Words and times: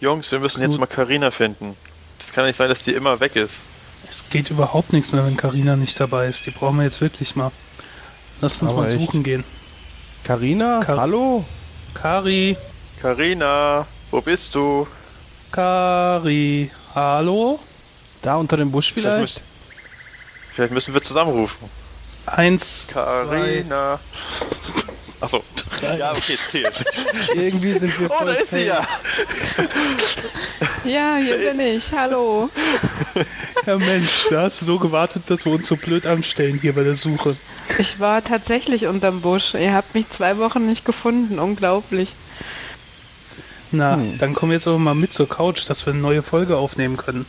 Jungs, 0.00 0.30
wir 0.30 0.40
müssen 0.40 0.60
jetzt 0.62 0.78
mal 0.78 0.86
Karina 0.86 1.30
finden. 1.30 1.76
Das 2.18 2.32
kann 2.32 2.46
nicht 2.46 2.56
sein, 2.56 2.68
dass 2.68 2.84
die 2.84 2.92
immer 2.92 3.18
weg 3.20 3.36
ist. 3.36 3.64
Es 4.10 4.22
geht 4.30 4.50
überhaupt 4.50 4.92
nichts 4.92 5.12
mehr, 5.12 5.24
wenn 5.24 5.36
Karina 5.36 5.76
nicht 5.76 5.98
dabei 5.98 6.26
ist. 6.28 6.44
Die 6.46 6.50
brauchen 6.50 6.76
wir 6.76 6.84
jetzt 6.84 7.00
wirklich 7.00 7.34
mal. 7.36 7.50
Lass 8.40 8.60
uns 8.60 8.70
Aber 8.70 8.82
mal 8.82 8.90
echt. 8.90 8.98
suchen 8.98 9.22
gehen. 9.22 9.44
Karina, 10.24 10.82
Kar- 10.84 10.98
hallo? 10.98 11.44
Kari, 11.94 12.56
Karina, 13.00 13.86
wo 14.10 14.20
bist 14.20 14.54
du? 14.54 14.86
Kari, 15.52 16.70
hallo? 16.94 17.58
Da 18.22 18.36
unter 18.36 18.56
dem 18.56 18.70
Busch 18.70 18.92
Vielleicht, 18.92 19.06
vielleicht? 19.06 19.20
müssen- 19.22 19.42
vielleicht 20.52 20.72
müssen 20.74 20.94
wir 20.94 21.02
zusammenrufen. 21.02 21.70
Eins, 22.26 22.86
Karina. 22.92 23.98
Achso. 25.20 25.42
Ja, 25.98 26.12
okay, 26.12 26.34
es 26.34 26.48
zählt. 26.50 26.72
Irgendwie 27.34 27.78
sind 27.78 27.98
wir 28.00 28.10
Oh, 28.10 28.14
voll 28.18 28.26
da 28.26 28.32
ist 28.32 28.50
sie 28.50 28.64
ja. 28.66 28.86
Ja, 30.84 31.16
hier 31.16 31.38
bin 31.38 31.60
ich. 31.60 31.90
Hallo. 31.92 32.50
Ja 33.66 33.76
Mensch, 33.78 34.26
da 34.30 34.42
hast 34.42 34.60
du 34.60 34.66
so 34.66 34.78
gewartet, 34.78 35.24
dass 35.28 35.44
wir 35.44 35.52
uns 35.52 35.66
so 35.66 35.76
blöd 35.76 36.06
anstellen 36.06 36.58
hier 36.60 36.74
bei 36.74 36.82
der 36.84 36.94
Suche. 36.94 37.36
Ich 37.78 37.98
war 37.98 38.22
tatsächlich 38.22 38.86
unterm 38.86 39.22
Busch. 39.22 39.54
Ihr 39.54 39.72
habt 39.74 39.94
mich 39.94 40.08
zwei 40.10 40.38
Wochen 40.38 40.66
nicht 40.66 40.84
gefunden. 40.84 41.38
Unglaublich. 41.38 42.14
Na, 43.72 43.96
Hm. 43.96 44.18
dann 44.18 44.34
kommen 44.34 44.52
wir 44.52 44.58
jetzt 44.58 44.68
aber 44.68 44.78
mal 44.78 44.94
mit 44.94 45.12
zur 45.12 45.28
Couch, 45.28 45.62
dass 45.68 45.84
wir 45.86 45.92
eine 45.92 46.02
neue 46.02 46.22
Folge 46.22 46.56
aufnehmen 46.56 46.96
können. 46.96 47.26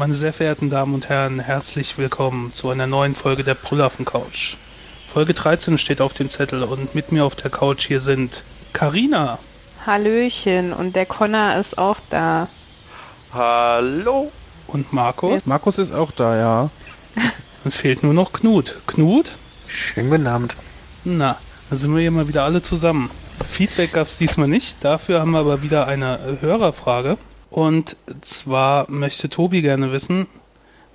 Meine 0.00 0.14
sehr 0.14 0.32
verehrten 0.32 0.70
Damen 0.70 0.94
und 0.94 1.10
Herren, 1.10 1.40
herzlich 1.40 1.98
willkommen 1.98 2.54
zu 2.54 2.70
einer 2.70 2.86
neuen 2.86 3.14
Folge 3.14 3.44
der 3.44 3.52
Brüllaffen 3.52 4.06
Couch. 4.06 4.54
Folge 5.12 5.34
13 5.34 5.76
steht 5.76 6.00
auf 6.00 6.14
dem 6.14 6.30
Zettel 6.30 6.62
und 6.62 6.94
mit 6.94 7.12
mir 7.12 7.26
auf 7.26 7.34
der 7.34 7.50
Couch 7.50 7.86
hier 7.86 8.00
sind 8.00 8.42
Karina, 8.72 9.38
Hallöchen. 9.84 10.72
Und 10.72 10.96
der 10.96 11.04
Connor 11.04 11.56
ist 11.56 11.76
auch 11.76 11.98
da. 12.08 12.48
Hallo. 13.34 14.32
und 14.68 14.90
Markus. 14.90 15.44
Markus 15.44 15.76
ist 15.76 15.92
auch 15.92 16.12
da, 16.12 16.34
ja. 16.34 16.70
Dann 17.62 17.70
fehlt 17.70 18.02
nur 18.02 18.14
noch 18.14 18.32
Knut. 18.32 18.78
Knut? 18.86 19.32
Schönen 19.66 20.08
guten 20.08 20.26
Abend. 20.26 20.56
Na, 21.04 21.36
da 21.68 21.76
sind 21.76 21.94
wir 21.94 22.00
hier 22.00 22.10
mal 22.10 22.26
wieder 22.26 22.44
alle 22.44 22.62
zusammen. 22.62 23.10
Feedback 23.50 23.92
gab 23.92 24.08
es 24.08 24.16
diesmal 24.16 24.48
nicht, 24.48 24.76
dafür 24.80 25.20
haben 25.20 25.32
wir 25.32 25.40
aber 25.40 25.60
wieder 25.60 25.86
eine 25.86 26.38
Hörerfrage. 26.40 27.18
Und 27.50 27.96
zwar 28.20 28.90
möchte 28.90 29.28
Tobi 29.28 29.62
gerne 29.62 29.92
wissen, 29.92 30.26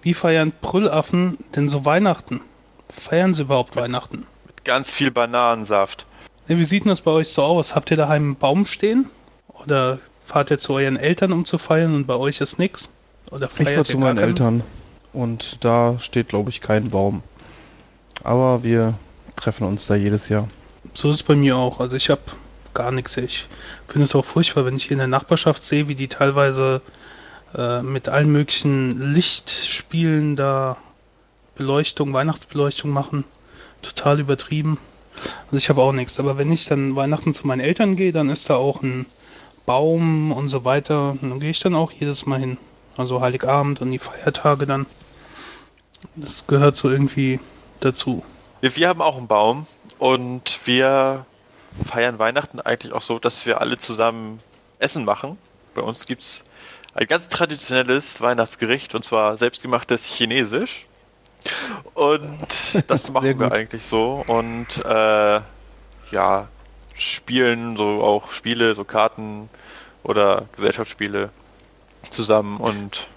wie 0.01 0.13
feiern 0.13 0.53
Brüllaffen 0.61 1.37
denn 1.55 1.67
so 1.67 1.83
Weihnachten? 1.85 2.41
Feiern 2.89 3.33
sie 3.33 3.41
überhaupt 3.41 3.75
Weihnachten? 3.75 4.25
Mit 4.45 4.63
ganz 4.63 4.91
viel 4.91 5.11
Bananensaft. 5.11 6.05
Ne, 6.47 6.57
Wie 6.57 6.63
sieht 6.63 6.83
denn 6.85 6.89
das 6.89 7.01
bei 7.01 7.11
euch 7.11 7.29
so 7.29 7.43
aus? 7.43 7.75
Habt 7.75 7.91
ihr 7.91 7.97
daheim 7.97 8.23
einen 8.23 8.35
Baum 8.35 8.65
stehen? 8.65 9.09
Oder 9.63 9.99
fahrt 10.23 10.51
ihr 10.51 10.59
zu 10.59 10.73
euren 10.73 10.95
Eltern, 10.97 11.33
um 11.33 11.43
zu 11.43 11.57
feiern 11.57 11.93
und 11.95 12.07
bei 12.07 12.15
euch 12.15 12.39
ist 12.39 12.59
nix? 12.59 12.89
Oder 13.31 13.47
Ich 13.47 13.51
feiert 13.53 13.77
war 13.77 13.77
ihr 13.77 13.85
zu 13.85 13.97
meinen 13.97 14.17
keinen? 14.17 14.29
Eltern. 14.29 14.63
Und 15.11 15.63
da 15.63 15.97
steht, 15.99 16.29
glaube 16.29 16.49
ich, 16.51 16.61
kein 16.61 16.89
Baum. 16.89 17.23
Aber 18.23 18.63
wir 18.63 18.93
treffen 19.35 19.65
uns 19.65 19.88
da 19.88 19.95
jedes 19.95 20.29
Jahr. 20.29 20.47
So 20.94 21.09
ist 21.09 21.15
es 21.17 21.23
bei 21.23 21.35
mir 21.35 21.57
auch. 21.57 21.79
Also 21.79 21.95
ich 21.97 22.09
habe 22.09 22.21
gar 22.75 22.91
nichts. 22.91 23.18
Ich 23.18 23.47
finde 23.88 24.03
es 24.03 24.13
auch 24.13 24.25
furchtbar, 24.25 24.66
wenn 24.66 24.75
ich 24.75 24.84
hier 24.84 24.94
in 24.94 25.00
der 25.00 25.08
Nachbarschaft 25.08 25.63
sehe, 25.63 25.88
wie 25.88 25.96
die 25.96 26.08
teilweise 26.08 26.81
äh, 27.56 27.81
mit 27.81 28.08
allen 28.08 28.31
möglichen 28.31 29.13
Lichtspielen 29.13 30.36
da 30.36 30.78
Beleuchtung, 31.56 32.13
Weihnachtsbeleuchtung 32.13 32.91
machen. 32.91 33.24
Total 33.81 34.19
übertrieben. 34.19 34.78
Also 35.46 35.58
ich 35.58 35.69
habe 35.69 35.81
auch 35.81 35.94
nichts. 35.94 36.19
Aber 36.19 36.38
wenn 36.38 36.52
ich 36.52 36.66
dann 36.66 36.96
Weihnachten 36.96 37.34
zu 37.34 37.47
meinen 37.47 37.62
Eltern 37.62 37.96
gehe, 37.96 38.12
dann 38.12 38.30
ist 38.30 38.50
da 38.50 38.56
auch 38.56 38.84
ein 38.84 39.06
Baum 39.66 40.31
und 40.31 40.50
so 40.50 40.66
weiter. 40.66 41.18
Dann 41.22 41.40
gehe 41.40 41.52
ich 41.52 41.59
dann 41.59 41.75
auch 41.75 41.92
jedes 41.92 42.25
Mal 42.25 42.40
hin. 42.40 42.57
Also 42.97 43.22
Heiligabend 43.22 43.81
und 43.81 43.92
die 43.92 44.00
Feiertage 44.00 44.66
dann. 44.66 44.86
Das 46.16 46.46
gehört 46.47 46.75
so 46.75 46.90
irgendwie 46.90 47.40
dazu. 47.80 48.24
Wir 48.62 48.90
haben 48.90 49.02
auch 49.02 49.18
einen 49.18 49.28
Baum 49.28 49.68
und 50.00 50.59
wir 50.66 51.25
feiern 51.84 52.19
Weihnachten 52.19 52.59
eigentlich 52.59 52.94
auch 52.94 53.02
so, 53.02 53.19
dass 53.19 53.46
wir 53.46 53.62
alle 53.62 53.78
zusammen 53.78 54.40
Essen 54.80 55.06
machen. 55.06 55.38
Bei 55.74 55.81
uns 55.81 56.06
gibt 56.06 56.22
es 56.22 56.44
ein 56.94 57.08
ganz 57.08 57.28
traditionelles 57.28 58.22
Weihnachtsgericht 58.22 58.96
und 58.96 59.03
zwar 59.03 59.38
selbstgemachtes 59.38 60.06
Chinesisch. 60.06 60.86
Und 61.94 62.47
das 62.88 63.12
machen 63.12 63.40
wir 63.40 63.52
eigentlich 63.52 63.86
so. 63.86 64.24
Und 64.28 64.84
äh, 64.86 65.41
ja, 66.12 66.47
spielen 66.97 67.78
so 67.78 68.03
auch 68.03 68.31
Spiele, 68.31 68.75
so 68.75 68.84
Karten 68.84 69.50
oder 70.03 70.46
Gesellschaftsspiele 70.56 71.30
zusammen. 72.09 72.57
Und 72.57 73.07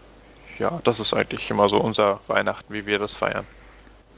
ja, 0.58 0.80
das 0.84 1.00
ist 1.00 1.14
eigentlich 1.14 1.48
immer 1.50 1.68
so 1.68 1.78
unser 1.78 2.20
Weihnachten, 2.26 2.72
wie 2.72 2.86
wir 2.86 2.98
das 2.98 3.14
feiern. 3.14 3.46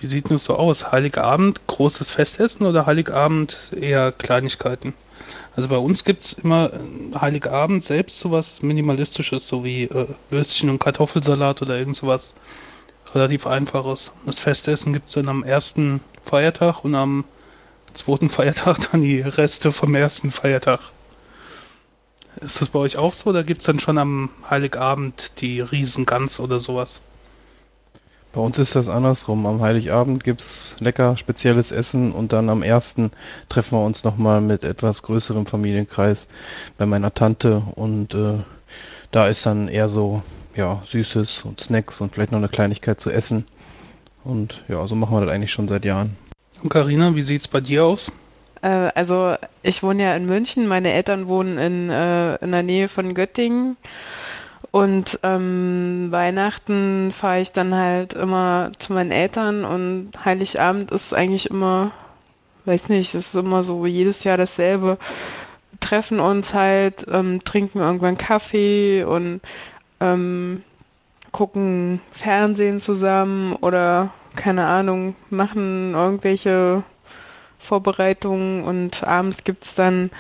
Wie 0.00 0.06
sieht 0.06 0.31
das 0.31 0.44
so 0.44 0.56
aus? 0.56 0.93
Heiligabend 0.93 1.61
großes 1.66 2.11
Festessen 2.11 2.65
oder 2.65 2.87
Heiligabend 2.87 3.59
eher 3.78 4.12
Kleinigkeiten? 4.12 4.94
Also 5.55 5.69
bei 5.69 5.77
uns 5.77 6.05
gibt 6.05 6.25
es 6.25 6.33
immer 6.33 6.72
äh, 6.72 7.19
Heiligabend 7.21 7.84
selbst 7.84 8.19
sowas 8.19 8.62
Minimalistisches, 8.62 9.47
so 9.47 9.62
wie 9.62 9.84
äh, 9.84 10.06
Würstchen 10.31 10.71
und 10.71 10.78
Kartoffelsalat 10.78 11.60
oder 11.60 11.78
irgend 11.78 11.97
sowas 11.97 12.34
relativ 13.15 13.47
Einfaches. 13.47 14.10
Das 14.25 14.41
Festessen 14.41 14.94
gibt 14.94 15.09
es 15.09 15.16
dann 15.16 15.28
am 15.28 15.43
ersten 15.44 16.00
Feiertag 16.25 16.83
und 16.83 16.94
am 16.94 17.25
zweiten 17.93 18.31
Feiertag 18.31 18.78
dann 18.93 19.03
die 19.03 19.21
Reste 19.21 19.71
vom 19.71 19.94
ersten 19.94 20.31
Feiertag. 20.31 20.81
Ist 22.41 22.62
das 22.62 22.71
bei 22.71 22.78
euch 22.78 22.97
auch 22.97 23.12
so 23.12 23.28
oder 23.28 23.44
gibt 23.44 23.60
es 23.60 23.66
dann 23.66 23.81
schon 23.81 23.99
am 23.99 24.31
Heiligabend 24.49 25.43
die 25.43 25.60
Riesengans 25.60 26.41
oder 26.41 26.59
sowas? 26.59 27.03
Bei 28.32 28.41
uns 28.41 28.58
ist 28.58 28.76
das 28.76 28.88
andersrum. 28.88 29.44
Am 29.46 29.60
Heiligabend 29.60 30.22
gibt's 30.22 30.76
lecker 30.78 31.16
spezielles 31.16 31.72
Essen 31.72 32.12
und 32.12 32.32
dann 32.32 32.48
am 32.48 32.62
ersten 32.62 33.10
treffen 33.48 33.76
wir 33.76 33.84
uns 33.84 34.04
nochmal 34.04 34.41
mit 34.41 34.62
etwas 34.62 35.02
größerem 35.02 35.46
Familienkreis 35.46 36.28
bei 36.78 36.86
meiner 36.86 37.12
Tante 37.12 37.62
und 37.74 38.14
äh, 38.14 38.38
da 39.10 39.26
ist 39.26 39.46
dann 39.46 39.66
eher 39.66 39.88
so, 39.88 40.22
ja, 40.54 40.82
Süßes 40.86 41.42
und 41.44 41.60
Snacks 41.60 42.00
und 42.00 42.14
vielleicht 42.14 42.30
noch 42.30 42.38
eine 42.38 42.48
Kleinigkeit 42.48 43.00
zu 43.00 43.10
essen. 43.10 43.46
Und 44.22 44.62
ja, 44.68 44.86
so 44.86 44.94
machen 44.94 45.16
wir 45.16 45.20
das 45.22 45.30
eigentlich 45.30 45.52
schon 45.52 45.66
seit 45.66 45.84
Jahren. 45.84 46.16
Und 46.62 46.68
Carina, 46.68 47.14
wie 47.16 47.22
sieht's 47.22 47.48
bei 47.48 47.60
dir 47.60 47.84
aus? 47.84 48.12
Äh, 48.62 48.91
also, 48.94 49.34
ich 49.62 49.82
wohne 49.82 50.02
ja 50.02 50.14
in 50.14 50.26
München. 50.26 50.68
Meine 50.68 50.92
Eltern 50.92 51.26
wohnen 51.26 51.58
in, 51.58 51.91
äh, 51.91 52.36
in 52.36 52.52
der 52.52 52.62
Nähe 52.62 52.88
von 52.88 53.14
Göttingen. 53.14 53.76
Und 54.70 55.19
ähm, 55.25 56.08
Weihnachten 56.10 57.10
fahre 57.10 57.41
ich 57.41 57.50
dann 57.50 57.75
halt 57.75 58.12
immer 58.12 58.70
zu 58.78 58.92
meinen 58.92 59.10
Eltern 59.10 59.64
und 59.64 60.12
Heiligabend 60.25 60.92
ist 60.92 61.12
eigentlich 61.12 61.50
immer, 61.50 61.91
weiß 62.66 62.88
nicht, 62.88 63.14
ist 63.14 63.34
immer 63.34 63.64
so 63.64 63.84
jedes 63.86 64.22
Jahr 64.22 64.36
dasselbe. 64.36 64.98
Wir 65.72 65.80
treffen 65.80 66.20
uns 66.20 66.54
halt, 66.54 67.04
ähm, 67.10 67.42
trinken 67.44 67.80
irgendwann 67.80 68.16
Kaffee 68.16 69.03
und 69.03 69.41
ähm, 69.98 70.62
gucken 71.33 72.00
Fernsehen 72.12 72.78
zusammen 72.78 73.54
oder 73.54 74.10
keine 74.36 74.66
Ahnung, 74.66 75.16
machen 75.30 75.95
irgendwelche 75.95 76.84
Vorbereitungen 77.59 78.65
und 78.65 79.03
abends 79.03 79.42
gibt 79.45 79.65
es 79.65 79.74
dann 79.74 80.10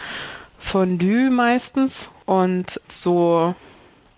Fondue 0.58 1.30
meistens 1.30 2.10
und 2.26 2.80
so, 2.88 3.54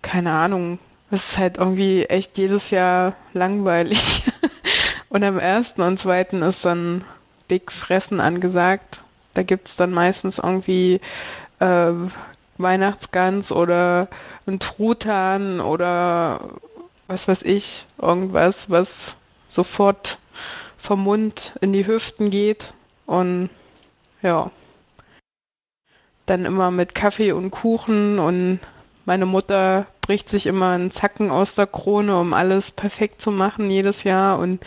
keine 0.02 0.32
Ahnung, 0.32 0.78
es 1.10 1.30
ist 1.30 1.38
halt 1.38 1.58
irgendwie 1.58 2.04
echt 2.04 2.38
jedes 2.38 2.70
Jahr 2.70 3.14
langweilig. 3.32 4.24
und 5.08 5.22
am 5.24 5.38
ersten 5.38 5.82
und 5.82 5.98
zweiten 5.98 6.42
ist 6.42 6.64
dann 6.64 7.04
Big 7.48 7.70
Fressen 7.70 8.20
angesagt. 8.20 9.00
Da 9.34 9.42
gibt 9.42 9.68
es 9.68 9.76
dann 9.76 9.92
meistens 9.92 10.38
irgendwie 10.38 11.00
äh, 11.60 11.92
Weihnachtsgans 12.58 13.52
oder 13.52 14.08
ein 14.46 14.58
Truthahn 14.58 15.60
oder 15.60 16.40
was 17.08 17.28
weiß 17.28 17.42
ich, 17.42 17.86
irgendwas, 18.00 18.70
was 18.70 19.14
sofort 19.48 20.18
vom 20.78 21.04
Mund 21.04 21.54
in 21.60 21.72
die 21.72 21.86
Hüften 21.86 22.30
geht. 22.30 22.74
Und 23.06 23.50
ja, 24.22 24.50
dann 26.26 26.44
immer 26.44 26.70
mit 26.70 26.94
Kaffee 26.94 27.32
und 27.32 27.50
Kuchen 27.50 28.18
und 28.18 28.60
meine 29.04 29.26
Mutter 29.26 29.86
bricht 30.02 30.28
sich 30.28 30.46
immer 30.46 30.72
einen 30.72 30.90
Zacken 30.90 31.30
aus 31.30 31.54
der 31.54 31.66
Krone, 31.66 32.18
um 32.18 32.34
alles 32.34 32.70
perfekt 32.70 33.22
zu 33.22 33.30
machen 33.30 33.70
jedes 33.70 34.04
Jahr 34.04 34.38
und 34.38 34.62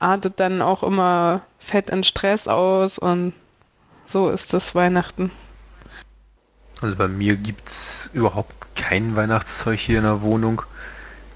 artet 0.00 0.40
dann 0.40 0.60
auch 0.60 0.82
immer 0.82 1.42
fett 1.58 1.88
in 1.90 2.02
Stress 2.02 2.48
aus 2.48 2.98
und 2.98 3.32
so 4.06 4.28
ist 4.30 4.52
das 4.52 4.74
Weihnachten. 4.74 5.30
Also 6.80 6.96
bei 6.96 7.06
mir 7.06 7.36
gibt 7.36 7.68
es 7.68 8.10
überhaupt 8.12 8.54
kein 8.74 9.14
Weihnachtszeug 9.14 9.78
hier 9.78 9.98
in 9.98 10.04
der 10.04 10.22
Wohnung. 10.22 10.62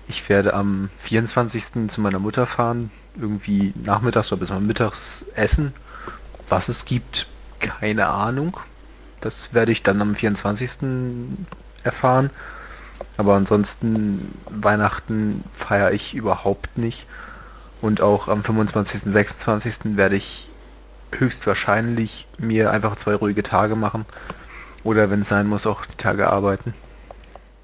Ich 0.08 0.28
werde 0.28 0.54
am 0.54 0.90
24. 0.98 1.88
zu 1.88 2.00
meiner 2.00 2.18
Mutter 2.18 2.46
fahren, 2.46 2.90
irgendwie 3.16 3.72
nachmittags 3.76 4.32
oder 4.32 4.40
bis 4.40 4.50
mal 4.50 4.60
mittags 4.60 5.24
essen. 5.34 5.72
Was 6.48 6.68
es 6.68 6.84
gibt, 6.84 7.28
keine 7.60 8.08
Ahnung. 8.08 8.58
Das 9.20 9.54
werde 9.54 9.72
ich 9.72 9.82
dann 9.82 10.00
am 10.00 10.14
24. 10.14 10.70
erfahren. 11.82 12.30
Aber 13.16 13.34
ansonsten 13.34 14.32
Weihnachten 14.50 15.44
feiere 15.54 15.92
ich 15.92 16.14
überhaupt 16.14 16.76
nicht. 16.76 17.06
Und 17.80 18.00
auch 18.00 18.28
am 18.28 18.42
25. 18.42 19.02
26. 19.12 19.96
werde 19.96 20.16
ich 20.16 20.48
höchstwahrscheinlich 21.12 22.26
mir 22.38 22.70
einfach 22.70 22.96
zwei 22.96 23.14
ruhige 23.14 23.42
Tage 23.42 23.76
machen. 23.76 24.04
Oder 24.84 25.10
wenn 25.10 25.20
es 25.20 25.28
sein 25.28 25.46
muss, 25.46 25.66
auch 25.66 25.84
die 25.86 25.96
Tage 25.96 26.28
arbeiten. 26.28 26.74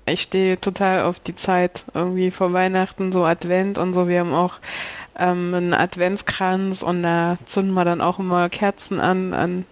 Ich 0.04 0.22
stehe 0.22 0.60
total 0.60 1.02
auf 1.02 1.20
die 1.20 1.36
Zeit 1.36 1.84
irgendwie 1.94 2.32
vor 2.32 2.52
Weihnachten, 2.52 3.12
so 3.12 3.24
Advent 3.24 3.78
und 3.78 3.94
so. 3.94 4.08
Wir 4.08 4.20
haben 4.20 4.34
auch 4.34 4.58
ähm, 5.16 5.54
einen 5.54 5.74
Adventskranz 5.74 6.82
und 6.82 7.04
da 7.04 7.38
zünden 7.46 7.74
wir 7.74 7.84
dann 7.84 8.00
auch 8.00 8.18
immer 8.18 8.48
Kerzen 8.48 8.98
an, 8.98 9.32
an 9.32 9.64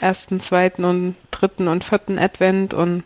ersten, 0.00 0.40
zweiten 0.40 0.84
und 0.84 1.14
dritten 1.30 1.68
und 1.68 1.84
vierten 1.84 2.18
Advent 2.18 2.74
und 2.74 3.04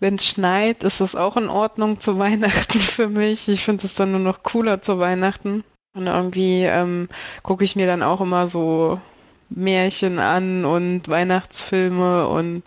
wenn 0.00 0.16
es 0.16 0.26
schneit, 0.26 0.84
ist 0.84 1.00
es 1.00 1.16
auch 1.16 1.36
in 1.36 1.48
Ordnung 1.48 2.00
zu 2.00 2.18
Weihnachten 2.18 2.78
für 2.78 3.08
mich. 3.08 3.48
Ich 3.48 3.64
finde 3.64 3.86
es 3.86 3.94
dann 3.94 4.12
nur 4.12 4.20
noch 4.20 4.42
cooler 4.42 4.82
zu 4.82 4.98
Weihnachten. 4.98 5.64
Und 5.94 6.06
irgendwie 6.06 6.62
ähm, 6.62 7.08
gucke 7.42 7.64
ich 7.64 7.74
mir 7.74 7.86
dann 7.86 8.02
auch 8.02 8.20
immer 8.20 8.46
so 8.46 9.00
Märchen 9.48 10.18
an 10.18 10.64
und 10.64 11.08
Weihnachtsfilme 11.08 12.28
und 12.28 12.62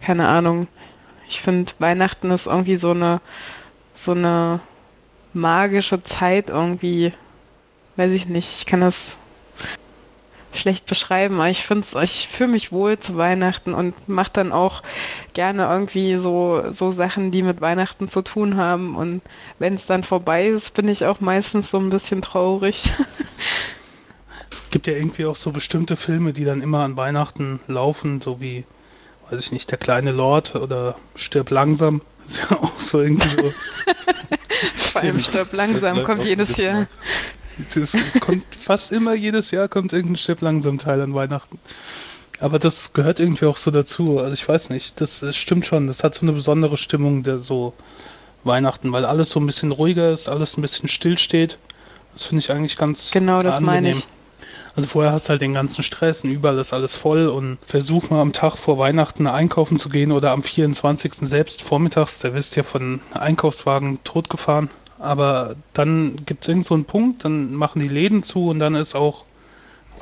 keine 0.00 0.28
Ahnung. 0.28 0.68
Ich 1.28 1.40
finde, 1.40 1.72
Weihnachten 1.78 2.30
ist 2.30 2.46
irgendwie 2.46 2.76
so 2.76 2.90
eine, 2.90 3.20
so 3.94 4.12
eine 4.12 4.60
magische 5.32 6.02
Zeit 6.02 6.50
irgendwie. 6.50 7.12
Weiß 7.96 8.12
ich 8.12 8.28
nicht, 8.28 8.58
ich 8.58 8.66
kann 8.66 8.80
das 8.80 9.18
schlecht 10.52 10.86
beschreiben, 10.86 11.36
aber 11.36 11.50
ich 11.50 11.66
finde 11.66 11.86
ich 12.02 12.28
fühle 12.28 12.50
mich 12.50 12.72
wohl 12.72 12.98
zu 12.98 13.16
Weihnachten 13.16 13.74
und 13.74 14.08
mache 14.08 14.32
dann 14.32 14.52
auch 14.52 14.82
gerne 15.34 15.64
irgendwie 15.64 16.16
so, 16.16 16.64
so 16.70 16.90
Sachen, 16.90 17.30
die 17.30 17.42
mit 17.42 17.60
Weihnachten 17.60 18.08
zu 18.08 18.22
tun 18.22 18.56
haben. 18.56 18.96
Und 18.96 19.22
wenn 19.58 19.74
es 19.74 19.86
dann 19.86 20.04
vorbei 20.04 20.48
ist, 20.48 20.74
bin 20.74 20.88
ich 20.88 21.04
auch 21.04 21.20
meistens 21.20 21.70
so 21.70 21.78
ein 21.78 21.90
bisschen 21.90 22.22
traurig. 22.22 22.84
Es 24.50 24.70
gibt 24.70 24.86
ja 24.86 24.94
irgendwie 24.94 25.26
auch 25.26 25.36
so 25.36 25.50
bestimmte 25.50 25.96
Filme, 25.96 26.32
die 26.32 26.44
dann 26.44 26.62
immer 26.62 26.80
an 26.80 26.96
Weihnachten 26.96 27.60
laufen, 27.68 28.20
so 28.20 28.40
wie, 28.40 28.64
weiß 29.30 29.40
ich 29.40 29.52
nicht, 29.52 29.70
Der 29.70 29.78
kleine 29.78 30.12
Lord 30.12 30.54
oder 30.54 30.96
Stirb 31.16 31.50
langsam. 31.50 32.02
Ist 32.26 32.38
ja 32.38 32.56
auch 32.58 32.80
so 32.80 33.00
irgendwie 33.00 33.28
so. 33.28 33.52
Vor 34.74 35.02
allem 35.02 35.20
Stirb 35.20 35.52
langsam 35.52 36.02
kommt 36.02 36.24
jedes 36.24 36.56
Jahr. 36.56 36.86
Das 37.74 37.96
kommt 38.20 38.44
fast 38.60 38.92
immer 38.92 39.14
jedes 39.14 39.50
Jahr 39.50 39.68
kommt 39.68 39.92
irgendein 39.92 40.16
Stirb 40.16 40.40
langsam 40.42 40.78
Teil 40.78 41.00
an 41.00 41.14
Weihnachten. 41.14 41.58
Aber 42.40 42.58
das 42.58 42.92
gehört 42.92 43.18
irgendwie 43.18 43.46
auch 43.46 43.56
so 43.56 43.70
dazu. 43.70 44.18
Also 44.18 44.32
ich 44.32 44.48
weiß 44.48 44.70
nicht, 44.70 45.00
das, 45.00 45.20
das 45.20 45.36
stimmt 45.36 45.66
schon. 45.66 45.86
Das 45.86 46.04
hat 46.04 46.14
so 46.14 46.22
eine 46.22 46.32
besondere 46.32 46.76
Stimmung 46.76 47.22
der 47.22 47.38
so 47.38 47.74
Weihnachten, 48.44 48.92
weil 48.92 49.04
alles 49.04 49.30
so 49.30 49.40
ein 49.40 49.46
bisschen 49.46 49.72
ruhiger 49.72 50.12
ist, 50.12 50.28
alles 50.28 50.56
ein 50.56 50.62
bisschen 50.62 50.88
still 50.88 51.18
steht. 51.18 51.58
Das 52.12 52.24
finde 52.24 52.44
ich 52.44 52.50
eigentlich 52.50 52.76
ganz 52.76 53.10
Genau, 53.10 53.42
das 53.42 53.60
meine 53.60 53.90
ich. 53.90 54.06
Also 54.76 54.88
vorher 54.88 55.12
hast 55.12 55.26
du 55.26 55.30
halt 55.30 55.40
den 55.40 55.54
ganzen 55.54 55.82
Stress 55.82 56.22
und 56.22 56.30
überall 56.30 56.56
ist 56.58 56.72
alles 56.72 56.94
voll 56.94 57.26
und 57.26 57.58
versuch 57.66 58.10
mal 58.10 58.20
am 58.20 58.32
Tag 58.32 58.56
vor 58.56 58.78
Weihnachten 58.78 59.26
einkaufen 59.26 59.76
zu 59.76 59.88
gehen 59.88 60.12
oder 60.12 60.30
am 60.30 60.44
24. 60.44 61.14
selbst 61.28 61.62
vormittags, 61.62 62.20
da 62.20 62.32
wirst 62.32 62.54
du 62.54 62.60
ja 62.60 62.64
von 62.64 63.00
Einkaufswagen 63.12 63.98
totgefahren. 64.04 64.70
Aber 64.98 65.54
dann 65.74 66.16
gibt 66.26 66.42
es 66.42 66.48
irgend 66.48 66.66
so 66.66 66.74
einen 66.74 66.84
Punkt, 66.84 67.24
dann 67.24 67.54
machen 67.54 67.80
die 67.80 67.88
Läden 67.88 68.22
zu 68.22 68.48
und 68.48 68.58
dann 68.58 68.74
ist 68.74 68.94
auch 68.94 69.24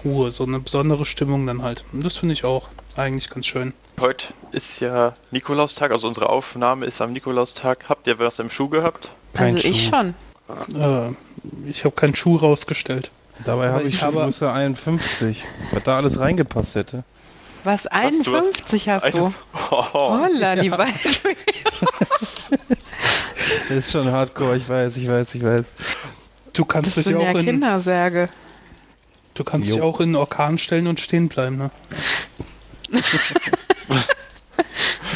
Ruhe, 0.04 0.31
so 0.31 0.44
eine 0.44 0.58
besondere 0.60 1.04
Stimmung 1.04 1.46
dann 1.46 1.62
halt. 1.62 1.84
Und 1.93 2.04
das 2.04 2.16
finde 2.16 2.32
ich 2.34 2.44
auch 2.44 2.69
eigentlich 2.96 3.28
ganz 3.31 3.46
schön. 3.46 3.72
Heute 4.00 4.26
ist 4.52 4.81
ja 4.81 5.14
Nikolaustag, 5.31 5.90
also 5.90 6.06
unsere 6.08 6.28
Aufnahme 6.28 6.87
ist 6.87 7.00
am 7.00 7.12
Nikolaustag. 7.12 7.88
Habt 7.88 8.06
ihr 8.06 8.19
was 8.19 8.38
im 8.38 8.50
Schuh 8.50 8.69
gehabt? 8.69 9.10
Kein 9.34 9.54
also 9.54 9.69
ich 9.69 9.84
Schuh. 9.87 9.90
schon. 9.90 10.14
Äh, 10.81 11.10
ich 11.70 11.84
habe 11.84 11.94
keinen 11.94 12.14
Schuh 12.14 12.37
rausgestellt. 12.37 13.10
Dabei 13.44 13.70
habe 13.70 13.82
ich 13.84 13.94
ich 13.94 14.00
schon 14.00 14.08
habe- 14.08 14.25
Größe 14.25 14.50
51, 14.50 15.44
was 15.72 15.82
da 15.82 15.96
alles 15.96 16.19
reingepasst 16.19 16.75
hätte. 16.75 17.04
Was, 17.64 17.82
du 17.82 17.90
hast- 17.90 18.28
51 18.28 18.88
hast 18.88 19.12
du? 19.14 19.32
Oh, 19.70 19.84
Holla, 19.93 20.56
die 20.56 20.70
Waldfee. 20.70 21.37
Das 23.69 23.70
ist 23.79 23.93
schon 23.93 24.11
hardcore, 24.11 24.56
ich 24.56 24.69
weiß, 24.69 24.97
ich 24.97 25.08
weiß, 25.08 25.35
ich 25.35 25.43
weiß. 25.43 25.62
Du 26.53 26.64
kannst 26.64 26.88
Das 26.88 26.94
dich 26.94 27.05
sind 27.05 27.20
ja 27.20 27.31
auch 27.31 27.35
in, 27.37 27.44
Kindersärge. 27.44 28.29
du 29.35 29.44
kannst 29.44 29.69
Jo. 29.69 29.75
dich 29.76 29.82
auch 29.82 30.00
in 30.00 30.06
einen 30.08 30.17
Orkan 30.17 30.58
stellen 30.58 30.87
und 30.87 31.00
stehen 31.00 31.29
bleiben, 31.29 31.56
ne? 31.58 31.70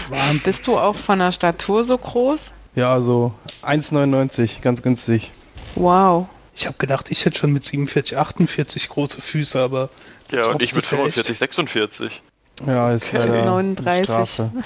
Wahnsinn. 0.08 0.40
Bist 0.44 0.66
du 0.66 0.76
auch 0.78 0.96
von 0.96 1.18
der 1.20 1.32
Statur 1.32 1.84
so 1.84 1.96
groß? 1.96 2.50
Ja, 2.74 2.92
also 2.92 3.32
1,99, 3.62 4.60
ganz 4.60 4.82
günstig. 4.82 5.30
Wow. 5.76 6.26
Ich 6.54 6.66
habe 6.66 6.76
gedacht, 6.78 7.10
ich 7.10 7.24
hätte 7.24 7.38
schon 7.38 7.52
mit 7.52 7.64
47, 7.64 8.16
48 8.18 8.88
große 8.88 9.20
Füße, 9.22 9.58
aber 9.60 9.88
ja, 10.30 10.46
und 10.48 10.62
ich 10.62 10.74
mit 10.74 10.84
ist 10.84 10.90
ja 10.90 10.98
echt- 10.98 11.14
45, 11.14 11.38
46. 11.38 12.22
Ja, 12.66 12.92
ist 12.92 13.08
Okay. 13.08 13.18
leider 13.18 13.32
eine 13.34 13.44
39. 13.46 14.04
Strafe. 14.04 14.50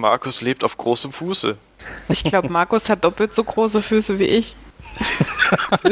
Markus 0.00 0.40
lebt 0.40 0.64
auf 0.64 0.76
großem 0.76 1.12
Fuße. 1.12 1.56
Ich 2.08 2.24
glaube, 2.24 2.48
Markus 2.48 2.88
hat 2.88 3.04
doppelt 3.04 3.34
so 3.34 3.44
große 3.44 3.82
Füße 3.82 4.18
wie 4.18 4.24
ich. 4.24 4.56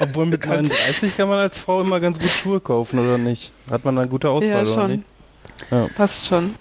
Obwohl 0.00 0.26
mit 0.26 0.46
39 0.46 1.16
kann 1.16 1.28
man 1.28 1.38
als 1.40 1.58
Frau 1.58 1.80
immer 1.80 1.98
ganz 2.00 2.18
gut 2.18 2.28
Schuhe 2.28 2.60
kaufen, 2.60 2.98
oder 2.98 3.18
nicht? 3.18 3.52
Hat 3.70 3.84
man 3.84 3.98
eine 3.98 4.08
gute 4.08 4.28
Auswahl, 4.30 4.48
ja, 4.50 4.60
oder 4.60 4.74
schon. 4.74 4.90
nicht? 4.90 5.04
Ja. 5.70 5.88
Passt 5.96 6.26
schon. 6.26 6.54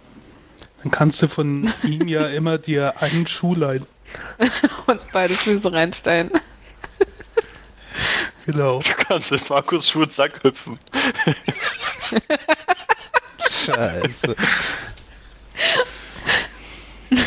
dann 0.81 0.91
kannst 0.91 1.21
du 1.21 1.27
von 1.27 1.71
ihm 1.83 2.07
ja 2.07 2.27
immer 2.27 2.57
dir 2.57 3.01
einen 3.01 3.27
Schuh 3.27 3.53
leihen. 3.55 3.85
Und 4.87 4.99
beide 5.11 5.33
Füße 5.33 5.71
reinstellen. 5.71 6.31
Genau. 8.45 8.79
Du 8.79 8.93
kannst 8.93 9.31
in 9.33 9.41
Markus 9.49 9.89
Schuhsack 9.89 10.41
hüpfen. 10.41 10.79
Scheiße. 13.49 14.35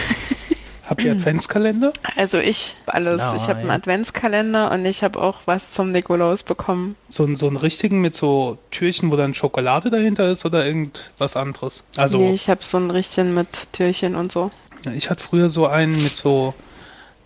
Habt 0.89 1.05
ihr 1.05 1.13
Adventskalender? 1.13 1.93
Also 2.17 2.39
ich 2.39 2.75
hab 2.87 2.97
alles. 2.97 3.23
Ich 3.37 3.43
habe 3.43 3.59
einen 3.61 3.69
Nein. 3.69 3.77
Adventskalender 3.77 4.73
und 4.73 4.85
ich 4.85 5.05
habe 5.05 5.23
auch 5.23 5.37
was 5.47 5.71
zum 5.71 5.93
Nikolaus 5.93 6.43
bekommen. 6.43 6.97
So, 7.09 7.23
einen- 7.25 7.37
so 7.37 7.47
einen 7.47 7.57
richtigen 7.57 8.01
mit 8.01 8.17
so 8.17 8.59
Türchen, 8.73 9.13
wo 9.13 9.17
dann 9.17 9.33
Schokolade 9.35 9.91
dahinter 9.91 10.29
ist 10.33 10.45
oder 10.45 10.67
irgendwas 10.67 11.37
anderes? 11.37 11.85
Also, 11.97 12.19
nee, 12.19 12.33
ich 12.33 12.51
habe 12.51 12.65
so 12.65 12.77
ein 12.79 12.91
Richtchen 12.91 13.35
mit 13.35 13.73
Türchen 13.73 14.17
und 14.17 14.33
so. 14.33 14.51
ja, 14.85 14.91
ich 14.93 15.11
hatte 15.11 15.23
früher 15.23 15.49
so 15.49 15.69
einen 15.69 15.93
mit 16.03 16.17
so, 16.17 16.55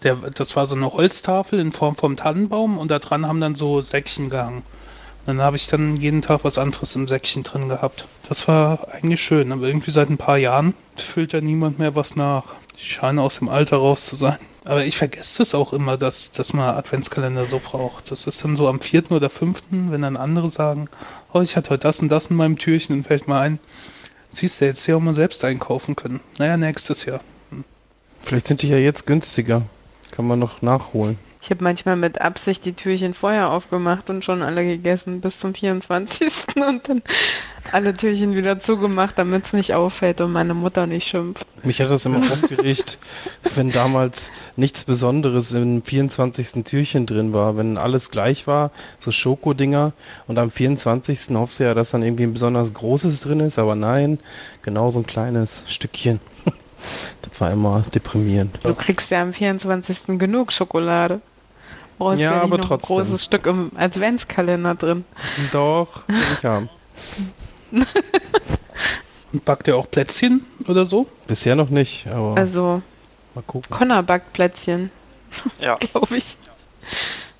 der, 0.03 0.17
das 0.17 0.55
war 0.57 0.67
so 0.67 0.75
eine 0.75 0.93
Holztafel 0.93 1.59
in 1.59 1.73
Form 1.73 1.97
vom 1.97 2.17
Tannenbaum 2.19 2.77
und 2.77 2.91
da 2.91 2.99
dran 2.99 3.27
haben 3.27 3.41
dann 3.41 3.55
so 3.55 3.81
Säckchen 3.81 4.29
gehangen. 4.29 4.63
Und 5.27 5.39
dann 5.39 5.47
habe 5.47 5.57
ich 5.57 5.69
dann 5.69 5.97
jeden 5.97 6.21
Tag 6.21 6.45
was 6.45 6.59
anderes 6.59 6.95
im 6.97 7.09
Säckchen 7.09 7.45
drin 7.45 7.69
gehabt. 7.69 8.07
Das 8.29 8.47
war 8.47 8.89
eigentlich 8.93 9.23
schön, 9.23 9.53
aber 9.53 9.67
irgendwie 9.67 9.91
seit 9.91 10.11
ein 10.11 10.19
paar 10.19 10.37
Jahren 10.37 10.75
füllt 10.97 11.33
ja 11.33 11.41
niemand 11.41 11.79
mehr 11.79 11.97
was 11.97 12.15
nach. 12.15 12.45
Ich 12.77 12.93
scheine 12.93 13.23
aus 13.23 13.39
dem 13.39 13.49
Alter 13.49 13.79
raus 13.79 14.05
zu 14.05 14.17
sein. 14.17 14.39
Aber 14.65 14.85
ich 14.85 14.97
vergesse 14.97 15.43
es 15.43 15.55
auch 15.55 15.73
immer, 15.73 15.97
dass, 15.97 16.33
dass 16.33 16.53
man 16.53 16.75
Adventskalender 16.75 17.47
so 17.47 17.59
braucht. 17.59 18.11
Das 18.11 18.27
ist 18.27 18.45
dann 18.45 18.57
so 18.57 18.69
am 18.69 18.81
vierten 18.81 19.15
oder 19.15 19.31
fünften, 19.31 19.93
wenn 19.93 20.03
dann 20.03 20.17
andere 20.17 20.51
sagen, 20.51 20.89
oh, 21.33 21.41
ich 21.41 21.57
hatte 21.57 21.71
heute 21.71 21.83
das 21.83 22.01
und 22.01 22.09
das 22.09 22.29
in 22.29 22.37
meinem 22.37 22.59
Türchen, 22.59 22.95
dann 22.95 23.05
fällt 23.05 23.29
mir 23.29 23.39
ein, 23.39 23.59
siehst 24.31 24.61
du, 24.61 24.67
jetzt 24.67 24.87
ja 24.87 24.97
auch 24.97 25.01
mal 25.01 25.15
selbst 25.15 25.45
einkaufen 25.45 25.97
können. 25.97 26.21
Naja, 26.39 26.57
nächstes 26.57 27.05
Jahr. 27.05 27.21
Vielleicht 28.23 28.47
sind 28.47 28.63
die 28.63 28.69
ja 28.69 28.79
jetzt 28.79 29.07
günstiger. 29.07 29.63
Kann 30.11 30.27
man 30.27 30.39
noch 30.39 30.63
nachholen. 30.63 31.19
Ich 31.45 31.51
habe 31.51 31.63
manchmal 31.63 31.97
mit 31.97 32.23
Absicht 32.23 32.65
die 32.65 32.73
Türchen 32.73 33.13
vorher 33.13 33.51
aufgemacht 33.51 34.09
und 34.09 34.25
schon 34.25 34.41
alle 34.41 34.65
gegessen 34.65 35.21
bis 35.21 35.39
zum 35.39 35.53
24. 35.53 36.57
und 36.57 36.89
dann 36.89 37.03
alle 37.71 37.93
Türchen 37.93 38.35
wieder 38.35 38.61
zugemacht, 38.61 39.19
damit 39.19 39.45
es 39.45 39.53
nicht 39.53 39.75
auffällt 39.75 40.23
und 40.23 40.33
meine 40.33 40.55
Mutter 40.55 40.87
nicht 40.87 41.07
schimpft. 41.07 41.47
Mich 41.63 41.83
hat 41.83 41.91
das 41.91 42.07
immer 42.07 42.21
aufgeregt, 42.21 42.97
wenn 43.55 43.71
damals 43.71 44.31
nichts 44.57 44.85
Besonderes 44.85 45.53
im 45.53 45.83
24. 45.83 46.65
Türchen 46.65 47.05
drin 47.05 47.35
war. 47.35 47.59
Wenn 47.59 47.77
alles 47.77 48.11
gleich 48.11 48.47
war, 48.47 48.71
so 48.99 49.11
Schokodinger. 49.11 49.93
Und 50.27 50.39
am 50.39 50.51
24. 50.51 51.29
hoffst 51.35 51.61
du 51.61 51.65
ja, 51.65 51.75
dass 51.75 51.91
dann 51.91 52.03
irgendwie 52.03 52.23
ein 52.23 52.33
besonders 52.33 52.73
großes 52.73 53.21
drin 53.21 53.41
ist. 53.41 53.59
Aber 53.59 53.75
nein, 53.75 54.19
genau 54.63 54.91
so 54.91 55.01
ein 55.01 55.07
kleines 55.07 55.63
Stückchen. 55.67 56.21
Das 57.23 57.41
war 57.41 57.51
immer 57.51 57.83
deprimierend. 57.95 58.59
Du 58.63 58.75
kriegst 58.75 59.11
ja 59.11 59.23
am 59.23 59.33
24. 59.33 60.19
genug 60.19 60.53
Schokolade. 60.53 61.23
Brauchst 61.99 62.21
Ja, 62.23 62.33
ja, 62.33 62.43
aber 62.43 62.59
noch 62.59 62.67
trotzdem. 62.69 62.97
ein 62.97 63.03
großes 63.05 63.25
Stück 63.25 63.47
im 63.47 63.71
Adventskalender 63.77 64.75
drin. 64.75 65.05
Doch, 65.53 66.07
will 66.09 66.17
ich 66.39 66.45
haben. 66.45 66.69
Und 69.33 69.45
backt 69.45 69.67
ihr 69.69 69.77
auch 69.77 69.91
Plätzchen 69.91 70.45
oder 70.69 70.85
so? 70.85 71.07
Bisher 71.27 71.55
noch 71.57 71.71
nicht, 71.71 72.07
aber 72.07 72.37
Also, 72.37 72.83
mal 73.35 73.43
gucken. 73.47 73.71
Connor 73.71 74.03
backt 74.03 74.33
Plätzchen, 74.33 74.91
Ja, 75.61 75.77
glaube 75.77 76.17
ich. 76.17 76.37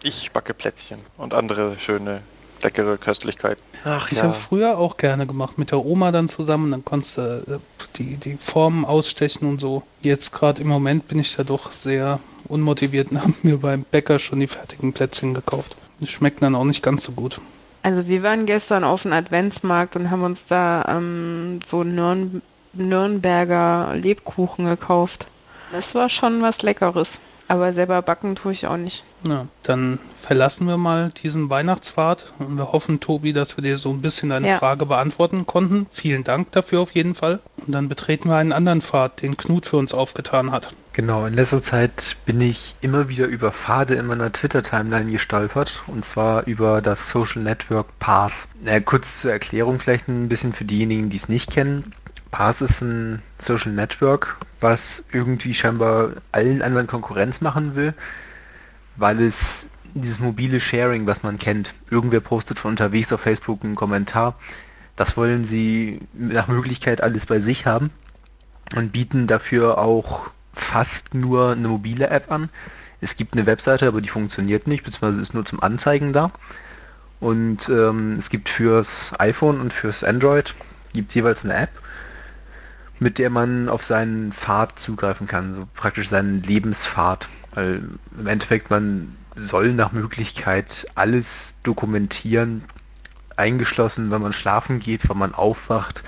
ich 0.03 0.31
backe 0.33 0.55
Plätzchen 0.55 0.99
und 1.17 1.35
andere 1.35 1.79
schöne, 1.79 2.23
leckere 2.63 2.97
Köstlichkeiten. 2.97 3.63
Ach 3.85 4.11
Ich 4.11 4.23
habe 4.23 4.33
früher 4.35 4.79
auch 4.79 4.97
gerne 4.97 5.27
gemacht, 5.27 5.59
mit 5.59 5.71
der 5.71 5.85
Oma 5.85 6.11
dann 6.11 6.29
zusammen, 6.29 6.71
dann 6.71 6.85
konntest 6.85 7.19
du 7.19 7.21
äh, 7.23 7.59
die, 7.99 8.17
die 8.17 8.37
Formen 8.39 8.85
ausstechen 8.85 9.49
und 9.49 9.59
so. 9.61 9.83
Jetzt 10.01 10.33
gerade 10.33 10.63
im 10.63 10.69
Moment 10.69 11.07
bin 11.09 11.19
ich 11.19 11.37
da 11.37 11.45
doch 11.45 11.73
sehr 11.73 12.19
unmotiviert 12.49 13.11
und 13.11 13.21
habe 13.23 13.35
mir 13.43 13.59
beim 13.59 13.85
Bäcker 13.85 14.19
schon 14.19 14.41
die 14.41 14.47
fertigen 14.47 14.93
Plätzchen 14.93 15.35
gekauft. 15.35 15.77
Die 16.01 16.07
schmecken 16.07 16.41
dann 16.41 16.55
auch 16.55 16.65
nicht 16.65 16.83
ganz 16.83 17.05
so 17.05 17.13
gut. 17.13 17.41
Also 17.83 18.09
wir 18.09 18.23
waren 18.23 18.47
gestern 18.47 18.83
auf 18.83 19.03
dem 19.03 19.13
Adventsmarkt 19.13 19.95
und 19.97 20.11
haben 20.11 20.23
uns 20.23 20.47
da 20.47 20.85
ähm, 20.89 21.61
so 21.67 21.85
Nürn 21.85 22.43
Nürnberger 22.73 23.95
Lebkuchen 23.95 24.65
gekauft. 24.65 25.27
Das 25.71 25.95
war 25.95 26.09
schon 26.09 26.43
was 26.43 26.63
Leckeres. 26.63 27.21
Aber 27.47 27.73
selber 27.73 28.01
backen 28.03 28.37
tue 28.37 28.53
ich 28.53 28.67
auch 28.67 28.77
nicht. 28.77 29.05
Ja, 29.27 29.47
dann 29.63 29.99
verlassen 30.23 30.67
wir 30.67 30.77
mal 30.79 31.11
diesen 31.23 31.51
Weihnachtspfad 31.51 32.33
und 32.39 32.57
wir 32.57 32.73
hoffen, 32.73 33.01
Tobi, 33.01 33.33
dass 33.33 33.57
wir 33.57 33.63
dir 33.63 33.77
so 33.77 33.91
ein 33.91 34.01
bisschen 34.01 34.31
deine 34.31 34.49
Ja. 34.49 34.59
Frage 34.59 34.87
beantworten 34.87 35.47
konnten. 35.47 35.87
Vielen 35.93 36.25
Dank 36.25 36.53
dafür 36.53 36.81
auf 36.81 36.93
jeden 36.93 37.15
Fall. 37.15 37.41
Und 37.67 37.73
dann 37.73 37.89
betreten 37.89 38.29
wir 38.29 38.37
einen 38.37 38.53
anderen 38.53 38.81
Pfad, 38.81 39.21
den 39.23 39.37
Knut 39.37 39.67
für 39.67 39.77
uns 39.77 39.93
aufgetan 39.93 40.53
hat. 40.53 40.73
Genau, 40.95 41.27
in 41.27 41.35
letzter 41.35 41.61
Zeit 41.61 42.17
bin 42.25 42.41
ich 42.41 42.77
immer 42.81 43.09
wieder 43.09 43.27
über 43.27 43.51
Pfade 43.53 43.95
in 43.95 44.07
meiner 44.07 44.33
Twitter-Timeline 44.33 45.11
gestolpert 45.11 45.83
und 45.87 46.05
zwar 46.05 46.47
über 46.47 46.81
das 46.81 47.11
Social 47.11 47.43
Network 47.43 47.87
Path. 47.99 48.33
Na, 48.63 48.79
kurz 48.81 49.21
zur 49.23 49.33
Erklärung 49.33 49.81
vielleicht 49.81 50.09
ein 50.09 50.29
bisschen 50.29 50.53
für 50.53 50.65
diejenigen, 50.65 51.11
die 51.11 51.17
es 51.17 51.29
nicht 51.29 51.51
kennen. 51.51 51.93
Ist 52.61 52.83
ein 52.83 53.23
Social 53.39 53.73
Network, 53.73 54.37
was 54.61 55.05
irgendwie 55.13 55.55
scheinbar 55.55 56.15
allen 56.33 56.63
anderen 56.63 56.87
Konkurrenz 56.87 57.41
machen 57.41 57.77
will, 57.77 57.95
weil 58.97 59.23
es 59.23 59.67
dieses 59.95 60.19
mobile 60.19 60.59
Sharing, 60.59 61.07
was 61.07 61.23
man 61.23 61.39
kennt, 61.39 61.75
irgendwer 61.91 62.21
postet 62.21 62.59
von 62.59 62.73
unterwegs 62.73 63.13
auf 63.13 63.21
Facebook 63.21 63.63
einen 63.63 63.77
Kommentar, 63.77 64.35
das 64.97 65.17
wollen 65.17 65.45
sie 65.45 66.01
nach 66.13 66.49
Möglichkeit 66.49 67.01
alles 67.01 67.27
bei 67.27 67.39
sich 67.39 67.67
haben 67.67 67.91
und 68.75 68.93
bieten 68.93 69.27
dafür 69.27 69.79
auch 69.79 70.31
fast 70.53 71.15
nur 71.15 71.53
eine 71.53 71.69
mobile 71.69 72.09
App 72.09 72.31
an. 72.31 72.51
Es 73.01 73.17
gibt 73.17 73.35
eine 73.35 73.47
Webseite, 73.47 73.87
aber 73.87 74.01
die 74.01 74.09
funktioniert 74.09 74.67
nicht, 74.67 74.85
beziehungsweise 74.85 75.21
ist 75.21 75.35
nur 75.35 75.45
zum 75.45 75.63
Anzeigen 75.63 76.13
da. 76.13 76.33
Und 77.21 77.69
ähm, 77.69 78.17
es 78.19 78.31
gibt 78.31 78.49
fürs 78.49 79.13
iPhone 79.19 79.61
und 79.61 79.73
fürs 79.73 80.05
Android 80.05 80.55
gibt 80.93 81.15
jeweils 81.15 81.45
eine 81.45 81.55
App, 81.55 81.71
mit 83.01 83.19
der 83.19 83.31
man 83.31 83.69
auf 83.69 83.85
seinen 83.85 84.33
Pfad 84.33 84.79
zugreifen 84.79 85.27
kann, 85.27 85.55
so 85.55 85.69
praktisch 85.75 86.09
seinen 86.09 86.43
Lebenspfad. 86.43 87.29
Weil 87.55 87.83
im 88.19 88.27
Endeffekt 88.27 88.71
man 88.71 89.17
soll 89.37 89.73
nach 89.73 89.93
Möglichkeit 89.93 90.87
alles 90.95 91.55
dokumentieren, 91.63 92.65
eingeschlossen, 93.37 94.11
wenn 94.11 94.23
man 94.23 94.33
schlafen 94.33 94.79
geht, 94.79 95.09
wenn 95.09 95.19
man 95.19 95.35
aufwacht, 95.35 96.05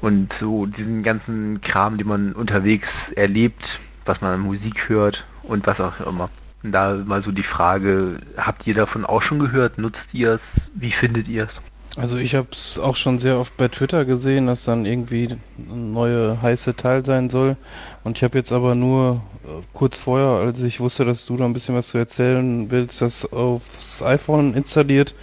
und 0.00 0.32
so 0.32 0.66
diesen 0.66 1.02
ganzen 1.02 1.60
Kram, 1.60 1.98
den 1.98 2.08
man 2.08 2.32
unterwegs 2.32 3.10
erlebt, 3.12 3.80
was 4.04 4.20
man 4.20 4.32
an 4.32 4.40
Musik 4.40 4.88
hört 4.88 5.26
und 5.42 5.66
was 5.66 5.80
auch 5.80 6.00
immer. 6.00 6.30
Und 6.62 6.72
da 6.72 6.94
mal 6.94 7.22
so 7.22 7.32
die 7.32 7.42
Frage, 7.42 8.18
habt 8.36 8.66
ihr 8.66 8.74
davon 8.74 9.04
auch 9.04 9.22
schon 9.22 9.38
gehört? 9.38 9.78
Nutzt 9.78 10.14
ihr 10.14 10.32
es? 10.32 10.70
Wie 10.74 10.92
findet 10.92 11.28
ihr 11.28 11.44
es? 11.44 11.62
Also 11.98 12.16
ich 12.16 12.36
habe 12.36 12.46
es 12.52 12.78
auch 12.78 12.94
schon 12.94 13.18
sehr 13.18 13.40
oft 13.40 13.56
bei 13.56 13.66
Twitter 13.66 14.04
gesehen, 14.04 14.46
dass 14.46 14.62
dann 14.62 14.86
irgendwie 14.86 15.30
ein 15.58 15.92
neue 15.92 16.40
heiße 16.40 16.76
Teil 16.76 17.04
sein 17.04 17.28
soll. 17.28 17.56
Und 18.04 18.16
ich 18.16 18.22
habe 18.22 18.38
jetzt 18.38 18.52
aber 18.52 18.76
nur 18.76 19.20
äh, 19.44 19.64
kurz 19.72 19.98
vorher, 19.98 20.46
als 20.46 20.60
ich 20.60 20.78
wusste, 20.78 21.04
dass 21.04 21.26
du 21.26 21.36
da 21.36 21.44
ein 21.44 21.52
bisschen 21.52 21.74
was 21.74 21.88
zu 21.88 21.98
erzählen 21.98 22.70
willst, 22.70 23.02
das 23.02 23.32
aufs 23.32 24.00
iPhone 24.00 24.54
installiert. 24.54 25.16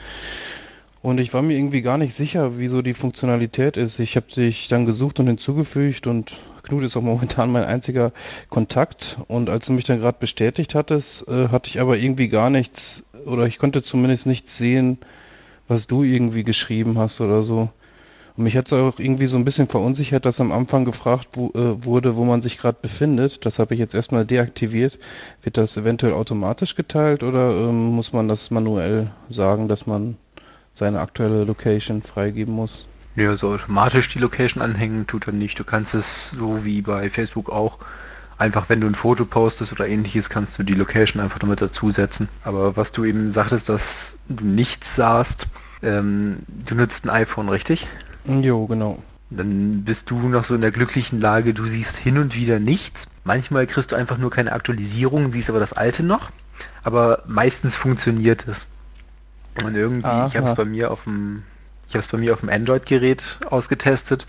Und 1.01 1.19
ich 1.19 1.33
war 1.33 1.41
mir 1.41 1.55
irgendwie 1.55 1.81
gar 1.81 1.97
nicht 1.97 2.13
sicher, 2.13 2.57
wieso 2.57 2.81
die 2.81 2.93
Funktionalität 2.93 3.77
ist. 3.77 3.99
Ich 3.99 4.17
habe 4.17 4.29
dich 4.29 4.67
dann 4.67 4.85
gesucht 4.85 5.21
und 5.21 5.27
hinzugefügt 5.27 6.07
und 6.07 6.33
Knut 6.63 6.83
ist 6.83 6.97
auch 6.97 7.01
momentan 7.01 7.53
mein 7.53 7.63
einziger 7.63 8.11
Kontakt. 8.49 9.17
Und 9.29 9.49
als 9.49 9.67
du 9.67 9.71
mich 9.71 9.85
dann 9.85 10.01
gerade 10.01 10.17
bestätigt 10.19 10.75
hattest, 10.75 11.25
äh, 11.29 11.47
hatte 11.47 11.69
ich 11.69 11.79
aber 11.79 11.95
irgendwie 11.95 12.27
gar 12.27 12.49
nichts, 12.49 13.05
oder 13.25 13.45
ich 13.45 13.59
konnte 13.59 13.81
zumindest 13.81 14.25
nichts 14.25 14.57
sehen, 14.57 14.97
was 15.67 15.87
du 15.87 16.03
irgendwie 16.03 16.43
geschrieben 16.43 16.97
hast 16.97 17.21
oder 17.21 17.43
so. 17.43 17.69
Und 18.37 18.43
mich 18.43 18.57
hat 18.57 18.67
es 18.67 18.73
auch 18.73 18.99
irgendwie 18.99 19.27
so 19.27 19.37
ein 19.37 19.45
bisschen 19.45 19.67
verunsichert, 19.67 20.25
dass 20.25 20.41
am 20.41 20.51
Anfang 20.51 20.83
gefragt 20.83 21.29
wo, 21.33 21.51
äh, 21.51 21.85
wurde, 21.85 22.17
wo 22.17 22.25
man 22.25 22.41
sich 22.41 22.57
gerade 22.57 22.77
befindet. 22.81 23.45
Das 23.45 23.59
habe 23.59 23.73
ich 23.73 23.79
jetzt 23.79 23.95
erstmal 23.95 24.25
deaktiviert. 24.25 24.99
Wird 25.41 25.57
das 25.57 25.77
eventuell 25.77 26.13
automatisch 26.13 26.75
geteilt 26.75 27.23
oder 27.23 27.51
ähm, 27.51 27.95
muss 27.95 28.11
man 28.11 28.27
das 28.27 28.51
manuell 28.51 29.07
sagen, 29.29 29.69
dass 29.69 29.87
man 29.87 30.17
seine 30.73 30.99
aktuelle 30.99 31.45
Location 31.45 32.01
freigeben 32.01 32.53
muss? 32.53 32.85
Ja, 33.15 33.33
so 33.37 33.53
automatisch 33.53 34.09
die 34.09 34.19
Location 34.19 34.61
anhängen 34.61 35.07
tut 35.07 35.27
er 35.27 35.33
nicht. 35.33 35.57
Du 35.57 35.63
kannst 35.63 35.93
es 35.93 36.31
so 36.31 36.65
wie 36.65 36.81
bei 36.81 37.09
Facebook 37.09 37.49
auch 37.49 37.79
einfach, 38.37 38.69
wenn 38.69 38.81
du 38.81 38.87
ein 38.87 38.95
Foto 38.95 39.25
postest 39.25 39.71
oder 39.71 39.87
ähnliches, 39.87 40.29
kannst 40.29 40.57
du 40.57 40.63
die 40.63 40.73
Location 40.73 41.21
einfach 41.21 41.39
damit 41.39 41.61
dazusetzen. 41.61 42.29
Aber 42.43 42.75
was 42.75 42.91
du 42.91 43.05
eben 43.05 43.31
sagtest, 43.31 43.69
dass 43.69 44.17
du 44.27 44.45
nichts 44.45 44.95
sahst, 44.95 45.47
ähm, 45.81 46.37
du 46.67 46.75
nutzt 46.75 47.05
ein 47.05 47.09
iPhone, 47.09 47.49
richtig? 47.49 47.87
Jo, 48.25 48.65
genau. 48.65 49.01
Dann 49.29 49.83
bist 49.83 50.09
du 50.11 50.29
noch 50.29 50.43
so 50.43 50.55
in 50.55 50.61
der 50.61 50.71
glücklichen 50.71 51.19
Lage, 51.19 51.53
du 51.53 51.65
siehst 51.65 51.97
hin 51.97 52.17
und 52.17 52.35
wieder 52.35 52.59
nichts. 52.59 53.07
Manchmal 53.23 53.65
kriegst 53.67 53.91
du 53.91 53.95
einfach 53.95 54.17
nur 54.17 54.29
keine 54.29 54.51
Aktualisierung, 54.51 55.31
siehst 55.31 55.49
aber 55.49 55.59
das 55.59 55.73
alte 55.73 56.03
noch. 56.03 56.29
Aber 56.83 57.23
meistens 57.27 57.75
funktioniert 57.75 58.47
es. 58.47 58.67
Und 59.63 59.75
irgendwie, 59.75 60.25
ich 60.27 60.35
habe 60.35 60.45
es 60.45 60.51
Aha. 60.51 60.53
bei 60.53 60.65
mir 60.65 60.91
auf 60.91 61.05
dem, 61.05 61.43
ich 61.87 61.95
habe 61.95 62.01
es 62.01 62.07
bei 62.07 62.17
mir 62.17 62.33
auf 62.33 62.41
dem 62.41 62.49
Android-Gerät 62.49 63.39
ausgetestet. 63.49 64.27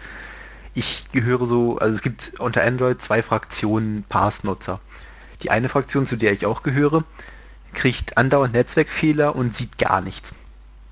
Ich 0.78 1.09
gehöre 1.11 1.47
so, 1.47 1.78
also 1.78 1.95
es 1.95 2.02
gibt 2.02 2.35
unter 2.38 2.62
Android 2.62 3.00
zwei 3.00 3.23
Fraktionen 3.23 4.04
Pass-Nutzer. 4.11 4.78
Die 5.42 5.50
eine 5.50 5.71
Fraktion, 5.71 6.04
zu 6.04 6.16
der 6.16 6.33
ich 6.33 6.45
auch 6.45 6.62
gehöre, 6.62 7.02
kriegt 7.73 8.18
andauernd 8.18 8.52
Netzwerkfehler 8.52 9.35
und 9.35 9.54
sieht 9.54 9.78
gar 9.78 10.02
nichts. 10.02 10.35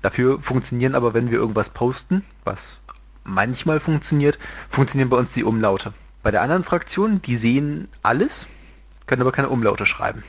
Dafür 0.01 0.41
funktionieren 0.41 0.95
aber, 0.95 1.13
wenn 1.13 1.29
wir 1.29 1.37
irgendwas 1.37 1.69
posten, 1.69 2.23
was 2.43 2.79
manchmal 3.23 3.79
funktioniert, 3.79 4.39
funktionieren 4.71 5.09
bei 5.09 5.17
uns 5.17 5.33
die 5.33 5.43
Umlaute. 5.43 5.93
Bei 6.23 6.31
der 6.31 6.41
anderen 6.41 6.63
Fraktion, 6.63 7.21
die 7.21 7.35
sehen 7.35 7.87
alles, 8.01 8.47
können 9.05 9.21
aber 9.21 9.31
keine 9.31 9.49
Umlaute 9.49 9.85
schreiben. 9.85 10.23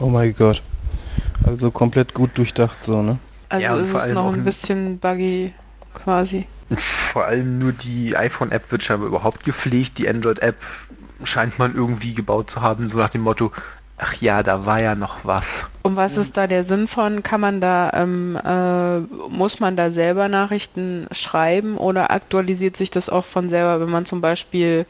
Oh 0.00 0.08
mein 0.08 0.34
Gott. 0.34 0.62
Also 1.44 1.70
komplett 1.70 2.12
gut 2.12 2.36
durchdacht 2.36 2.78
so, 2.84 3.02
ne? 3.02 3.20
Also 3.50 3.64
Ja, 3.64 3.76
ist 3.76 3.90
vor 3.92 4.00
es 4.00 4.08
noch 4.08 4.32
ein- 4.32 4.42
bisschen 4.42 4.98
buggy 4.98 5.54
quasi. 5.94 6.48
Vor 6.76 7.24
allem 7.26 7.58
nur 7.58 7.72
die 7.72 8.16
iPhone-App 8.16 8.70
wird 8.72 8.82
scheinbar 8.82 9.08
überhaupt 9.08 9.44
gepflegt. 9.44 9.98
Die 9.98 10.08
Android-App 10.08 10.56
scheint 11.22 11.58
man 11.58 11.74
irgendwie 11.74 12.14
gebaut 12.14 12.50
zu 12.50 12.60
haben, 12.60 12.88
so 12.88 12.98
nach 12.98 13.08
dem 13.08 13.22
Motto, 13.22 13.52
ach 13.98 14.14
ja, 14.14 14.42
da 14.42 14.66
war 14.66 14.80
ja 14.80 14.94
noch 14.94 15.24
was. 15.24 15.46
Und 15.82 15.96
was 15.96 16.16
ist 16.16 16.36
da 16.36 16.46
der 16.46 16.64
Sinn 16.64 16.88
von? 16.88 17.22
Kann 17.22 17.40
man 17.40 17.60
da, 17.60 17.90
ähm, 17.94 18.36
äh, 18.44 18.98
muss 19.28 19.60
man 19.60 19.76
da 19.76 19.90
selber 19.92 20.28
Nachrichten 20.28 21.06
schreiben 21.12 21.78
oder 21.78 22.10
aktualisiert 22.10 22.76
sich 22.76 22.90
das 22.90 23.08
auch 23.08 23.24
von 23.24 23.48
selber, 23.48 23.80
wenn 23.80 23.90
man 23.90 24.04
zum 24.04 24.20
Beispiel, 24.20 24.86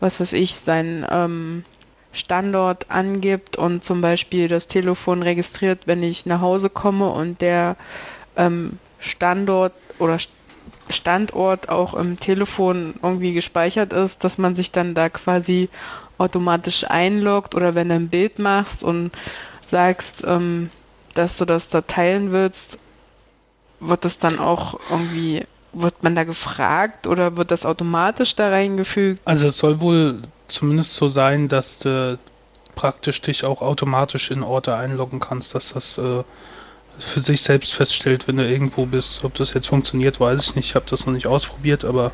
was 0.00 0.18
weiß 0.20 0.32
ich, 0.32 0.56
seinen 0.56 1.06
ähm, 1.08 1.64
Standort 2.12 2.90
angibt 2.90 3.56
und 3.56 3.84
zum 3.84 4.00
Beispiel 4.00 4.48
das 4.48 4.66
Telefon 4.66 5.22
registriert, 5.22 5.86
wenn 5.86 6.02
ich 6.02 6.26
nach 6.26 6.40
Hause 6.40 6.68
komme 6.68 7.08
und 7.10 7.40
der 7.40 7.76
ähm, 8.36 8.78
Standort 8.98 9.72
oder 9.98 10.14
St- 10.16 10.28
Standort 10.92 11.68
auch 11.68 11.94
im 11.94 12.18
Telefon 12.18 12.94
irgendwie 13.02 13.32
gespeichert 13.32 13.92
ist, 13.92 14.24
dass 14.24 14.38
man 14.38 14.54
sich 14.54 14.70
dann 14.70 14.94
da 14.94 15.08
quasi 15.08 15.68
automatisch 16.18 16.84
einloggt 16.88 17.54
oder 17.54 17.74
wenn 17.74 17.88
du 17.88 17.94
ein 17.94 18.08
Bild 18.08 18.38
machst 18.38 18.82
und 18.82 19.10
sagst, 19.70 20.22
ähm, 20.26 20.70
dass 21.14 21.38
du 21.38 21.44
das 21.44 21.68
da 21.68 21.80
teilen 21.80 22.32
willst, 22.32 22.78
wird 23.80 24.04
das 24.04 24.18
dann 24.18 24.38
auch 24.38 24.78
irgendwie, 24.90 25.46
wird 25.72 26.02
man 26.02 26.14
da 26.14 26.24
gefragt 26.24 27.06
oder 27.06 27.36
wird 27.36 27.50
das 27.50 27.64
automatisch 27.64 28.36
da 28.36 28.50
reingefügt? 28.50 29.20
Also 29.24 29.46
es 29.46 29.56
soll 29.56 29.80
wohl 29.80 30.22
zumindest 30.48 30.94
so 30.94 31.08
sein, 31.08 31.48
dass 31.48 31.78
du 31.78 32.18
praktisch 32.74 33.20
dich 33.22 33.44
auch 33.44 33.62
automatisch 33.62 34.30
in 34.30 34.42
Orte 34.42 34.74
einloggen 34.74 35.20
kannst, 35.20 35.54
dass 35.54 35.72
das 35.72 35.98
äh, 35.98 36.22
für 37.00 37.20
sich 37.20 37.42
selbst 37.42 37.72
feststellt, 37.74 38.28
wenn 38.28 38.36
du 38.36 38.46
irgendwo 38.48 38.86
bist. 38.86 39.24
Ob 39.24 39.34
das 39.34 39.54
jetzt 39.54 39.68
funktioniert, 39.68 40.20
weiß 40.20 40.42
ich 40.48 40.54
nicht. 40.56 40.66
Ich 40.70 40.74
habe 40.74 40.86
das 40.88 41.06
noch 41.06 41.12
nicht 41.12 41.26
ausprobiert, 41.26 41.84
aber 41.84 42.12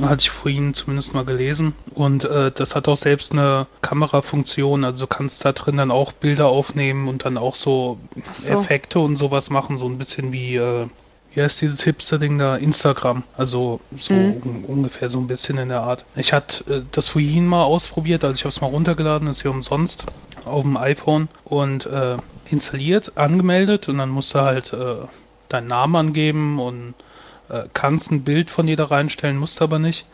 Hatte 0.00 0.20
ich 0.22 0.30
vorhin 0.30 0.72
zumindest 0.72 1.14
mal 1.14 1.24
gelesen. 1.24 1.74
Und 1.94 2.22
äh, 2.24 2.52
das 2.52 2.76
hat 2.76 2.86
auch 2.86 2.96
selbst 2.96 3.32
eine 3.32 3.66
Kamerafunktion. 3.82 4.84
Also 4.84 5.00
du 5.00 5.06
kannst 5.08 5.44
da 5.44 5.52
drin 5.52 5.76
dann 5.78 5.90
auch 5.90 6.12
Bilder 6.12 6.46
aufnehmen 6.46 7.08
und 7.08 7.24
dann 7.24 7.36
auch 7.36 7.56
so, 7.56 7.98
so. 8.32 8.50
Effekte 8.52 9.00
und 9.00 9.16
sowas 9.16 9.50
machen. 9.50 9.78
So 9.78 9.86
ein 9.86 9.98
bisschen 9.98 10.30
wie, 10.32 10.54
äh, 10.56 10.86
wie 11.34 11.42
heißt 11.42 11.60
dieses 11.60 11.82
Hipster-Ding 11.82 12.38
da? 12.38 12.56
Instagram. 12.56 13.24
Also 13.36 13.80
so 13.98 14.14
Mhm. 14.14 14.42
un 14.44 14.64
ungefähr 14.64 15.08
so 15.08 15.18
ein 15.18 15.26
bisschen 15.26 15.58
in 15.58 15.68
der 15.70 15.80
Art. 15.82 16.04
Ich 16.14 16.32
hatte 16.32 16.64
äh, 16.72 16.82
das 16.92 17.08
vorhin 17.08 17.46
mal 17.46 17.64
ausprobiert, 17.64 18.22
also 18.22 18.34
ich 18.34 18.42
habe 18.42 18.50
es 18.50 18.60
mal 18.60 18.68
runtergeladen, 18.68 19.26
ist 19.28 19.42
ja 19.42 19.50
umsonst 19.50 20.06
auf 20.44 20.62
dem 20.62 20.76
iPhone 20.76 21.28
und 21.44 21.86
äh, 21.86 22.16
installiert, 22.52 23.12
angemeldet 23.16 23.88
und 23.88 23.98
dann 23.98 24.10
musst 24.10 24.34
du 24.34 24.40
halt 24.40 24.72
äh, 24.72 24.96
deinen 25.48 25.68
Namen 25.68 25.96
angeben 25.96 26.58
und 26.58 26.94
äh, 27.48 27.64
kannst 27.74 28.10
ein 28.10 28.24
Bild 28.24 28.50
von 28.50 28.66
dir 28.66 28.76
da 28.76 28.86
reinstellen, 28.86 29.36
musst 29.36 29.60
aber 29.62 29.78
nicht. 29.78 30.06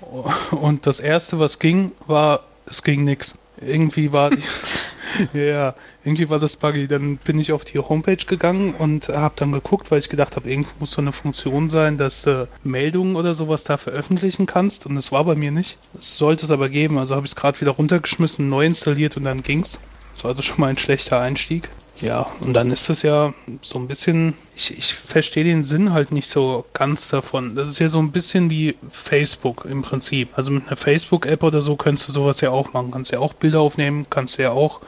Und 0.50 0.86
das 0.86 0.98
erste, 0.98 1.38
was 1.38 1.60
ging, 1.60 1.92
war, 2.08 2.40
es 2.66 2.82
ging 2.82 3.04
nix. 3.04 3.38
Irgendwie 3.60 4.12
war 4.12 4.30
ja, 5.32 5.74
irgendwie 6.04 6.28
war 6.28 6.38
das 6.38 6.56
buggy. 6.56 6.86
Dann 6.86 7.16
bin 7.18 7.38
ich 7.38 7.52
auf 7.52 7.64
die 7.64 7.78
Homepage 7.78 8.16
gegangen 8.16 8.74
und 8.74 9.08
habe 9.08 9.34
dann 9.36 9.52
geguckt, 9.52 9.90
weil 9.90 9.98
ich 9.98 10.08
gedacht 10.08 10.36
habe, 10.36 10.50
irgendwo 10.50 10.72
muss 10.80 10.92
so 10.92 11.00
eine 11.00 11.12
Funktion 11.12 11.70
sein, 11.70 11.98
dass 11.98 12.22
du 12.22 12.48
Meldungen 12.64 13.16
oder 13.16 13.34
sowas 13.34 13.64
da 13.64 13.76
veröffentlichen 13.76 14.46
kannst. 14.46 14.86
Und 14.86 14.96
es 14.96 15.12
war 15.12 15.24
bei 15.24 15.34
mir 15.34 15.50
nicht. 15.50 15.78
Es 15.96 16.16
sollte 16.16 16.46
es 16.46 16.50
aber 16.50 16.68
geben. 16.68 16.98
Also 16.98 17.14
habe 17.14 17.26
ich 17.26 17.32
es 17.32 17.36
gerade 17.36 17.60
wieder 17.60 17.72
runtergeschmissen, 17.72 18.48
neu 18.48 18.66
installiert 18.66 19.16
und 19.16 19.24
dann 19.24 19.42
ging's. 19.42 19.78
Das 20.12 20.24
war 20.24 20.30
also 20.30 20.42
schon 20.42 20.60
mal 20.60 20.68
ein 20.68 20.78
schlechter 20.78 21.20
Einstieg. 21.20 21.70
Ja, 22.00 22.26
und 22.40 22.52
dann 22.52 22.72
ist 22.72 22.90
es 22.90 23.02
ja 23.02 23.32
so 23.60 23.78
ein 23.78 23.86
bisschen, 23.86 24.34
ich, 24.56 24.76
ich 24.76 24.94
verstehe 24.94 25.44
den 25.44 25.62
Sinn 25.62 25.92
halt 25.92 26.10
nicht 26.10 26.28
so 26.28 26.64
ganz 26.72 27.08
davon. 27.08 27.54
Das 27.54 27.68
ist 27.68 27.78
ja 27.78 27.88
so 27.88 28.00
ein 28.00 28.10
bisschen 28.10 28.50
wie 28.50 28.76
Facebook 28.90 29.64
im 29.64 29.82
Prinzip. 29.82 30.30
Also 30.36 30.50
mit 30.50 30.66
einer 30.66 30.76
Facebook-App 30.76 31.44
oder 31.44 31.62
so 31.62 31.76
könntest 31.76 32.08
du 32.08 32.12
sowas 32.12 32.40
ja 32.40 32.50
auch 32.50 32.72
machen. 32.72 32.90
Kannst 32.90 33.12
ja 33.12 33.20
auch 33.20 33.34
Bilder 33.34 33.60
aufnehmen, 33.60 34.06
kannst 34.10 34.36
ja 34.38 34.50
auch 34.50 34.80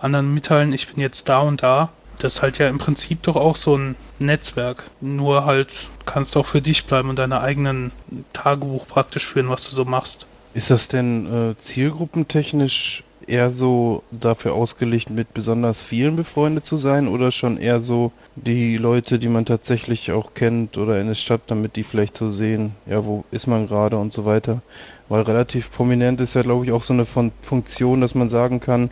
anderen 0.00 0.32
mitteilen, 0.32 0.72
ich 0.72 0.88
bin 0.88 1.00
jetzt 1.00 1.28
da 1.28 1.40
und 1.40 1.62
da. 1.62 1.90
Das 2.18 2.36
ist 2.36 2.42
halt 2.42 2.58
ja 2.58 2.68
im 2.68 2.78
Prinzip 2.78 3.22
doch 3.22 3.36
auch 3.36 3.56
so 3.56 3.76
ein 3.76 3.94
Netzwerk. 4.18 4.84
Nur 5.00 5.44
halt 5.44 5.68
kannst 6.06 6.36
auch 6.36 6.46
für 6.46 6.62
dich 6.62 6.86
bleiben 6.86 7.10
und 7.10 7.16
deine 7.16 7.40
eigenen 7.40 7.92
Tagebuch 8.32 8.86
praktisch 8.86 9.26
führen, 9.26 9.50
was 9.50 9.68
du 9.68 9.74
so 9.74 9.84
machst. 9.84 10.26
Ist 10.54 10.70
das 10.70 10.88
denn 10.88 11.50
äh, 11.50 11.56
zielgruppentechnisch 11.60 13.02
eher 13.28 13.52
so 13.52 14.02
dafür 14.10 14.54
ausgelegt, 14.54 15.10
mit 15.10 15.34
besonders 15.34 15.82
vielen 15.82 16.16
befreundet 16.16 16.66
zu 16.66 16.76
sein 16.76 17.08
oder 17.08 17.30
schon 17.30 17.56
eher 17.56 17.80
so 17.80 18.12
die 18.36 18.76
Leute, 18.76 19.18
die 19.18 19.28
man 19.28 19.44
tatsächlich 19.44 20.12
auch 20.12 20.34
kennt 20.34 20.78
oder 20.78 21.00
in 21.00 21.08
der 21.08 21.14
Stadt, 21.14 21.42
damit 21.46 21.76
die 21.76 21.82
vielleicht 21.82 22.16
so 22.16 22.30
sehen, 22.30 22.74
ja, 22.86 23.04
wo 23.04 23.24
ist 23.30 23.46
man 23.46 23.66
gerade 23.68 23.96
und 23.98 24.12
so 24.12 24.24
weiter? 24.24 24.62
Weil 25.08 25.22
relativ 25.22 25.70
prominent 25.72 26.20
ist 26.20 26.34
ja, 26.34 26.42
glaube 26.42 26.64
ich, 26.64 26.72
auch 26.72 26.82
so 26.82 26.92
eine 26.92 27.06
Fun 27.06 27.32
Funktion, 27.42 28.00
dass 28.00 28.14
man 28.14 28.28
sagen 28.28 28.60
kann, 28.60 28.90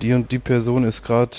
die 0.00 0.12
und 0.12 0.30
die 0.30 0.38
Person 0.38 0.84
ist 0.84 1.02
gerade, 1.02 1.36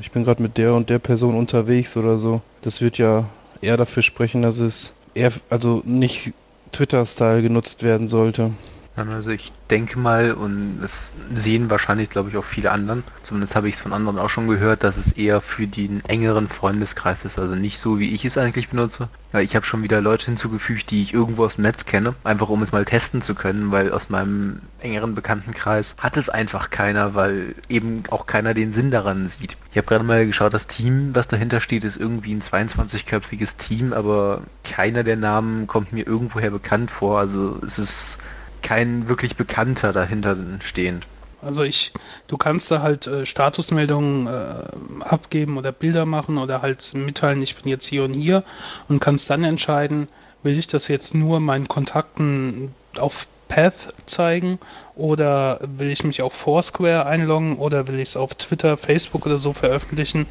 ich 0.00 0.12
bin 0.12 0.24
gerade 0.24 0.42
mit 0.42 0.56
der 0.58 0.74
und 0.74 0.90
der 0.90 0.98
Person 0.98 1.34
unterwegs 1.34 1.96
oder 1.96 2.18
so. 2.18 2.40
Das 2.62 2.80
wird 2.80 2.98
ja 2.98 3.24
eher 3.60 3.76
dafür 3.76 4.02
sprechen, 4.02 4.42
dass 4.42 4.58
es 4.58 4.92
eher, 5.14 5.32
also 5.50 5.82
nicht 5.84 6.32
Twitter-Style 6.72 7.42
genutzt 7.42 7.82
werden 7.82 8.08
sollte. 8.08 8.52
Also 8.96 9.30
ich 9.30 9.52
denke 9.70 9.98
mal, 9.98 10.32
und 10.32 10.80
das 10.80 11.12
sehen 11.34 11.68
wahrscheinlich, 11.68 12.08
glaube 12.08 12.30
ich, 12.30 12.36
auch 12.38 12.44
viele 12.44 12.72
anderen, 12.72 13.04
zumindest 13.22 13.54
habe 13.54 13.68
ich 13.68 13.74
es 13.74 13.80
von 13.80 13.92
anderen 13.92 14.18
auch 14.18 14.30
schon 14.30 14.48
gehört, 14.48 14.82
dass 14.84 14.96
es 14.96 15.12
eher 15.12 15.42
für 15.42 15.66
den 15.66 16.02
engeren 16.06 16.48
Freundeskreis 16.48 17.24
ist, 17.24 17.38
also 17.38 17.54
nicht 17.54 17.78
so, 17.78 17.98
wie 17.98 18.14
ich 18.14 18.24
es 18.24 18.38
eigentlich 18.38 18.70
benutze. 18.70 19.08
Ja, 19.32 19.40
ich 19.40 19.54
habe 19.54 19.66
schon 19.66 19.82
wieder 19.82 20.00
Leute 20.00 20.26
hinzugefügt, 20.26 20.90
die 20.90 21.02
ich 21.02 21.12
irgendwo 21.12 21.44
aus 21.44 21.56
dem 21.56 21.62
Netz 21.62 21.84
kenne, 21.84 22.14
einfach 22.24 22.48
um 22.48 22.62
es 22.62 22.72
mal 22.72 22.86
testen 22.86 23.20
zu 23.20 23.34
können, 23.34 23.70
weil 23.70 23.92
aus 23.92 24.08
meinem 24.08 24.60
engeren 24.80 25.14
Bekanntenkreis 25.14 25.94
hat 25.98 26.16
es 26.16 26.30
einfach 26.30 26.70
keiner, 26.70 27.14
weil 27.14 27.54
eben 27.68 28.04
auch 28.10 28.26
keiner 28.26 28.54
den 28.54 28.72
Sinn 28.72 28.90
daran 28.90 29.26
sieht. 29.26 29.58
Ich 29.72 29.76
habe 29.76 29.86
gerade 29.86 30.04
mal 30.04 30.26
geschaut, 30.26 30.54
das 30.54 30.68
Team, 30.68 31.14
was 31.14 31.28
dahinter 31.28 31.60
steht, 31.60 31.84
ist 31.84 31.98
irgendwie 31.98 32.34
ein 32.34 32.40
22-köpfiges 32.40 33.56
Team, 33.58 33.92
aber 33.92 34.42
keiner 34.64 35.04
der 35.04 35.16
Namen 35.16 35.66
kommt 35.66 35.92
mir 35.92 36.06
irgendwoher 36.06 36.50
bekannt 36.50 36.90
vor, 36.90 37.18
also 37.18 37.60
es 37.62 37.78
ist 37.78 38.18
kein 38.66 39.08
wirklich 39.08 39.36
Bekannter 39.36 39.92
dahinter 39.92 40.36
stehend. 40.60 41.06
Also 41.40 41.62
ich, 41.62 41.92
du 42.26 42.36
kannst 42.36 42.68
da 42.72 42.82
halt 42.82 43.06
äh, 43.06 43.24
Statusmeldungen 43.24 44.26
äh, 44.26 45.04
abgeben 45.04 45.56
oder 45.56 45.70
Bilder 45.70 46.04
machen 46.04 46.36
oder 46.36 46.62
halt 46.62 46.92
mitteilen, 46.92 47.40
ich 47.42 47.54
bin 47.54 47.68
jetzt 47.68 47.86
hier 47.86 48.02
und 48.02 48.14
hier 48.14 48.42
und 48.88 48.98
kannst 48.98 49.30
dann 49.30 49.44
entscheiden, 49.44 50.08
will 50.42 50.58
ich 50.58 50.66
das 50.66 50.88
jetzt 50.88 51.14
nur 51.14 51.38
meinen 51.38 51.68
Kontakten 51.68 52.74
auf 52.98 53.28
Path 53.48 53.74
zeigen 54.06 54.58
oder 54.94 55.60
will 55.62 55.90
ich 55.90 56.04
mich 56.04 56.22
auf 56.22 56.32
Foursquare 56.32 57.06
einloggen 57.06 57.56
oder 57.56 57.86
will 57.88 58.00
ich 58.00 58.10
es 58.10 58.16
auf 58.16 58.34
Twitter, 58.34 58.76
Facebook 58.76 59.26
oder 59.26 59.38
so 59.38 59.52
veröffentlichen. 59.52 60.26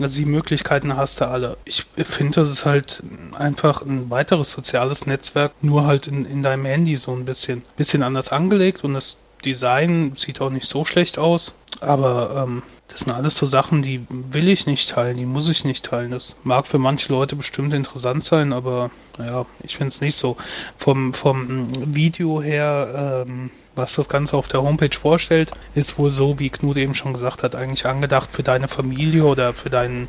Also 0.00 0.18
die 0.18 0.26
Möglichkeiten 0.26 0.96
hast 0.96 1.20
du 1.20 1.28
alle. 1.28 1.56
Ich 1.64 1.86
finde, 1.96 2.34
das 2.40 2.50
ist 2.50 2.64
halt 2.64 3.02
einfach 3.32 3.82
ein 3.82 4.10
weiteres 4.10 4.50
soziales 4.50 5.06
Netzwerk, 5.06 5.52
nur 5.62 5.86
halt 5.86 6.06
in, 6.06 6.24
in 6.24 6.42
deinem 6.42 6.64
Handy 6.64 6.96
so 6.96 7.12
ein 7.12 7.24
bisschen, 7.24 7.62
bisschen 7.76 8.02
anders 8.02 8.30
angelegt 8.30 8.84
und 8.84 8.94
das 8.94 9.16
Design 9.44 10.12
sieht 10.16 10.40
auch 10.40 10.50
nicht 10.50 10.66
so 10.66 10.84
schlecht 10.84 11.18
aus, 11.18 11.54
aber 11.80 12.44
ähm, 12.46 12.62
das 12.92 13.00
sind 13.00 13.12
alles 13.12 13.36
so 13.36 13.46
Sachen, 13.46 13.80
die 13.80 14.06
will 14.10 14.48
ich 14.48 14.66
nicht 14.66 14.90
teilen, 14.90 15.16
die 15.16 15.24
muss 15.24 15.48
ich 15.48 15.64
nicht 15.64 15.86
teilen. 15.86 16.10
Das 16.10 16.36
mag 16.44 16.66
für 16.66 16.76
manche 16.76 17.10
Leute 17.10 17.36
bestimmt 17.36 17.72
interessant 17.72 18.22
sein, 18.22 18.52
aber 18.52 18.90
naja, 19.16 19.46
ich 19.62 19.78
finde 19.78 19.88
es 19.88 20.02
nicht 20.02 20.16
so. 20.16 20.36
Vom, 20.76 21.14
vom 21.14 21.68
Video 21.94 22.42
her, 22.42 23.24
ähm, 23.26 23.50
was 23.74 23.94
das 23.94 24.10
Ganze 24.10 24.36
auf 24.36 24.46
der 24.46 24.62
Homepage 24.62 24.94
vorstellt, 24.94 25.52
ist 25.74 25.98
wohl 25.98 26.10
so, 26.10 26.38
wie 26.38 26.50
Knut 26.50 26.76
eben 26.76 26.92
schon 26.92 27.14
gesagt 27.14 27.42
hat, 27.42 27.54
eigentlich 27.54 27.86
angedacht 27.86 28.28
für 28.30 28.42
deine 28.42 28.68
Familie 28.68 29.24
oder 29.24 29.54
für 29.54 29.70
deinen 29.70 30.08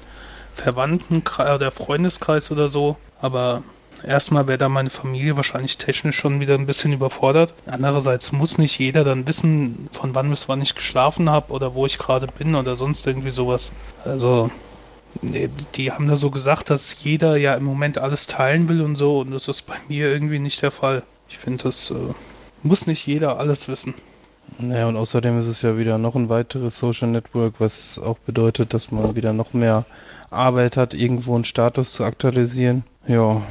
Verwandtenkreis 0.57 1.55
oder 1.55 1.71
Freundeskreis 1.71 2.51
oder 2.51 2.67
so. 2.67 2.97
Aber 3.21 3.63
erstmal 4.05 4.47
wäre 4.47 4.57
da 4.57 4.69
meine 4.69 4.89
Familie 4.89 5.35
wahrscheinlich 5.35 5.77
technisch 5.77 6.17
schon 6.17 6.39
wieder 6.39 6.55
ein 6.55 6.65
bisschen 6.65 6.93
überfordert. 6.93 7.53
Andererseits 7.65 8.31
muss 8.31 8.57
nicht 8.57 8.77
jeder 8.79 9.03
dann 9.03 9.27
wissen, 9.27 9.89
von 9.91 10.15
wann 10.15 10.29
bis 10.29 10.49
wann 10.49 10.61
ich 10.61 10.75
geschlafen 10.75 11.29
habe 11.29 11.51
oder 11.51 11.73
wo 11.73 11.85
ich 11.85 11.97
gerade 11.97 12.27
bin 12.27 12.55
oder 12.55 12.75
sonst 12.75 13.05
irgendwie 13.07 13.31
sowas. 13.31 13.71
Also, 14.05 14.49
die 15.21 15.91
haben 15.91 16.07
da 16.07 16.15
so 16.15 16.31
gesagt, 16.31 16.69
dass 16.69 17.03
jeder 17.03 17.37
ja 17.37 17.53
im 17.55 17.63
Moment 17.63 17.97
alles 17.97 18.27
teilen 18.27 18.67
will 18.69 18.81
und 18.81 18.95
so 18.95 19.19
und 19.19 19.31
das 19.31 19.47
ist 19.47 19.63
bei 19.63 19.75
mir 19.87 20.09
irgendwie 20.09 20.39
nicht 20.39 20.61
der 20.61 20.71
Fall. 20.71 21.03
Ich 21.29 21.37
finde, 21.37 21.63
das 21.63 21.91
äh, 21.91 22.13
muss 22.63 22.87
nicht 22.87 23.05
jeder 23.05 23.39
alles 23.39 23.67
wissen. 23.67 23.93
Naja, 24.59 24.87
und 24.87 24.97
außerdem 24.97 25.39
ist 25.39 25.47
es 25.47 25.61
ja 25.61 25.77
wieder 25.77 25.97
noch 25.97 26.15
ein 26.15 26.29
weiteres 26.29 26.77
Social 26.77 27.09
Network, 27.09 27.55
was 27.59 27.97
auch 27.97 28.17
bedeutet, 28.19 28.73
dass 28.73 28.91
man 28.91 29.15
wieder 29.15 29.33
noch 29.33 29.53
mehr 29.53 29.85
Arbeit 30.29 30.77
hat, 30.77 30.93
irgendwo 30.93 31.35
einen 31.35 31.45
Status 31.45 31.93
zu 31.93 32.03
aktualisieren. 32.03 32.83
Ja, 33.07 33.41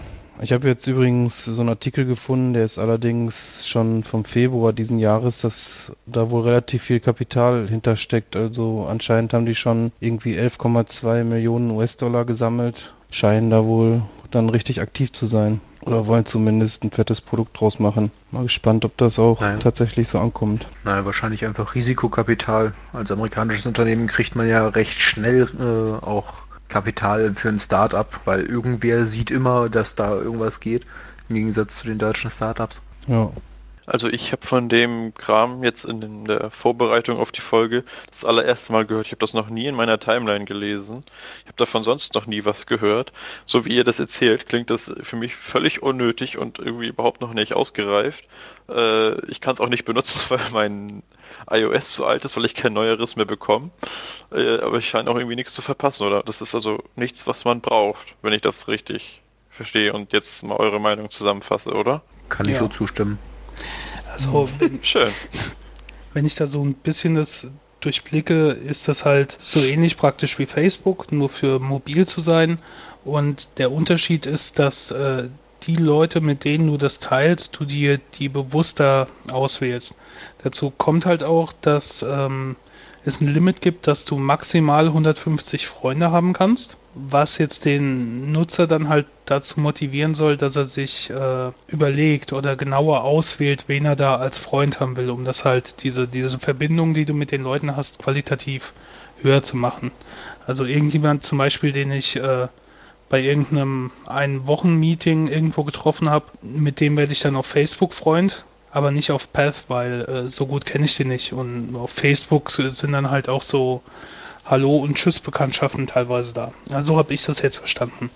ich 0.42 0.52
habe 0.52 0.68
jetzt 0.68 0.86
übrigens 0.86 1.44
so 1.44 1.60
einen 1.60 1.70
Artikel 1.70 2.04
gefunden, 2.04 2.52
der 2.52 2.64
ist 2.64 2.78
allerdings 2.78 3.66
schon 3.66 4.02
vom 4.02 4.24
Februar 4.24 4.72
diesen 4.72 4.98
Jahres, 4.98 5.40
dass 5.40 5.92
da 6.06 6.30
wohl 6.30 6.42
relativ 6.42 6.82
viel 6.82 7.00
Kapital 7.00 7.68
hintersteckt. 7.68 8.34
Also 8.36 8.86
anscheinend 8.88 9.32
haben 9.34 9.46
die 9.46 9.54
schon 9.54 9.92
irgendwie 10.00 10.38
11,2 10.38 11.24
Millionen 11.24 11.70
US-Dollar 11.70 12.24
gesammelt, 12.24 12.92
scheinen 13.10 13.50
da 13.50 13.64
wohl 13.64 14.02
dann 14.30 14.48
richtig 14.48 14.80
aktiv 14.80 15.12
zu 15.12 15.26
sein. 15.26 15.60
Oder 15.84 16.06
wollen 16.06 16.24
zumindest 16.24 16.84
ein 16.84 16.92
fettes 16.92 17.20
Produkt 17.20 17.60
draus 17.60 17.80
machen. 17.80 18.12
Mal 18.30 18.44
gespannt, 18.44 18.84
ob 18.84 18.96
das 18.98 19.18
auch 19.18 19.40
Nein. 19.40 19.58
tatsächlich 19.58 20.06
so 20.06 20.18
ankommt. 20.18 20.66
Naja, 20.84 21.04
wahrscheinlich 21.04 21.44
einfach 21.44 21.74
Risikokapital. 21.74 22.72
Als 22.92 23.10
amerikanisches 23.10 23.66
Unternehmen 23.66 24.06
kriegt 24.06 24.36
man 24.36 24.48
ja 24.48 24.68
recht 24.68 25.00
schnell 25.00 25.48
äh, 25.58 26.04
auch 26.04 26.41
Kapital 26.72 27.34
für 27.34 27.50
ein 27.50 27.58
Start-up, 27.58 28.20
weil 28.24 28.46
irgendwer 28.46 29.06
sieht 29.06 29.30
immer, 29.30 29.68
dass 29.68 29.94
da 29.94 30.12
irgendwas 30.14 30.58
geht, 30.58 30.86
im 31.28 31.36
Gegensatz 31.36 31.76
zu 31.76 31.86
den 31.86 31.98
deutschen 31.98 32.30
Startups. 32.30 32.80
Ja. 33.06 33.30
Also 33.86 34.08
ich 34.08 34.32
habe 34.32 34.46
von 34.46 34.68
dem 34.68 35.12
Kram 35.14 35.64
jetzt 35.64 35.84
in 35.84 36.24
der 36.24 36.50
Vorbereitung 36.50 37.18
auf 37.18 37.32
die 37.32 37.40
Folge 37.40 37.84
das 38.10 38.24
allererste 38.24 38.72
Mal 38.72 38.86
gehört. 38.86 39.06
Ich 39.06 39.12
habe 39.12 39.20
das 39.20 39.34
noch 39.34 39.48
nie 39.48 39.66
in 39.66 39.74
meiner 39.74 39.98
Timeline 39.98 40.44
gelesen. 40.44 41.04
Ich 41.40 41.46
habe 41.46 41.56
davon 41.56 41.82
sonst 41.82 42.14
noch 42.14 42.26
nie 42.26 42.44
was 42.44 42.66
gehört. 42.66 43.12
So 43.44 43.64
wie 43.64 43.74
ihr 43.74 43.84
das 43.84 43.98
erzählt, 43.98 44.46
klingt 44.46 44.70
das 44.70 44.92
für 45.02 45.16
mich 45.16 45.34
völlig 45.34 45.82
unnötig 45.82 46.38
und 46.38 46.58
irgendwie 46.58 46.88
überhaupt 46.88 47.20
noch 47.20 47.34
nicht 47.34 47.54
ausgereift. 47.54 48.24
Äh, 48.68 49.20
ich 49.26 49.40
kann 49.40 49.54
es 49.54 49.60
auch 49.60 49.68
nicht 49.68 49.84
benutzen, 49.84 50.20
weil 50.28 50.40
mein 50.52 51.02
iOS 51.50 51.92
zu 51.92 52.06
alt 52.06 52.24
ist, 52.24 52.36
weil 52.36 52.44
ich 52.44 52.54
kein 52.54 52.72
neueres 52.72 53.16
mehr 53.16 53.26
bekomme. 53.26 53.70
Äh, 54.30 54.58
aber 54.58 54.78
ich 54.78 54.88
scheine 54.88 55.10
auch 55.10 55.16
irgendwie 55.16 55.36
nichts 55.36 55.54
zu 55.54 55.62
verpassen, 55.62 56.06
oder? 56.06 56.22
Das 56.22 56.40
ist 56.40 56.54
also 56.54 56.82
nichts, 56.94 57.26
was 57.26 57.44
man 57.44 57.60
braucht, 57.60 58.14
wenn 58.22 58.32
ich 58.32 58.42
das 58.42 58.68
richtig 58.68 59.20
verstehe 59.50 59.92
und 59.92 60.12
jetzt 60.12 60.44
mal 60.44 60.56
eure 60.56 60.80
Meinung 60.80 61.10
zusammenfasse, 61.10 61.72
oder? 61.72 62.02
Kann 62.28 62.46
ich 62.46 62.54
Ja. 62.54 62.60
so 62.60 62.68
zustimmen. 62.68 63.18
Also, 64.10 64.48
wenn, 64.58 64.78
Schön. 64.82 65.12
wenn 66.12 66.24
ich 66.24 66.34
da 66.34 66.46
so 66.46 66.64
ein 66.64 66.74
bisschen 66.74 67.14
das 67.14 67.48
durchblicke, 67.80 68.50
ist 68.50 68.88
das 68.88 69.04
halt 69.04 69.36
so 69.40 69.60
ähnlich 69.60 69.96
praktisch 69.96 70.38
wie 70.38 70.46
Facebook, 70.46 71.10
nur 71.12 71.28
für 71.28 71.58
mobil 71.58 72.06
zu 72.06 72.20
sein. 72.20 72.58
Und 73.04 73.48
der 73.58 73.72
Unterschied 73.72 74.26
ist, 74.26 74.58
dass 74.58 74.90
äh, 74.90 75.28
die 75.66 75.76
Leute, 75.76 76.20
mit 76.20 76.44
denen 76.44 76.68
du 76.68 76.76
das 76.76 76.98
teilst, 76.98 77.58
du 77.58 77.64
dir 77.64 78.00
die 78.18 78.28
bewusster 78.28 79.08
auswählst. 79.30 79.94
Dazu 80.42 80.70
kommt 80.70 81.06
halt 81.06 81.22
auch, 81.22 81.52
dass 81.60 82.02
ähm, 82.02 82.56
es 83.04 83.20
ein 83.20 83.28
Limit 83.28 83.60
gibt, 83.60 83.86
dass 83.86 84.04
du 84.04 84.16
maximal 84.16 84.86
150 84.86 85.66
Freunde 85.66 86.10
haben 86.10 86.32
kannst, 86.32 86.76
was 86.94 87.38
jetzt 87.38 87.64
den 87.64 88.32
Nutzer 88.32 88.66
dann 88.66 88.88
halt 88.88 89.06
dazu 89.24 89.60
motivieren 89.60 90.14
soll, 90.14 90.36
dass 90.36 90.56
er 90.56 90.66
sich 90.66 91.08
äh, 91.10 91.50
überlegt 91.66 92.32
oder 92.32 92.56
genauer 92.56 93.04
auswählt, 93.04 93.64
wen 93.66 93.86
er 93.86 93.96
da 93.96 94.16
als 94.16 94.38
Freund 94.38 94.80
haben 94.80 94.96
will, 94.96 95.10
um 95.10 95.24
das 95.24 95.44
halt 95.44 95.82
diese, 95.82 96.06
diese 96.06 96.38
Verbindung, 96.38 96.92
die 96.92 97.04
du 97.04 97.14
mit 97.14 97.30
den 97.30 97.42
Leuten 97.42 97.76
hast, 97.76 97.98
qualitativ 97.98 98.72
höher 99.22 99.42
zu 99.42 99.56
machen. 99.56 99.90
Also 100.46 100.64
irgendjemand 100.64 101.24
zum 101.24 101.38
Beispiel, 101.38 101.72
den 101.72 101.92
ich 101.92 102.16
äh, 102.16 102.48
bei 103.08 103.20
irgendeinem 103.20 103.90
ein 104.06 104.46
Wochenmeeting 104.46 105.28
irgendwo 105.28 105.64
getroffen 105.64 106.10
habe, 106.10 106.26
mit 106.42 106.80
dem 106.80 106.96
werde 106.96 107.12
ich 107.12 107.20
dann 107.20 107.36
auf 107.36 107.46
Facebook 107.46 107.94
Freund, 107.94 108.44
aber 108.70 108.90
nicht 108.90 109.10
auf 109.10 109.32
Path, 109.32 109.64
weil 109.68 110.02
äh, 110.02 110.28
so 110.28 110.46
gut 110.46 110.66
kenne 110.66 110.86
ich 110.86 110.96
den 110.96 111.08
nicht. 111.08 111.32
Und 111.32 111.76
auf 111.76 111.90
Facebook 111.90 112.50
sind 112.50 112.92
dann 112.92 113.10
halt 113.10 113.28
auch 113.28 113.42
so 113.42 113.82
Hallo 114.44 114.76
und 114.78 114.96
Tschüss 114.96 115.20
Bekanntschaften 115.20 115.86
teilweise 115.86 116.34
da. 116.34 116.52
Also 116.70 116.96
habe 116.96 117.14
ich 117.14 117.24
das 117.24 117.40
jetzt 117.42 117.58
verstanden, 117.58 118.10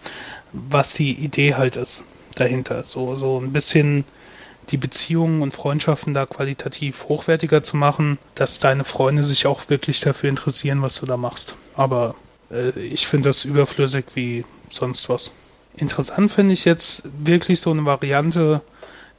was 0.52 0.92
die 0.92 1.12
Idee 1.12 1.54
halt 1.54 1.76
ist 1.76 2.02
dahinter. 2.34 2.82
So, 2.82 3.14
so 3.14 3.38
ein 3.38 3.52
bisschen 3.52 4.04
die 4.70 4.76
Beziehungen 4.76 5.40
und 5.40 5.54
Freundschaften 5.54 6.14
da 6.14 6.26
qualitativ 6.26 7.04
hochwertiger 7.04 7.62
zu 7.62 7.76
machen, 7.76 8.18
dass 8.34 8.58
deine 8.58 8.82
Freunde 8.82 9.22
sich 9.22 9.46
auch 9.46 9.70
wirklich 9.70 10.00
dafür 10.00 10.28
interessieren, 10.28 10.82
was 10.82 10.98
du 10.98 11.06
da 11.06 11.16
machst. 11.16 11.54
Aber 11.76 12.16
äh, 12.50 12.70
ich 12.80 13.06
finde 13.06 13.28
das 13.28 13.44
überflüssig 13.44 14.06
wie 14.14 14.44
sonst 14.72 15.08
was. 15.08 15.30
Interessant 15.76 16.32
finde 16.32 16.54
ich 16.54 16.64
jetzt 16.64 17.02
wirklich 17.18 17.60
so 17.60 17.70
eine 17.70 17.84
Variante, 17.84 18.62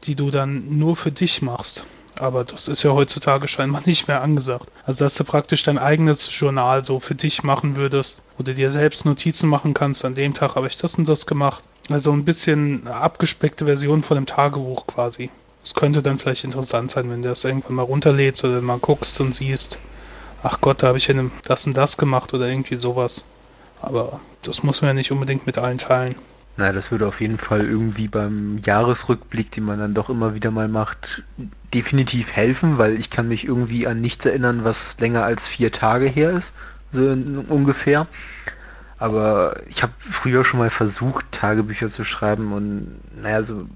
die 0.04 0.16
du 0.16 0.30
dann 0.30 0.78
nur 0.78 0.98
für 0.98 1.14
dich 1.14 1.42
machst. 1.42 1.86
Aber 2.20 2.44
das 2.44 2.68
ist 2.68 2.84
ja 2.84 2.92
heutzutage 2.92 3.48
scheinbar 3.48 3.82
nicht 3.86 4.08
mehr 4.08 4.22
angesagt. 4.22 4.68
Also, 4.86 5.06
dass 5.06 5.16
du 5.16 5.24
praktisch 5.24 5.64
dein 5.64 5.78
eigenes 5.78 6.28
Journal 6.32 6.84
so 6.84 7.00
für 7.00 7.16
dich 7.16 7.44
machen 7.44 7.76
würdest, 7.76 8.24
wo 8.38 8.44
du 8.44 8.54
dir 8.54 8.72
selbst 8.72 9.06
Notizen 9.06 9.50
machen 9.50 9.74
kannst, 9.74 10.06
an 10.06 10.16
dem 10.16 10.34
Tag 10.34 10.56
habe 10.56 10.68
ich 10.68 10.78
das 10.78 10.96
und 10.96 11.08
das 11.08 11.26
gemacht. 11.26 11.64
Also 11.90 12.12
ein 12.12 12.26
bisschen 12.26 12.88
abgespeckte 12.88 13.66
Version 13.66 14.04
von 14.04 14.18
einem 14.18 14.26
Tagebuch 14.26 14.88
quasi. 14.88 15.30
Es 15.64 15.74
könnte 15.74 16.02
dann 16.02 16.18
vielleicht 16.18 16.44
interessant 16.44 16.92
sein, 16.92 17.10
wenn 17.10 17.22
du 17.22 17.30
das 17.30 17.44
irgendwann 17.46 17.76
mal 17.76 17.84
runterlädst 17.84 18.44
oder 18.44 18.62
mal 18.62 18.80
guckst 18.80 19.20
und 19.22 19.36
siehst, 19.36 19.80
ach 20.44 20.60
Gott, 20.62 20.84
da 20.84 20.88
habe 20.88 20.98
ich 20.98 21.08
ja 21.08 21.16
das 21.44 21.66
und 21.66 21.76
das 21.76 21.98
gemacht 21.98 22.34
oder 22.34 22.48
irgendwie 22.48 22.76
sowas. 22.76 23.24
Aber 23.82 24.20
das 24.42 24.64
muss 24.64 24.82
man 24.82 24.90
ja 24.90 24.94
nicht 24.94 25.12
unbedingt 25.12 25.46
mit 25.46 25.58
allen 25.58 25.78
teilen. 25.78 26.16
Na, 26.58 26.72
das 26.74 26.92
würde 26.92 27.08
auf 27.08 27.22
jeden 27.22 27.38
Fall 27.38 27.66
irgendwie 27.66 28.08
beim 28.08 28.58
Jahresrückblick, 28.58 29.52
den 29.52 29.64
man 29.64 29.78
dann 29.78 29.94
doch 29.94 30.10
immer 30.10 30.34
wieder 30.34 30.50
mal 30.50 30.68
macht, 30.68 31.24
definitiv 31.74 32.32
helfen, 32.32 32.80
weil 32.80 32.98
ich 33.00 33.12
kann 33.12 33.28
mich 33.28 33.46
irgendwie 33.46 33.86
an 33.86 34.02
nichts 34.02 34.26
erinnern, 34.26 34.64
was 34.64 35.00
länger 35.00 35.24
als 35.24 35.48
vier 35.48 35.72
Tage 35.72 36.08
her 36.08 36.32
ist, 36.32 36.54
so 36.92 37.02
ungefähr. 37.48 38.08
Aber 38.98 39.62
ich 39.68 39.84
habe 39.84 39.94
früher 40.00 40.44
schon 40.44 40.60
mal 40.60 40.72
versucht, 40.72 41.32
Tagebücher 41.32 41.90
zu 41.90 42.04
schreiben 42.04 42.52
und 42.54 43.00
naja, 43.22 43.44
so 43.44 43.68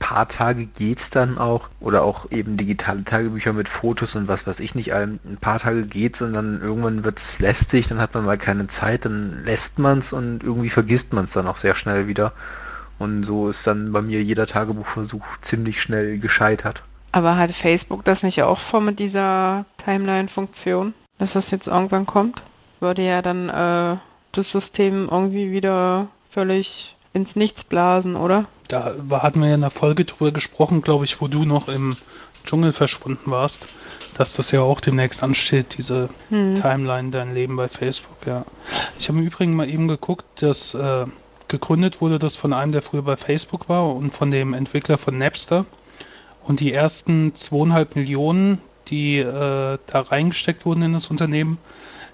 paar 0.00 0.26
Tage 0.26 0.66
geht's 0.66 1.10
dann 1.10 1.38
auch. 1.38 1.68
Oder 1.78 2.02
auch 2.02 2.28
eben 2.32 2.56
digitale 2.56 3.04
Tagebücher 3.04 3.52
mit 3.52 3.68
Fotos 3.68 4.16
und 4.16 4.26
was 4.26 4.44
weiß 4.48 4.58
ich 4.58 4.74
nicht. 4.74 4.92
Ein 4.92 5.20
paar 5.40 5.60
Tage 5.60 5.86
geht's 5.86 6.20
und 6.20 6.32
dann 6.32 6.60
irgendwann 6.60 7.04
wird's 7.04 7.38
lästig, 7.38 7.86
dann 7.86 8.00
hat 8.00 8.14
man 8.14 8.24
mal 8.24 8.36
keine 8.36 8.66
Zeit, 8.66 9.04
dann 9.04 9.44
lässt 9.44 9.78
man's 9.78 10.12
und 10.12 10.42
irgendwie 10.42 10.70
vergisst 10.70 11.12
man's 11.12 11.32
dann 11.32 11.46
auch 11.46 11.58
sehr 11.58 11.76
schnell 11.76 12.08
wieder. 12.08 12.32
Und 12.98 13.22
so 13.22 13.48
ist 13.48 13.66
dann 13.66 13.92
bei 13.92 14.02
mir 14.02 14.22
jeder 14.22 14.46
Tagebuchversuch 14.46 15.24
ziemlich 15.40 15.80
schnell 15.80 16.18
gescheitert. 16.18 16.82
Aber 17.12 17.36
hat 17.36 17.52
Facebook 17.52 18.04
das 18.04 18.22
nicht 18.22 18.42
auch 18.42 18.58
vor 18.58 18.80
mit 18.80 18.98
dieser 18.98 19.64
Timeline-Funktion, 19.78 20.94
dass 21.18 21.32
das 21.32 21.50
jetzt 21.50 21.66
irgendwann 21.66 22.06
kommt? 22.06 22.42
Würde 22.80 23.02
ja 23.02 23.22
dann 23.22 23.48
äh, 23.48 23.96
das 24.32 24.50
System 24.50 25.08
irgendwie 25.10 25.50
wieder 25.50 26.08
völlig 26.28 26.96
ins 27.12 27.36
Nichts 27.36 27.64
blasen, 27.64 28.16
oder? 28.16 28.46
Da 28.68 28.94
hatten 29.10 29.40
wir 29.40 29.48
ja 29.48 29.54
in 29.56 29.62
der 29.62 29.70
Folge 29.70 30.04
drüber 30.04 30.30
gesprochen, 30.30 30.82
glaube 30.82 31.04
ich, 31.04 31.20
wo 31.20 31.28
du 31.28 31.44
noch 31.44 31.68
im 31.68 31.96
Dschungel 32.46 32.72
verschwunden 32.72 33.30
warst, 33.30 33.66
dass 34.14 34.34
das 34.34 34.50
ja 34.50 34.62
auch 34.62 34.80
demnächst 34.80 35.22
ansteht, 35.22 35.76
diese 35.76 36.08
hm. 36.30 36.54
Timeline, 36.54 37.10
dein 37.10 37.34
Leben 37.34 37.56
bei 37.56 37.68
Facebook, 37.68 38.26
ja. 38.26 38.44
Ich 38.98 39.08
habe 39.08 39.18
im 39.18 39.26
Übrigen 39.26 39.54
mal 39.54 39.68
eben 39.68 39.88
geguckt, 39.88 40.24
dass 40.40 40.74
äh, 40.74 41.06
gegründet 41.48 42.00
wurde 42.00 42.18
das 42.18 42.36
von 42.36 42.52
einem, 42.52 42.72
der 42.72 42.82
früher 42.82 43.02
bei 43.02 43.16
Facebook 43.16 43.68
war 43.68 43.94
und 43.94 44.12
von 44.12 44.30
dem 44.30 44.54
Entwickler 44.54 44.96
von 44.96 45.18
Napster. 45.18 45.66
Und 46.42 46.60
die 46.60 46.72
ersten 46.72 47.34
zweieinhalb 47.34 47.96
Millionen, 47.96 48.58
die 48.88 49.18
äh, 49.18 49.78
da 49.86 50.00
reingesteckt 50.00 50.64
wurden 50.64 50.82
in 50.82 50.92
das 50.94 51.08
Unternehmen, 51.08 51.58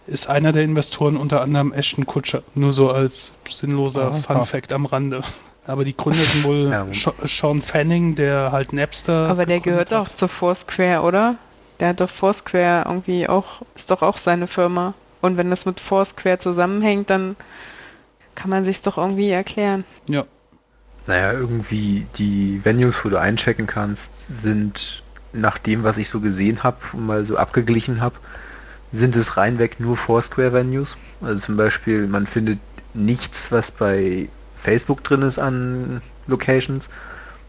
ist 0.06 0.28
einer 0.28 0.52
der 0.52 0.62
Investoren 0.62 1.16
unter 1.16 1.40
anderem 1.40 1.72
Ashton 1.72 2.06
Kutscher. 2.06 2.42
Nur 2.54 2.72
so 2.72 2.90
als 2.90 3.32
sinnloser 3.48 4.12
Aha. 4.12 4.20
Fun 4.20 4.46
Fact 4.46 4.72
am 4.72 4.86
Rande. 4.86 5.22
Aber 5.66 5.84
die 5.84 5.96
Gründer 5.96 6.22
sind 6.22 6.44
wohl 6.44 6.70
ja. 6.70 6.86
Sean 7.24 7.60
Fanning, 7.60 8.14
der 8.14 8.52
halt 8.52 8.72
Napster. 8.72 9.28
Aber 9.28 9.46
der 9.46 9.60
gehört 9.60 9.92
doch 9.92 10.08
zu 10.08 10.28
Foursquare, 10.28 11.02
oder? 11.02 11.36
Der 11.80 11.88
hat 11.88 12.00
doch 12.00 12.08
Foursquare 12.08 12.84
irgendwie 12.86 13.28
auch, 13.28 13.62
ist 13.74 13.90
doch 13.90 14.02
auch 14.02 14.18
seine 14.18 14.46
Firma. 14.46 14.94
Und 15.20 15.36
wenn 15.36 15.50
das 15.50 15.66
mit 15.66 15.80
Foursquare 15.80 16.38
zusammenhängt, 16.38 17.10
dann 17.10 17.36
kann 18.34 18.50
man 18.50 18.64
sich 18.64 18.82
doch 18.82 18.98
irgendwie 18.98 19.30
erklären. 19.30 19.84
Ja. 20.08 20.24
Naja, 21.06 21.32
irgendwie 21.32 22.06
die 22.16 22.60
Venues, 22.64 23.04
wo 23.04 23.08
du 23.08 23.18
einchecken 23.18 23.66
kannst, 23.66 24.12
sind 24.42 25.02
nach 25.32 25.58
dem, 25.58 25.84
was 25.84 25.98
ich 25.98 26.08
so 26.08 26.20
gesehen 26.20 26.62
habe 26.62 26.78
und 26.92 27.06
mal 27.06 27.24
so 27.24 27.36
abgeglichen 27.36 28.00
habe, 28.00 28.16
sind 28.92 29.16
es 29.16 29.36
reinweg 29.36 29.80
nur 29.80 29.96
Foursquare-Venues. 29.96 30.96
Also 31.20 31.46
zum 31.46 31.56
Beispiel, 31.56 32.06
man 32.06 32.26
findet 32.26 32.58
nichts, 32.94 33.50
was 33.52 33.70
bei 33.70 34.28
Facebook 34.54 35.04
drin 35.04 35.22
ist 35.22 35.38
an 35.38 36.00
Locations. 36.26 36.88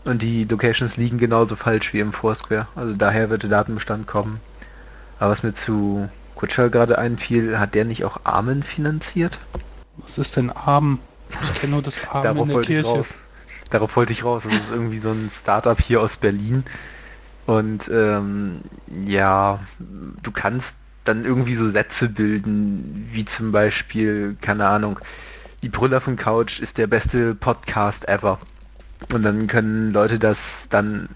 Und 0.05 0.21
die 0.21 0.45
Locations 0.45 0.97
liegen 0.97 1.17
genauso 1.17 1.55
falsch 1.55 1.93
wie 1.93 1.99
im 1.99 2.13
Foursquare. 2.13 2.67
Also 2.75 2.95
daher 2.95 3.29
wird 3.29 3.43
der 3.43 3.49
Datenbestand 3.49 4.07
kommen. 4.07 4.39
Aber 5.19 5.31
was 5.31 5.43
mir 5.43 5.53
zu 5.53 6.09
Kutscher 6.35 6.69
gerade 6.69 6.97
einfiel, 6.97 7.59
hat 7.59 7.73
der 7.73 7.85
nicht 7.85 8.05
auch 8.05 8.21
Armen 8.23 8.63
finanziert? 8.63 9.39
Was 9.97 10.17
ist 10.17 10.35
denn 10.35 10.51
Armen? 10.51 10.99
Ich 11.43 11.59
kenne 11.59 11.73
nur 11.73 11.81
das 11.81 12.01
Armen 12.07 12.23
Darauf 12.23 12.47
in 12.47 12.53
der 12.53 12.61
Kirche. 12.61 12.89
raus. 12.89 13.15
Darauf 13.69 13.95
wollte 13.95 14.13
ich 14.13 14.23
raus. 14.23 14.43
Das 14.43 14.53
ist 14.53 14.71
irgendwie 14.71 14.99
so 14.99 15.09
ein 15.11 15.29
Startup 15.29 15.79
hier 15.79 16.01
aus 16.01 16.17
Berlin. 16.17 16.63
Und 17.45 17.89
ähm, 17.91 18.61
ja, 19.05 19.59
du 19.79 20.31
kannst 20.31 20.77
dann 21.07 21.25
irgendwie 21.25 21.55
so 21.55 21.67
Sätze 21.69 22.09
bilden, 22.09 23.07
wie 23.11 23.25
zum 23.25 23.51
Beispiel, 23.51 24.35
keine 24.41 24.67
Ahnung, 24.67 24.99
die 25.63 25.69
Brüller 25.69 26.01
von 26.01 26.15
Couch 26.15 26.59
ist 26.59 26.77
der 26.77 26.87
beste 26.87 27.35
Podcast 27.35 28.07
ever. 28.07 28.39
Und 29.13 29.23
dann 29.23 29.47
können 29.47 29.93
Leute 29.93 30.19
das 30.19 30.67
dann 30.69 31.09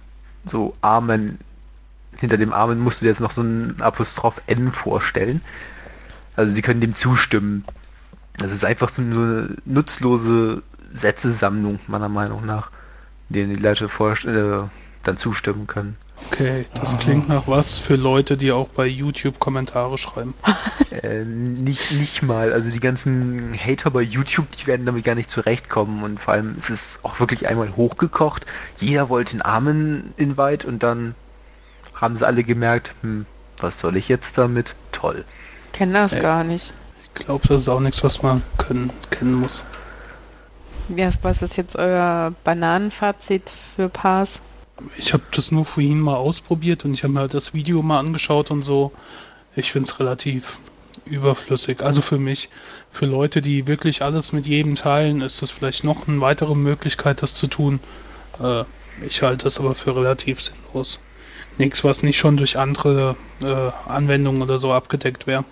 so 0.45 0.73
Amen, 0.81 1.37
hinter 2.17 2.37
dem 2.37 2.53
Amen 2.53 2.79
musst 2.79 3.01
du 3.01 3.05
dir 3.05 3.09
jetzt 3.09 3.21
noch 3.21 3.31
so 3.31 3.41
ein 3.41 3.81
Apostroph 3.81 4.41
N 4.47 4.71
vorstellen. 4.71 5.41
Also 6.35 6.53
sie 6.53 6.61
können 6.61 6.81
dem 6.81 6.95
zustimmen. 6.95 7.65
Das 8.37 8.51
ist 8.51 8.63
einfach 8.63 8.89
so 8.89 9.01
eine 9.01 9.55
nutzlose 9.65 10.63
Sätzesammlung, 10.93 11.79
meiner 11.87 12.09
Meinung 12.09 12.45
nach, 12.45 12.71
denen 13.29 13.55
die 13.55 13.61
Leute 13.61 13.85
äh, 13.85 14.69
dann 15.03 15.17
zustimmen 15.17 15.67
können. 15.67 15.97
Okay, 16.27 16.65
das 16.73 16.93
Aha. 16.93 16.97
klingt 16.97 17.27
nach 17.27 17.47
was 17.47 17.77
für 17.77 17.95
Leute, 17.95 18.37
die 18.37 18.51
auch 18.51 18.69
bei 18.69 18.85
YouTube 18.85 19.39
Kommentare 19.39 19.97
schreiben. 19.97 20.33
äh, 20.91 21.23
nicht, 21.23 21.91
nicht 21.91 22.21
mal. 22.21 22.53
Also 22.53 22.71
die 22.71 22.79
ganzen 22.79 23.57
Hater 23.57 23.91
bei 23.91 24.01
YouTube, 24.01 24.51
die 24.51 24.67
werden 24.67 24.85
damit 24.85 25.03
gar 25.03 25.15
nicht 25.15 25.29
zurechtkommen. 25.29 26.03
Und 26.03 26.19
vor 26.19 26.33
allem 26.33 26.57
ist 26.57 26.69
es 26.69 26.99
auch 27.03 27.19
wirklich 27.19 27.47
einmal 27.47 27.75
hochgekocht. 27.75 28.45
Jeder 28.77 29.09
wollte 29.09 29.33
einen 29.33 29.41
Armen-Invite 29.41 30.67
und 30.67 30.83
dann 30.83 31.15
haben 31.93 32.15
sie 32.15 32.25
alle 32.25 32.43
gemerkt, 32.43 32.93
hm, 33.01 33.25
was 33.57 33.79
soll 33.79 33.97
ich 33.97 34.07
jetzt 34.07 34.37
damit? 34.37 34.75
Toll. 34.91 35.25
Kennen 35.73 35.93
das 35.93 36.13
äh, 36.13 36.19
gar 36.19 36.43
nicht. 36.43 36.73
Ich 37.03 37.25
glaube, 37.25 37.47
das 37.47 37.63
ist 37.63 37.69
auch 37.69 37.79
nichts, 37.79 38.03
was 38.03 38.21
man 38.21 38.41
können, 38.57 38.91
kennen 39.09 39.33
muss. 39.33 39.63
Was 41.21 41.41
ist 41.41 41.55
jetzt 41.57 41.75
euer 41.77 42.33
Bananenfazit 42.43 43.49
für 43.49 43.87
Pass? 43.87 44.39
Ich 44.97 45.13
habe 45.13 45.23
das 45.31 45.51
nur 45.51 45.65
vorhin 45.65 45.99
mal 45.99 46.15
ausprobiert 46.15 46.85
und 46.85 46.93
ich 46.93 47.03
habe 47.03 47.13
mir 47.13 47.21
halt 47.21 47.33
das 47.33 47.53
Video 47.53 47.81
mal 47.81 47.99
angeschaut 47.99 48.51
und 48.51 48.61
so. 48.61 48.91
Ich 49.55 49.71
finde 49.71 49.89
es 49.89 49.99
relativ 49.99 50.59
überflüssig. 51.05 51.81
Also 51.81 52.01
für 52.01 52.17
mich, 52.17 52.49
für 52.91 53.05
Leute, 53.05 53.41
die 53.41 53.67
wirklich 53.67 54.01
alles 54.01 54.33
mit 54.33 54.45
jedem 54.45 54.75
teilen, 54.75 55.21
ist 55.21 55.41
das 55.41 55.51
vielleicht 55.51 55.83
noch 55.83 56.07
eine 56.07 56.21
weitere 56.21 56.55
Möglichkeit, 56.55 57.21
das 57.21 57.35
zu 57.35 57.47
tun. 57.47 57.79
Äh, 58.39 58.63
ich 59.05 59.21
halte 59.21 59.45
das 59.45 59.59
aber 59.59 59.75
für 59.75 59.95
relativ 59.95 60.41
sinnlos. 60.41 60.99
Nichts, 61.57 61.83
was 61.83 62.03
nicht 62.03 62.17
schon 62.17 62.37
durch 62.37 62.57
andere 62.57 63.15
äh, 63.41 63.89
Anwendungen 63.89 64.41
oder 64.41 64.57
so 64.57 64.71
abgedeckt 64.71 65.27
wäre. 65.27 65.43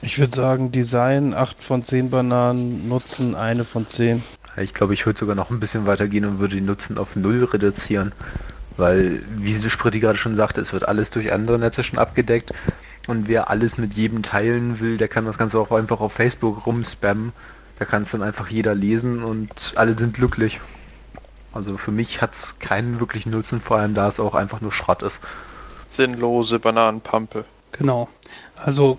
Ich 0.00 0.18
würde 0.18 0.36
sagen, 0.36 0.70
Design 0.70 1.34
8 1.34 1.62
von 1.62 1.82
10 1.82 2.10
Bananen, 2.10 2.88
Nutzen 2.88 3.34
1 3.34 3.66
von 3.66 3.88
10. 3.88 4.22
Ich 4.56 4.74
glaube, 4.74 4.94
ich 4.94 5.06
würde 5.06 5.18
sogar 5.18 5.34
noch 5.34 5.50
ein 5.50 5.60
bisschen 5.60 5.86
weitergehen 5.86 6.24
und 6.24 6.38
würde 6.38 6.56
den 6.56 6.66
Nutzen 6.66 6.98
auf 6.98 7.16
null 7.16 7.44
reduzieren. 7.44 8.12
Weil, 8.78 9.22
wie 9.36 9.54
die 9.54 9.70
Spritti 9.70 9.98
gerade 9.98 10.18
schon 10.18 10.36
sagte, 10.36 10.60
es 10.60 10.72
wird 10.72 10.86
alles 10.86 11.10
durch 11.10 11.32
andere 11.32 11.58
Netze 11.58 11.82
schon 11.82 11.98
abgedeckt. 11.98 12.52
Und 13.08 13.26
wer 13.26 13.50
alles 13.50 13.76
mit 13.76 13.94
jedem 13.94 14.22
teilen 14.22 14.80
will, 14.80 14.98
der 14.98 15.08
kann 15.08 15.26
das 15.26 15.36
Ganze 15.36 15.58
auch 15.58 15.72
einfach 15.72 16.00
auf 16.00 16.12
Facebook 16.12 16.64
rumspammen. 16.64 17.32
Da 17.78 17.84
kann 17.84 18.04
es 18.04 18.12
dann 18.12 18.22
einfach 18.22 18.48
jeder 18.48 18.74
lesen 18.74 19.24
und 19.24 19.72
alle 19.74 19.98
sind 19.98 20.14
glücklich. 20.14 20.60
Also 21.52 21.76
für 21.76 21.90
mich 21.90 22.22
hat 22.22 22.34
es 22.34 22.60
keinen 22.60 23.00
wirklichen 23.00 23.30
Nutzen, 23.30 23.60
vor 23.60 23.78
allem 23.78 23.94
da 23.94 24.06
es 24.06 24.20
auch 24.20 24.36
einfach 24.36 24.60
nur 24.60 24.70
Schrott 24.70 25.02
ist. 25.02 25.20
Sinnlose 25.88 26.60
Bananenpampe. 26.60 27.44
Genau. 27.72 28.08
Also, 28.54 28.98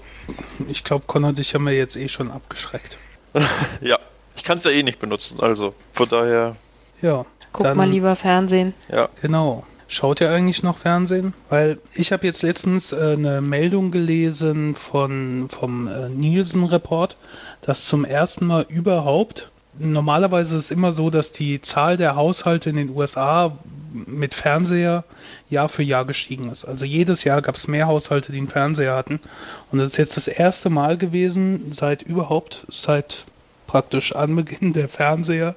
ich 0.67 0.83
glaube, 0.83 1.05
Con 1.07 1.33
dich 1.35 1.55
haben 1.55 1.65
wir 1.65 1.73
jetzt 1.73 1.95
eh 1.95 2.09
schon 2.09 2.31
abgeschreckt. 2.31 2.97
ja, 3.81 3.97
ich 4.35 4.43
kann 4.43 4.57
es 4.57 4.65
ja 4.65 4.71
eh 4.71 4.83
nicht 4.83 4.99
benutzen, 4.99 5.39
also 5.39 5.73
von 5.93 6.09
daher. 6.09 6.57
Ja. 7.01 7.25
Guck 7.59 7.65
dann, 7.65 7.77
mal 7.77 7.89
lieber 7.89 8.15
Fernsehen. 8.15 8.73
Ja. 8.89 9.09
Genau. 9.21 9.65
Schaut 9.89 10.21
ihr 10.21 10.31
eigentlich 10.31 10.63
noch 10.63 10.77
Fernsehen? 10.77 11.33
Weil 11.49 11.77
ich 11.93 12.13
habe 12.13 12.25
jetzt 12.25 12.41
letztens 12.41 12.93
äh, 12.93 13.15
eine 13.17 13.41
Meldung 13.41 13.91
gelesen 13.91 14.75
von, 14.75 15.49
vom 15.49 15.89
äh, 15.89 16.07
Nielsen-Report, 16.07 17.17
dass 17.61 17.83
zum 17.85 18.05
ersten 18.05 18.45
Mal 18.45 18.65
überhaupt, 18.69 19.51
normalerweise 19.77 20.55
ist 20.55 20.65
es 20.65 20.71
immer 20.71 20.93
so, 20.93 21.09
dass 21.09 21.33
die 21.33 21.59
Zahl 21.59 21.97
der 21.97 22.15
Haushalte 22.15 22.69
in 22.69 22.77
den 22.77 22.95
USA 22.95 23.57
mit 23.91 24.35
Fernseher 24.35 25.03
Jahr 25.49 25.67
für 25.67 25.83
Jahr 25.83 26.05
gestiegen 26.05 26.49
ist. 26.49 26.63
Also 26.63 26.85
jedes 26.85 27.25
Jahr 27.25 27.41
gab 27.41 27.55
es 27.55 27.67
mehr 27.67 27.87
Haushalte, 27.87 28.31
die 28.31 28.37
einen 28.37 28.47
Fernseher 28.47 28.95
hatten. 28.95 29.19
Und 29.69 29.79
das 29.79 29.89
ist 29.89 29.97
jetzt 29.97 30.15
das 30.15 30.29
erste 30.29 30.69
Mal 30.69 30.97
gewesen, 30.97 31.73
seit 31.73 32.03
überhaupt, 32.03 32.65
seit 32.69 33.25
praktisch 33.67 34.15
Anbeginn 34.15 34.73
der 34.73 34.87
Fernseher, 34.87 35.55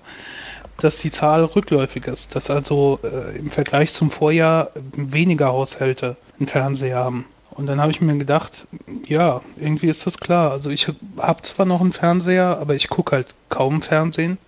dass 0.83 0.99
die 0.99 1.11
Zahl 1.11 1.45
rückläufig 1.45 2.07
ist. 2.07 2.35
Dass 2.35 2.51
also 2.51 2.99
äh, 3.03 3.39
im 3.39 3.51
Vergleich 3.51 3.93
zum 3.93 4.11
Vorjahr 4.11 4.71
weniger 4.97 5.49
Haushalte 5.49 6.17
einen 6.39 6.49
Fernseher 6.49 6.97
haben. 6.97 7.25
Und 7.51 7.67
dann 7.67 7.81
habe 7.81 7.93
ich 7.93 8.01
mir 8.01 8.17
gedacht, 8.17 8.67
ja, 9.07 9.43
irgendwie 9.57 9.89
ist 9.89 10.07
das 10.07 10.19
klar. 10.19 10.51
Also 10.51 10.71
ich 10.71 10.89
habe 11.19 11.43
zwar 11.43 11.67
noch 11.67 11.81
einen 11.81 11.93
Fernseher, 11.93 12.59
aber 12.59 12.75
ich 12.75 12.89
gucke 12.89 13.15
halt 13.15 13.35
kaum 13.51 13.83
Fernsehen. 13.83 14.39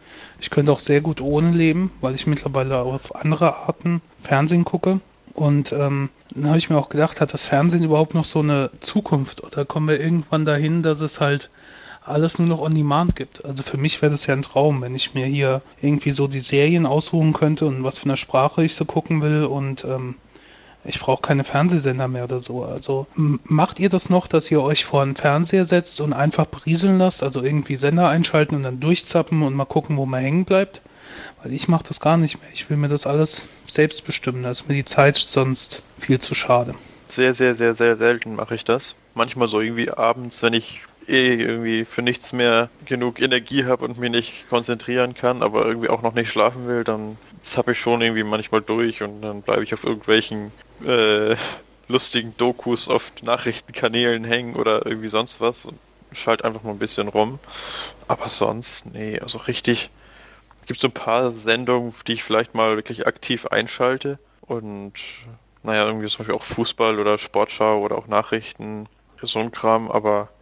Ich 0.40 0.50
könnte 0.50 0.72
auch 0.72 0.78
sehr 0.78 1.02
gut 1.02 1.20
ohne 1.20 1.50
leben, 1.50 1.92
weil 2.00 2.14
ich 2.14 2.26
mittlerweile 2.26 2.78
auf 2.78 3.14
andere 3.14 3.56
Arten 3.56 4.00
Fernsehen 4.22 4.64
gucke. 4.64 5.00
Und 5.34 5.72
ähm, 5.72 6.08
dann 6.30 6.46
habe 6.46 6.58
ich 6.58 6.70
mir 6.70 6.78
auch 6.78 6.88
gedacht, 6.88 7.20
hat 7.20 7.34
das 7.34 7.44
Fernsehen 7.44 7.82
überhaupt 7.82 8.14
noch 8.14 8.24
so 8.24 8.40
eine 8.40 8.70
Zukunft? 8.80 9.44
Oder 9.44 9.64
kommen 9.64 9.88
wir 9.88 10.00
irgendwann 10.00 10.44
dahin, 10.44 10.82
dass 10.82 11.00
es 11.00 11.20
halt 11.20 11.50
alles 12.04 12.38
nur 12.38 12.48
noch 12.48 12.60
on 12.60 12.74
demand 12.74 13.16
gibt? 13.16 13.44
Also 13.44 13.62
für 13.62 13.76
mich 13.76 14.00
wäre 14.02 14.12
das 14.12 14.26
ja 14.26 14.34
ein 14.34 14.42
Traum, 14.42 14.82
wenn 14.82 14.94
ich 14.94 15.14
mir 15.14 15.26
hier 15.26 15.62
irgendwie 15.80 16.12
so 16.12 16.28
die 16.28 16.40
Serien 16.40 16.86
aussuchen 16.86 17.32
könnte 17.32 17.66
und 17.66 17.82
was 17.82 17.98
für 17.98 18.04
eine 18.04 18.16
Sprache 18.16 18.64
ich 18.64 18.74
so 18.74 18.84
gucken 18.84 19.22
will 19.22 19.44
und 19.44 19.84
ähm, 19.84 20.16
ich 20.84 21.00
brauche 21.00 21.22
keine 21.22 21.44
Fernsehsender 21.44 22.08
mehr 22.08 22.24
oder 22.24 22.40
so. 22.40 22.64
Also 22.64 23.06
macht 23.14 23.80
ihr 23.80 23.88
das 23.88 24.10
noch, 24.10 24.26
dass 24.26 24.50
ihr 24.50 24.62
euch 24.62 24.84
vor 24.84 25.02
einen 25.02 25.16
Fernseher 25.16 25.64
setzt 25.64 26.00
und 26.00 26.12
einfach 26.12 26.46
berieseln 26.46 26.98
lasst, 26.98 27.22
also 27.22 27.42
irgendwie 27.42 27.76
Sender 27.76 28.08
einschalten 28.08 28.54
und 28.54 28.62
dann 28.62 28.80
durchzappen 28.80 29.42
und 29.42 29.54
mal 29.54 29.64
gucken, 29.64 29.96
wo 29.96 30.04
man 30.04 30.22
hängen 30.22 30.44
bleibt? 30.44 30.82
Weil 31.42 31.52
ich 31.52 31.68
mache 31.68 31.84
das 31.88 32.00
gar 32.00 32.16
nicht 32.16 32.40
mehr. 32.40 32.50
Ich 32.52 32.68
will 32.68 32.76
mir 32.76 32.88
das 32.88 33.06
alles 33.06 33.48
selbst 33.66 34.04
bestimmen. 34.04 34.42
Da 34.42 34.50
ist 34.50 34.68
mir 34.68 34.74
die 34.74 34.84
Zeit 34.84 35.16
sonst 35.16 35.82
viel 35.98 36.20
zu 36.20 36.34
schade. 36.34 36.74
Sehr, 37.06 37.34
sehr, 37.34 37.54
sehr, 37.54 37.74
sehr 37.74 37.96
selten 37.96 38.34
mache 38.34 38.54
ich 38.54 38.64
das. 38.64 38.94
Manchmal 39.14 39.48
so 39.48 39.60
irgendwie 39.60 39.90
abends, 39.90 40.42
wenn 40.42 40.54
ich 40.54 40.82
eh 41.08 41.34
irgendwie 41.34 41.84
für 41.84 42.02
nichts 42.02 42.32
mehr 42.32 42.70
genug 42.84 43.20
Energie 43.20 43.64
habe 43.64 43.84
und 43.84 43.98
mich 43.98 44.10
nicht 44.10 44.48
konzentrieren 44.48 45.14
kann, 45.14 45.42
aber 45.42 45.64
irgendwie 45.66 45.88
auch 45.88 46.02
noch 46.02 46.14
nicht 46.14 46.30
schlafen 46.30 46.66
will, 46.66 46.84
dann 46.84 47.18
zappe 47.40 47.72
ich 47.72 47.80
schon 47.80 48.00
irgendwie 48.00 48.22
manchmal 48.24 48.62
durch 48.62 49.02
und 49.02 49.22
dann 49.22 49.42
bleibe 49.42 49.62
ich 49.62 49.74
auf 49.74 49.84
irgendwelchen 49.84 50.52
äh, 50.84 51.36
lustigen 51.88 52.34
Dokus 52.36 52.88
auf 52.88 53.12
Nachrichtenkanälen 53.22 54.24
hängen 54.24 54.56
oder 54.56 54.86
irgendwie 54.86 55.08
sonst 55.08 55.40
was 55.40 55.66
und 55.66 55.78
schalte 56.12 56.44
einfach 56.44 56.62
mal 56.62 56.70
ein 56.70 56.78
bisschen 56.78 57.08
rum. 57.08 57.38
Aber 58.08 58.28
sonst, 58.28 58.86
nee, 58.86 59.18
also 59.20 59.38
richtig. 59.38 59.90
Es 60.60 60.66
gibt 60.66 60.80
so 60.80 60.88
ein 60.88 60.92
paar 60.92 61.30
Sendungen, 61.32 61.94
die 62.06 62.14
ich 62.14 62.24
vielleicht 62.24 62.54
mal 62.54 62.76
wirklich 62.76 63.06
aktiv 63.06 63.46
einschalte 63.46 64.18
und 64.40 64.94
naja, 65.62 65.86
irgendwie 65.86 66.08
zum 66.08 66.18
Beispiel 66.18 66.34
auch 66.34 66.42
Fußball 66.42 66.98
oder 66.98 67.18
Sportschau 67.18 67.80
oder 67.80 67.96
auch 67.96 68.06
Nachrichten, 68.06 68.86
so 69.22 69.38
ein 69.38 69.50
Kram, 69.52 69.90
aber 69.90 70.33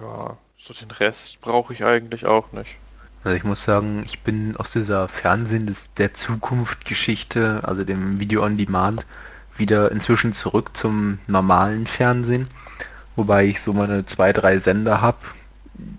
ja, 0.00 0.36
so 0.58 0.74
den 0.74 0.90
Rest 0.90 1.40
brauche 1.40 1.72
ich 1.72 1.84
eigentlich 1.84 2.26
auch 2.26 2.52
nicht. 2.52 2.76
Also 3.22 3.36
ich 3.36 3.44
muss 3.44 3.62
sagen, 3.62 4.02
ich 4.06 4.20
bin 4.20 4.56
aus 4.56 4.70
dieser 4.70 5.08
Fernsehen 5.08 5.66
des, 5.66 5.92
der 5.94 6.14
Zukunft 6.14 6.86
Geschichte, 6.86 7.60
also 7.64 7.84
dem 7.84 8.18
Video 8.18 8.42
on 8.44 8.56
Demand, 8.56 9.04
wieder 9.56 9.92
inzwischen 9.92 10.32
zurück 10.32 10.76
zum 10.76 11.18
normalen 11.26 11.86
Fernsehen. 11.86 12.48
Wobei 13.16 13.44
ich 13.44 13.60
so 13.60 13.72
meine 13.72 14.06
zwei, 14.06 14.32
drei 14.32 14.58
Sender 14.58 15.00
habe. 15.00 15.18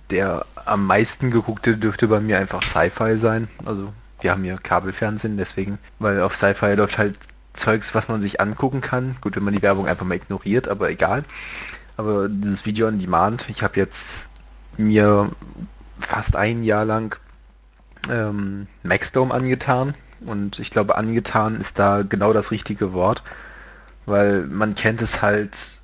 Der 0.10 0.46
am 0.66 0.86
meisten 0.86 1.32
geguckte 1.32 1.78
dürfte 1.78 2.08
bei 2.08 2.20
mir 2.20 2.38
einfach 2.38 2.62
Sci-Fi 2.62 3.18
sein. 3.18 3.48
Also 3.66 3.94
wir 4.22 4.32
haben 4.32 4.44
hier 4.44 4.58
Kabelfernsehen, 4.58 5.38
deswegen, 5.38 5.80
weil 6.00 6.22
auf 6.22 6.36
Sci-Fi 6.36 6.74
läuft 6.74 6.98
halt 6.98 7.18
Zeugs, 7.54 7.94
was 7.94 8.08
man 8.08 8.22
sich 8.22 8.40
angucken 8.40 8.82
kann. 8.82 9.18
Gut, 9.22 9.36
wenn 9.36 9.44
man 9.44 9.54
die 9.54 9.62
Werbung 9.62 9.88
einfach 9.88 10.06
mal 10.06 10.16
ignoriert, 10.16 10.68
aber 10.68 10.90
egal. 10.90 11.24
Aber 12.02 12.30
dieses 12.30 12.66
Video 12.66 12.88
on 12.88 12.98
Demand, 12.98 13.48
ich 13.48 13.62
habe 13.62 13.78
jetzt 13.78 14.28
mir 14.76 15.30
fast 16.00 16.36
ein 16.36 16.64
Jahr 16.64 16.84
lang 16.84 17.16
ähm, 18.10 18.66
Maxdome 18.82 19.32
angetan. 19.32 19.94
Und 20.26 20.58
ich 20.58 20.72
glaube, 20.72 20.96
angetan 20.96 21.62
ist 21.62 21.78
da 21.78 22.02
genau 22.02 22.34
das 22.34 22.50
richtige 22.50 22.94
Wort, 22.94 23.22
weil 24.08 24.48
man 24.48 24.74
kennt 24.74 25.04
es 25.04 25.22
halt 25.22 25.80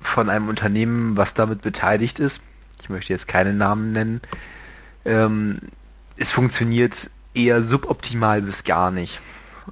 von 0.00 0.30
einem 0.30 0.48
Unternehmen, 0.48 1.18
was 1.18 1.34
damit 1.34 1.60
beteiligt 1.60 2.18
ist. 2.18 2.40
Ich 2.80 2.88
möchte 2.88 3.12
jetzt 3.12 3.28
keine 3.28 3.52
Namen 3.52 3.92
nennen. 3.92 4.22
Ähm, 5.04 5.58
es 6.16 6.32
funktioniert 6.32 7.10
eher 7.34 7.62
suboptimal 7.62 8.40
bis 8.40 8.64
gar 8.64 8.90
nicht. 8.90 9.20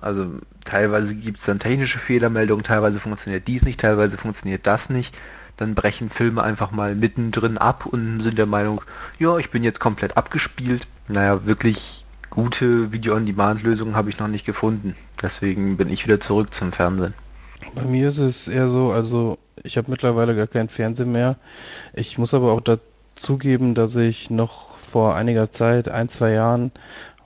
Also 0.03 0.31
teilweise 0.67 1.15
gibt 1.15 1.39
es 1.39 1.47
dann 1.47 1.59
technische 1.59 1.99
Fehlermeldungen, 1.99 2.65
teilweise 2.65 3.01
funktioniert 3.01 3.49
dies 3.49 3.63
nicht, 3.63 3.81
teilweise 3.81 4.19
funktioniert 4.19 4.67
das 4.67 4.91
nicht 4.91 5.17
dann 5.57 5.75
brechen 5.75 6.11
Filme 6.11 6.43
einfach 6.43 6.71
mal 6.71 6.95
mittendrin 6.95 7.59
ab 7.59 7.87
und 7.87 8.21
sind 8.21 8.39
der 8.39 8.47
Meinung, 8.47 8.83
ja, 9.19 9.39
ich 9.39 9.51
bin 9.51 9.63
jetzt 9.63 9.81
komplett 9.81 10.17
abgespielt. 10.17 10.87
Naja, 11.09 11.47
wirklich 11.47 12.05
gute 12.31 12.93
Video-on-Demand-Lösungen 12.93 13.95
habe 13.95 14.11
ich 14.11 14.19
noch 14.19 14.29
nicht 14.29 14.45
gefunden. 14.45 14.97
Deswegen 15.23 15.77
bin 15.77 15.91
ich 15.91 16.05
wieder 16.05 16.21
zurück 16.21 16.53
zum 16.53 16.73
Fernsehen. 16.73 17.15
Bei 17.75 17.85
mir 17.85 18.09
ist 18.09 18.19
es 18.19 18.49
eher 18.49 18.69
so, 18.69 18.91
also 18.91 19.39
ich 19.63 19.77
habe 19.77 19.91
mittlerweile 19.91 20.35
gar 20.35 20.47
keinen 20.47 20.69
Fernsehen 20.69 21.13
mehr. 21.13 21.37
Ich 21.93 22.19
muss 22.19 22.35
aber 22.35 22.53
auch 22.53 22.61
dazugeben, 22.61 23.75
dass 23.75 23.95
ich 23.97 24.31
noch 24.31 24.77
vor 24.91 25.15
einiger 25.15 25.53
Zeit, 25.53 25.89
ein, 25.89 26.09
zwei 26.09 26.33
Jahren, 26.33 26.73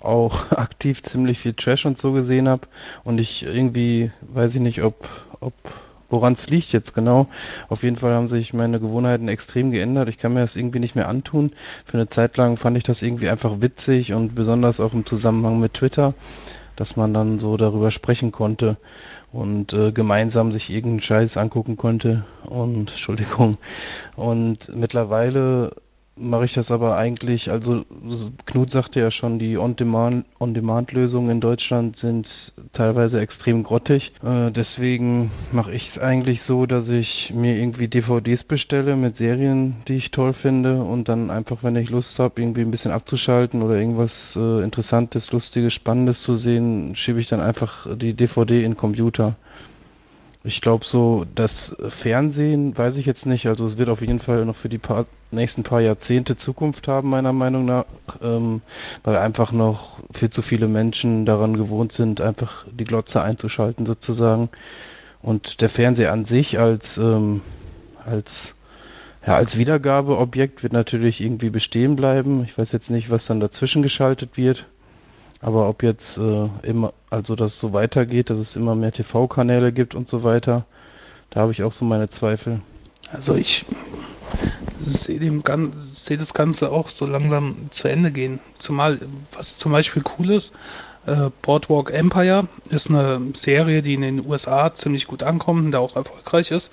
auch 0.01 0.51
aktiv 0.53 1.03
ziemlich 1.03 1.41
viel 1.41 1.55
Trash 1.55 1.87
und 1.87 1.99
so 1.99 2.13
gesehen 2.13 2.49
habe. 2.49 2.69
Und 3.05 3.19
ich 3.19 3.43
irgendwie, 3.43 4.11
weiß 4.21 4.55
ich 4.55 4.61
nicht, 4.61 4.83
ob, 4.83 5.09
ob 5.41 5.55
Woran 6.11 6.33
es 6.33 6.49
liegt 6.49 6.73
jetzt 6.73 6.95
genau. 6.95 7.29
Auf 7.69 7.83
jeden 7.83 7.97
Fall 7.97 8.15
haben 8.15 8.29
sich 8.29 8.55
meine 8.55 8.81
Gewohnheiten 8.81 9.29
extrem 9.29 9.71
geändert. 9.71 10.09
Ich 10.09 10.19
kann 10.19 10.33
mir 10.33 10.41
das 10.41 10.57
irgendwie 10.57 10.79
nicht 10.79 10.95
mehr 10.95 11.09
antun. 11.09 11.53
Für 11.85 11.99
eine 11.99 12.09
Zeit 12.09 12.37
lang 12.37 12.57
fand 12.57 12.77
ich 12.77 12.85
das 12.85 13.03
irgendwie 13.03 13.29
einfach 13.29 13.61
witzig 13.61 14.15
und 14.15 14.35
besonders 14.35 14.81
auch 14.81 14.95
im 14.95 15.05
Zusammenhang 15.05 15.61
mit 15.61 15.75
Twitter, 15.75 16.15
dass 16.77 16.97
man 16.97 17.13
dann 17.13 17.39
so 17.39 17.57
darüber 17.57 17.91
sprechen 17.91 18.33
konnte 18.33 18.79
und 19.33 19.75
äh, 19.75 19.93
gemeinsam 19.93 20.53
sich 20.53 20.71
irgendeinen 20.71 21.03
Scheiß 21.03 21.37
angucken 21.37 21.77
konnte. 21.77 22.25
Und 22.45 22.91
Entschuldigung. 22.91 23.59
Und 24.17 24.75
mittlerweile 24.75 25.73
mache 26.19 26.45
ich 26.45 26.55
das 26.55 26.71
aber 26.71 26.97
eigentlich, 26.97 27.51
also 27.51 27.85
Knut 28.47 28.71
sagte 28.71 29.01
ja 29.01 29.11
schon, 29.11 29.39
die 29.39 29.59
On-Demand-Lösungen 29.59 31.29
On 31.29 31.31
in 31.31 31.41
Deutschland 31.41 31.97
sind 31.97 32.53
teilweise 32.73 33.21
extrem 33.21 33.63
grottig. 33.63 34.13
Äh, 34.23 34.51
deswegen 34.51 35.31
mache 35.53 35.73
ich 35.73 35.89
es 35.89 35.99
eigentlich 35.99 36.43
so, 36.43 36.67
dass 36.67 36.89
ich 36.89 37.33
mir 37.35 37.57
irgendwie 37.57 37.89
DVDs 37.89 38.45
bestelle 38.45 38.97
mit 38.97 39.17
Serien, 39.17 39.77
die 39.89 39.97
ich 39.97 40.11
toll 40.11 40.33
finde 40.33 40.83
und 40.83 41.09
dann 41.09 41.31
einfach, 41.31 41.63
wenn 41.63 41.77
ich 41.77 41.91
Lust 41.91 42.19
habe, 42.19 42.41
irgendwie 42.41 42.63
ein 42.63 42.71
bisschen 42.71 42.93
abzuschalten 42.93 43.63
oder 43.63 43.77
irgendwas 43.77 44.37
äh, 44.37 44.63
Interessantes, 44.63 45.33
Lustiges, 45.33 45.73
Spannendes 45.75 46.23
zu 46.23 46.37
sehen, 46.37 46.95
schiebe 46.95 47.21
ich 47.21 47.29
dann 47.29 47.41
einfach 47.41 47.87
die 47.97 48.15
DVD 48.15 48.65
in 48.65 48.73
den 48.73 48.77
Computer. 48.77 49.37
Ich 50.45 50.61
glaube 50.61 50.85
so, 50.87 51.27
das 51.35 51.77
Fernsehen 51.89 52.77
weiß 52.79 52.97
ich 52.97 53.07
jetzt 53.07 53.27
nicht. 53.27 53.47
Also 53.47 53.67
es 53.67 53.77
wird 53.77 53.89
auf 53.89 54.01
jeden 54.01 54.21
Fall 54.21 54.45
noch 54.45 54.57
für 54.57 54.69
die 54.69 54.79
paar, 54.79 55.07
nächsten 55.31 55.63
paar 55.65 55.81
Jahrzehnte 55.81 56.37
Zukunft 56.37 56.89
haben, 56.89 57.11
meiner 57.11 57.33
Meinung 57.33 57.65
nach, 57.65 57.85
ähm, 58.23 58.63
weil 59.05 59.17
einfach 59.17 59.53
noch 59.53 59.99
viel 60.13 60.31
zu 60.31 60.43
viele 60.43 60.69
Menschen 60.69 61.27
daran 61.27 61.57
gewohnt 61.57 61.93
sind, 61.93 62.21
einfach 62.21 62.67
die 62.71 62.85
Glotze 62.85 63.21
einzuschalten 63.23 63.85
sozusagen. 63.85 64.49
Und 65.23 65.61
der 65.61 65.69
Fernseher 65.71 66.13
an 66.13 66.25
sich 66.25 66.59
als, 66.59 66.99
ähm, 66.99 67.43
als 68.05 68.55
Ja, 69.27 69.37
als 69.37 69.59
Wiedergabeobjekt 69.59 70.63
wird 70.63 70.73
natürlich 70.73 71.21
irgendwie 71.21 71.51
bestehen 71.51 71.97
bleiben. 71.97 72.45
Ich 72.45 72.57
weiß 72.59 72.73
jetzt 72.73 72.91
nicht, 72.91 73.11
was 73.11 73.27
dann 73.27 73.41
dazwischen 73.41 73.83
geschaltet 73.83 74.37
wird. 74.37 74.67
Aber 75.41 75.69
ob 75.69 75.83
jetzt 75.83 76.19
äh, 76.19 76.49
immer, 76.63 76.93
also 77.11 77.37
dass 77.37 77.55
es 77.55 77.61
so 77.61 77.73
weitergeht, 77.73 78.31
dass 78.31 78.39
es 78.39 78.57
immer 78.57 78.75
mehr 78.75 78.93
TV-Kanäle 78.93 79.73
gibt 79.73 79.95
und 79.95 80.09
so 80.09 80.25
weiter, 80.25 80.65
da 81.31 81.41
habe 81.41 81.53
ich 81.53 81.63
auch 81.63 81.73
so 81.73 81.85
meine 81.85 82.11
Zweifel. 82.11 82.61
Also 83.13 83.37
ich 83.37 83.65
sehe 84.79 85.43
sehe 85.93 86.19
das 86.19 86.35
Ganze 86.35 86.71
auch 86.71 86.89
so 86.89 87.07
langsam 87.07 87.71
zu 87.71 87.89
Ende 87.89 88.11
gehen. 88.11 88.41
Zumal, 88.59 88.99
was 89.33 89.57
zum 89.57 89.73
Beispiel 89.73 90.03
cool 90.19 90.31
ist, 90.33 90.53
äh, 91.07 91.31
Boardwalk 91.43 91.91
Empire 91.91 92.49
ist 92.71 92.91
eine 92.91 93.21
Serie, 93.35 93.83
die 93.83 93.95
in 93.95 94.03
den 94.03 94.27
USA 94.27 94.75
ziemlich 94.75 95.07
gut 95.07 95.23
ankommt 95.23 95.67
und 95.67 95.73
da 95.73 95.79
auch 95.79 95.97
erfolgreich 95.97 96.51
ist. 96.51 96.73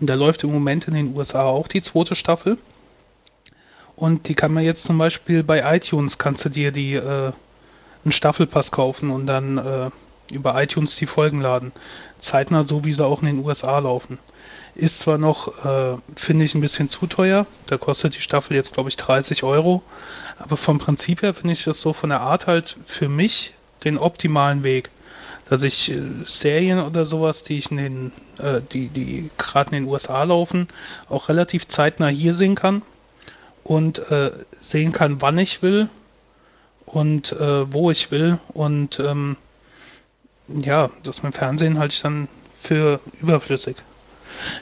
Und 0.00 0.08
da 0.08 0.14
läuft 0.14 0.44
im 0.44 0.52
Moment 0.52 0.88
in 0.88 0.94
den 0.94 1.16
USA 1.16 1.44
auch 1.44 1.68
die 1.68 1.82
zweite 1.82 2.14
Staffel. 2.14 2.58
Und 3.96 4.28
die 4.28 4.34
kann 4.34 4.52
man 4.52 4.64
jetzt 4.64 4.84
zum 4.84 4.98
Beispiel 4.98 5.42
bei 5.42 5.76
iTunes, 5.76 6.18
kannst 6.18 6.44
du 6.44 6.48
dir 6.48 6.72
die 6.72 6.94
äh, 6.94 7.32
einen 8.04 8.12
Staffelpass 8.12 8.70
kaufen 8.70 9.10
und 9.10 9.26
dann 9.26 9.58
äh, 9.58 9.90
über 10.32 10.60
iTunes 10.62 10.96
die 10.96 11.06
Folgen 11.06 11.40
laden. 11.40 11.72
Zeitnah 12.18 12.62
so, 12.62 12.84
wie 12.84 12.92
sie 12.92 13.04
auch 13.04 13.20
in 13.20 13.26
den 13.26 13.44
USA 13.44 13.78
laufen. 13.78 14.18
Ist 14.74 15.00
zwar 15.00 15.18
noch, 15.18 15.64
äh, 15.64 15.96
finde 16.16 16.44
ich, 16.44 16.54
ein 16.54 16.60
bisschen 16.60 16.88
zu 16.88 17.06
teuer. 17.06 17.46
Da 17.66 17.76
kostet 17.76 18.16
die 18.16 18.20
Staffel 18.20 18.56
jetzt, 18.56 18.72
glaube 18.72 18.88
ich, 18.88 18.96
30 18.96 19.42
Euro. 19.42 19.82
Aber 20.38 20.56
vom 20.56 20.78
Prinzip 20.78 21.22
her 21.22 21.34
finde 21.34 21.52
ich 21.52 21.64
das 21.64 21.80
so 21.80 21.92
von 21.92 22.10
der 22.10 22.20
Art 22.20 22.46
halt 22.46 22.76
für 22.86 23.08
mich 23.08 23.54
den 23.84 23.98
optimalen 23.98 24.64
Weg. 24.64 24.90
Dass 25.48 25.62
ich 25.62 25.90
äh, 25.90 26.00
Serien 26.24 26.78
oder 26.78 27.04
sowas, 27.04 27.42
die 27.42 27.58
ich 27.58 27.70
in 27.70 27.76
den, 27.76 28.12
äh, 28.38 28.60
die, 28.72 28.88
die 28.88 29.30
gerade 29.36 29.76
in 29.76 29.84
den 29.84 29.92
USA 29.92 30.22
laufen, 30.22 30.68
auch 31.08 31.28
relativ 31.28 31.68
zeitnah 31.68 32.08
hier 32.08 32.34
sehen 32.34 32.54
kann. 32.54 32.82
Und 33.64 33.98
äh, 34.10 34.32
sehen 34.58 34.92
kann, 34.92 35.20
wann 35.20 35.38
ich 35.38 35.62
will 35.62 35.88
und 36.92 37.32
äh, 37.32 37.72
wo 37.72 37.90
ich 37.90 38.10
will. 38.10 38.38
Und 38.52 39.00
ähm, 39.00 39.36
ja, 40.48 40.90
das 41.02 41.22
mit 41.22 41.34
dem 41.34 41.38
Fernsehen 41.38 41.78
halte 41.78 41.94
ich 41.94 42.02
dann 42.02 42.28
für 42.60 43.00
überflüssig. 43.20 43.76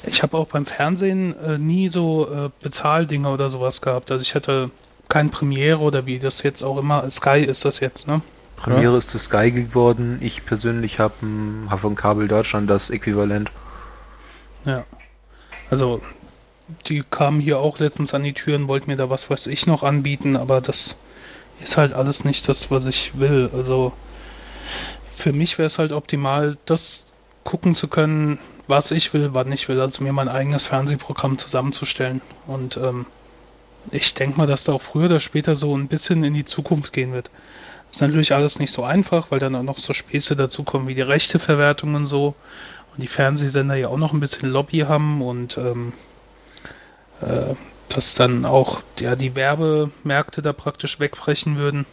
Ich 0.05 0.23
habe 0.23 0.37
auch 0.37 0.49
beim 0.49 0.67
Fernsehen 0.67 1.37
äh, 1.41 1.59
nie 1.59 1.89
so 1.89 2.29
äh, 2.31 2.51
Bezahldinge 2.63 3.29
oder 3.29 3.49
sowas 3.49 3.81
gehabt. 3.81 4.11
Also 4.11 4.23
ich 4.23 4.35
hatte 4.35 4.71
kein 5.09 5.31
Premiere 5.31 5.79
oder 5.79 6.07
wie 6.07 6.19
das 6.19 6.43
jetzt 6.43 6.63
auch 6.63 6.79
immer. 6.79 7.09
Sky 7.11 7.41
ist 7.41 7.65
das 7.65 7.81
jetzt, 7.81 8.07
ne? 8.07 8.21
Premiere 8.57 8.93
ja. 8.93 8.99
ist 8.99 9.11
zu 9.11 9.19
Sky 9.19 9.51
geworden. 9.51 10.19
Ich 10.21 10.45
persönlich 10.45 10.99
habe 10.99 11.15
hab 11.71 11.81
von 11.81 11.95
Kabel 11.95 12.29
Deutschland 12.29 12.69
das 12.69 12.91
Äquivalent. 12.91 13.51
Ja. 14.65 14.85
Also 15.71 16.03
die 16.87 17.05
kamen 17.09 17.41
hier 17.41 17.59
auch 17.59 17.79
letztens 17.79 18.15
an 18.15 18.25
die 18.25 18.33
Türen, 18.33 18.69
wollten 18.69 18.91
mir 18.91 18.97
da 18.97 19.09
was 19.09 19.31
weiß 19.31 19.47
ich 19.47 19.67
noch 19.67 19.83
anbieten, 19.83 20.37
aber 20.37 20.61
das 20.61 20.99
ist 21.63 21.77
halt 21.77 21.93
alles 21.93 22.25
nicht 22.25 22.49
das, 22.49 22.71
was 22.71 22.87
ich 22.87 23.19
will. 23.19 23.51
Also 23.53 23.93
für 25.15 25.33
mich 25.33 25.59
wäre 25.59 25.67
es 25.67 25.79
halt 25.79 25.93
optimal, 25.93 26.57
das 26.67 27.13
gucken 27.45 27.75
zu 27.75 27.89
können, 27.89 28.39
was 28.67 28.91
ich 28.91 29.15
will, 29.15 29.31
wann 29.33 29.51
ich 29.53 29.69
will. 29.69 29.81
Also 29.81 30.05
mir 30.05 30.13
mein 30.13 30.29
eigenes 30.29 30.67
Fernsehprogramm 30.67 31.39
zusammenzustellen. 31.39 32.21
Und 32.47 32.77
ähm, 32.77 33.07
ich 33.91 34.15
denke 34.15 34.37
mal, 34.37 34.47
dass 34.47 34.65
da 34.65 34.73
auch 34.73 34.83
früher 34.83 35.07
oder 35.07 35.21
später 35.21 35.57
so 35.57 35.77
ein 35.77 35.89
bisschen 35.89 36.23
in 36.25 36.35
die 36.35 36.45
Zukunft 36.45 36.93
gehen 36.93 37.13
wird. 37.13 37.31
Ist 37.91 38.03
natürlich 38.03 38.35
alles 38.35 38.59
nicht 38.59 38.73
so 38.73 38.85
einfach, 38.85 39.31
weil 39.31 39.39
dann 39.39 39.55
auch 39.55 39.63
noch 39.63 39.79
so 39.79 39.95
Späße 39.95 40.37
dazukommen 40.37 40.89
wie 40.89 40.95
die 40.95 41.01
Rechteverwertung 41.01 41.95
und 41.95 42.07
so. 42.07 42.35
Und 42.95 43.03
die 43.03 43.09
Fernsehsender 43.09 43.77
ja 43.77 43.89
auch 43.89 43.97
noch 43.97 44.13
ein 44.13 44.21
bisschen 44.21 44.51
Lobby 44.51 44.81
haben 44.81 45.23
und 45.23 45.57
ähm, 45.57 45.95
äh, 47.23 47.55
dass 47.89 48.15
dann 48.15 48.45
auch 48.45 48.83
ja, 48.99 49.17
die 49.17 49.35
Werbemärkte 49.35 50.43
da 50.43 50.53
praktisch 50.53 51.01
wegbrechen 51.01 51.57
würden. 51.57 51.87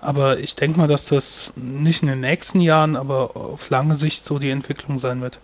Aber 0.00 0.38
ich 0.38 0.54
denke 0.54 0.78
mal, 0.78 0.88
dass 0.88 1.06
das 1.06 1.52
nicht 1.56 2.02
in 2.02 2.08
den 2.08 2.20
nächsten 2.20 2.60
Jahren, 2.60 2.94
aber 2.94 3.36
auf 3.36 3.68
lange 3.70 3.96
Sicht 3.96 4.24
so 4.24 4.38
die 4.38 4.50
Entwicklung 4.50 4.98
sein 4.98 5.20
wird. 5.20 5.40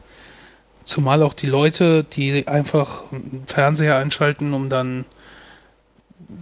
Zumal 0.84 1.22
auch 1.22 1.34
die 1.34 1.46
Leute, 1.46 2.04
die 2.04 2.46
einfach 2.46 3.04
Fernseher 3.46 3.96
einschalten, 3.96 4.52
um 4.52 4.68
dann 4.68 5.06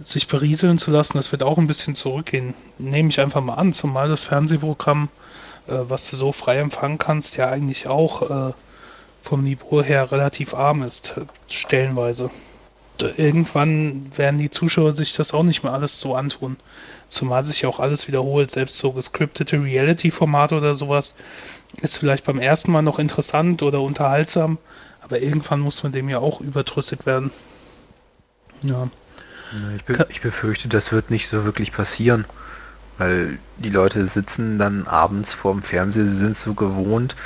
sich 0.05 0.27
berieseln 0.27 0.77
zu 0.77 0.91
lassen, 0.91 1.17
das 1.17 1.31
wird 1.31 1.43
auch 1.43 1.57
ein 1.57 1.67
bisschen 1.67 1.95
zurückgehen. 1.95 2.53
Nehme 2.77 3.09
ich 3.09 3.19
einfach 3.19 3.41
mal 3.41 3.55
an, 3.55 3.73
zumal 3.73 4.09
das 4.09 4.25
Fernsehprogramm, 4.25 5.09
äh, 5.67 5.73
was 5.87 6.09
du 6.09 6.15
so 6.15 6.31
frei 6.31 6.59
empfangen 6.59 6.97
kannst, 6.97 7.37
ja 7.37 7.49
eigentlich 7.49 7.87
auch 7.87 8.49
äh, 8.49 8.53
vom 9.23 9.43
Niveau 9.43 9.81
her 9.81 10.11
relativ 10.11 10.53
arm 10.53 10.83
ist, 10.83 11.15
stellenweise 11.47 12.29
irgendwann 13.01 14.11
werden 14.15 14.37
die 14.37 14.51
Zuschauer 14.51 14.93
sich 14.93 15.13
das 15.13 15.33
auch 15.33 15.43
nicht 15.43 15.63
mehr 15.63 15.73
alles 15.73 15.99
so 15.99 16.15
antun. 16.15 16.57
Zumal 17.09 17.43
sich 17.43 17.65
auch 17.65 17.79
alles 17.79 18.07
wiederholt, 18.07 18.51
selbst 18.51 18.77
so 18.77 18.91
gescriptete 18.91 19.61
Reality-Formate 19.61 20.55
oder 20.55 20.75
sowas 20.75 21.15
ist 21.81 21.97
vielleicht 21.97 22.25
beim 22.25 22.39
ersten 22.39 22.71
Mal 22.71 22.83
noch 22.83 22.99
interessant 22.99 23.63
oder 23.63 23.81
unterhaltsam, 23.81 24.59
aber 25.01 25.21
irgendwann 25.21 25.59
muss 25.59 25.83
man 25.83 25.91
dem 25.91 26.07
ja 26.09 26.19
auch 26.19 26.41
überdrüssig 26.41 27.05
werden. 27.05 27.31
Ja. 28.61 28.89
Ich, 29.75 29.83
be 29.83 30.07
ich 30.09 30.21
befürchte, 30.21 30.67
das 30.67 30.91
wird 30.91 31.11
nicht 31.11 31.27
so 31.27 31.45
wirklich 31.45 31.71
passieren, 31.71 32.25
weil 32.97 33.37
die 33.57 33.69
Leute 33.69 34.07
sitzen 34.07 34.57
dann 34.57 34.87
abends 34.87 35.31
vorm 35.33 35.61
Fernseher, 35.61 36.05
sie 36.05 36.15
sind 36.15 36.37
so 36.37 36.53
gewohnt 36.53 37.17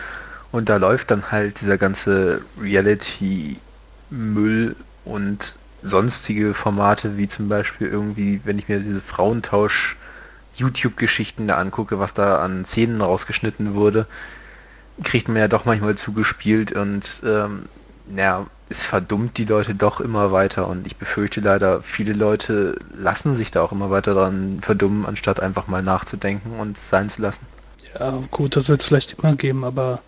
und 0.51 0.69
da 0.69 0.77
läuft 0.77 1.12
dann 1.12 1.32
halt 1.32 1.62
dieser 1.62 1.77
ganze 1.77 2.41
Reality-Müll 2.60 4.75
und 5.08 5.56
sonstige 5.84 6.54
Formate, 6.54 7.17
wie 7.17 7.28
zum 7.28 7.50
Beispiel 7.50 7.88
irgendwie, 7.88 8.41
wenn 8.43 8.60
ich 8.60 8.67
mir 8.67 8.80
diese 8.80 9.02
Frauentausch 9.02 9.98
YouTube-Geschichten 10.56 11.48
da 11.48 11.58
angucke, 11.58 12.00
was 12.00 12.13
da 12.13 12.39
an 12.41 12.65
Szenen 12.65 13.02
rausgeschnitten 13.02 13.76
wurde, 13.76 14.08
kriegt 15.04 15.28
man 15.28 15.38
ja 15.38 15.48
doch 15.48 15.65
manchmal 15.65 15.96
zugespielt 15.96 16.72
und 16.72 17.22
ähm, 17.24 17.65
ja, 18.15 18.48
es 18.70 18.84
verdummt 18.84 19.38
die 19.38 19.46
Leute 19.46 19.76
doch 19.76 20.00
immer 20.00 20.32
weiter 20.32 20.67
und 20.67 20.88
ich 20.88 20.98
befürchte 20.98 21.41
leider, 21.41 21.82
viele 21.84 22.13
Leute 22.13 22.78
lassen 22.98 23.36
sich 23.36 23.52
da 23.52 23.62
auch 23.62 23.72
immer 23.72 23.91
weiter 23.91 24.13
dran 24.13 24.60
verdummen, 24.62 25.06
anstatt 25.06 25.39
einfach 25.39 25.67
mal 25.67 25.84
nachzudenken 25.84 26.60
und 26.60 26.78
sein 26.78 27.10
zu 27.10 27.22
lassen. 27.22 27.46
Ja, 27.93 28.22
gut, 28.32 28.56
das 28.56 28.67
wird 28.67 28.82
es 28.82 28.88
vielleicht 28.88 29.13
immer 29.20 29.36
geben, 29.36 29.63
aber 29.63 30.02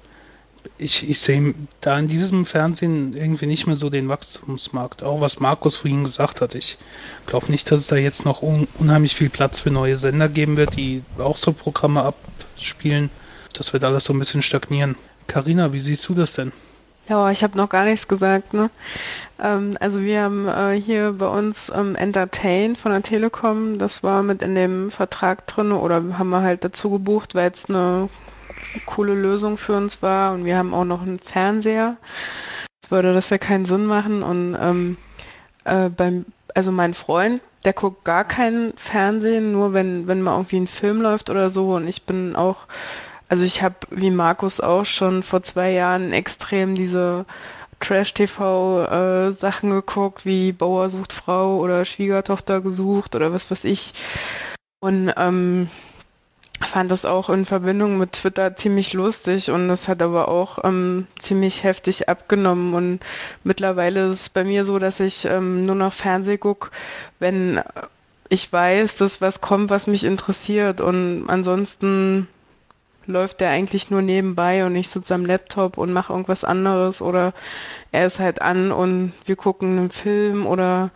ich, 0.77 1.09
ich 1.09 1.19
sehe 1.19 1.53
da 1.81 1.97
in 1.97 2.07
diesem 2.07 2.45
Fernsehen 2.45 3.15
irgendwie 3.15 3.45
nicht 3.45 3.67
mehr 3.67 3.75
so 3.75 3.89
den 3.89 4.09
Wachstumsmarkt. 4.09 5.03
Auch 5.03 5.21
was 5.21 5.39
Markus 5.39 5.75
vorhin 5.75 6.03
gesagt 6.03 6.41
hat. 6.41 6.55
Ich 6.55 6.77
glaube 7.25 7.51
nicht, 7.51 7.69
dass 7.71 7.81
es 7.81 7.87
da 7.87 7.95
jetzt 7.95 8.25
noch 8.25 8.41
un 8.41 8.67
unheimlich 8.77 9.15
viel 9.15 9.29
Platz 9.29 9.59
für 9.59 9.71
neue 9.71 9.97
Sender 9.97 10.29
geben 10.29 10.57
wird, 10.57 10.75
die 10.75 11.03
auch 11.17 11.37
so 11.37 11.53
Programme 11.53 12.03
abspielen. 12.03 13.09
Das 13.53 13.73
wird 13.73 13.83
alles 13.83 14.05
so 14.05 14.13
ein 14.13 14.19
bisschen 14.19 14.41
stagnieren. 14.41 14.95
Karina, 15.27 15.73
wie 15.73 15.79
siehst 15.79 16.07
du 16.07 16.13
das 16.13 16.33
denn? 16.33 16.51
Ja, 17.07 17.31
ich 17.31 17.43
habe 17.43 17.57
noch 17.57 17.69
gar 17.69 17.85
nichts 17.85 18.07
gesagt. 18.07 18.53
Ne? 18.53 18.69
Ähm, 19.39 19.77
also 19.79 20.01
wir 20.01 20.21
haben 20.21 20.47
äh, 20.47 20.79
hier 20.79 21.13
bei 21.13 21.27
uns 21.27 21.71
ähm, 21.75 21.95
Entertain 21.95 22.75
von 22.75 22.91
der 22.91 23.01
Telekom. 23.01 23.79
Das 23.79 24.03
war 24.03 24.21
mit 24.21 24.43
in 24.43 24.53
dem 24.53 24.91
Vertrag 24.91 25.47
drin 25.47 25.71
oder 25.71 26.17
haben 26.19 26.29
wir 26.29 26.41
halt 26.41 26.63
dazu 26.63 26.91
gebucht, 26.91 27.33
weil 27.33 27.49
es 27.49 27.67
eine 27.67 28.09
coole 28.85 29.13
Lösung 29.13 29.57
für 29.57 29.75
uns 29.75 30.01
war. 30.01 30.33
Und 30.33 30.45
wir 30.45 30.57
haben 30.57 30.73
auch 30.73 30.85
noch 30.85 31.01
einen 31.01 31.19
Fernseher. 31.19 31.97
Jetzt 32.81 32.91
würde 32.91 33.13
das 33.13 33.29
ja 33.29 33.37
keinen 33.37 33.65
Sinn 33.65 33.85
machen. 33.85 34.23
Und 34.23 34.57
ähm, 34.59 34.97
äh, 35.65 35.89
beim, 35.89 36.25
also 36.55 36.71
mein 36.71 36.93
Freund, 36.93 37.41
der 37.65 37.73
guckt 37.73 38.05
gar 38.05 38.25
keinen 38.25 38.73
Fernsehen, 38.77 39.51
nur 39.51 39.73
wenn, 39.73 40.07
wenn 40.07 40.21
mal 40.21 40.35
irgendwie 40.35 40.59
ein 40.59 40.67
Film 40.67 41.01
läuft 41.01 41.29
oder 41.29 41.49
so. 41.49 41.75
Und 41.75 41.87
ich 41.87 42.03
bin 42.03 42.35
auch, 42.35 42.67
also 43.27 43.43
ich 43.43 43.61
habe 43.61 43.75
wie 43.89 44.11
Markus 44.11 44.59
auch 44.59 44.85
schon 44.85 45.23
vor 45.23 45.43
zwei 45.43 45.71
Jahren 45.71 46.13
extrem 46.13 46.75
diese 46.75 47.25
Trash-TV-Sachen 47.79 49.71
äh, 49.71 49.73
geguckt, 49.73 50.25
wie 50.25 50.51
Bauer 50.51 50.89
sucht 50.89 51.13
Frau 51.13 51.57
oder 51.57 51.85
Schwiegertochter 51.85 52.61
gesucht 52.61 53.15
oder 53.15 53.33
was 53.33 53.49
weiß 53.49 53.63
ich. 53.65 53.93
Und 54.81 55.13
ähm, 55.17 55.69
fand 56.61 56.91
das 56.91 57.05
auch 57.05 57.29
in 57.29 57.45
Verbindung 57.45 57.97
mit 57.97 58.13
Twitter 58.13 58.55
ziemlich 58.55 58.93
lustig 58.93 59.49
und 59.51 59.67
das 59.69 59.87
hat 59.87 60.01
aber 60.01 60.27
auch 60.27 60.59
ähm, 60.63 61.07
ziemlich 61.19 61.63
heftig 61.63 62.09
abgenommen 62.09 62.73
und 62.73 62.99
mittlerweile 63.43 64.07
ist 64.07 64.21
es 64.21 64.29
bei 64.29 64.43
mir 64.43 64.65
so, 64.65 64.79
dass 64.79 64.99
ich 64.99 65.25
ähm, 65.25 65.65
nur 65.65 65.75
noch 65.75 65.93
Fernseh 65.93 66.37
gucke, 66.37 66.69
wenn 67.19 67.61
ich 68.29 68.51
weiß, 68.51 68.97
dass 68.97 69.21
was 69.21 69.41
kommt, 69.41 69.69
was 69.69 69.87
mich 69.87 70.03
interessiert 70.03 70.81
und 70.81 71.25
ansonsten 71.27 72.27
läuft 73.07 73.39
der 73.41 73.49
eigentlich 73.49 73.89
nur 73.89 74.01
nebenbei 74.01 74.65
und 74.65 74.75
ich 74.75 74.89
sitze 74.89 75.15
am 75.15 75.25
Laptop 75.25 75.77
und 75.77 75.91
mache 75.91 76.13
irgendwas 76.13 76.43
anderes 76.43 77.01
oder 77.01 77.33
er 77.91 78.05
ist 78.05 78.19
halt 78.19 78.41
an 78.41 78.71
und 78.71 79.13
wir 79.25 79.35
gucken 79.35 79.79
einen 79.79 79.89
Film 79.89 80.45
oder 80.45 80.91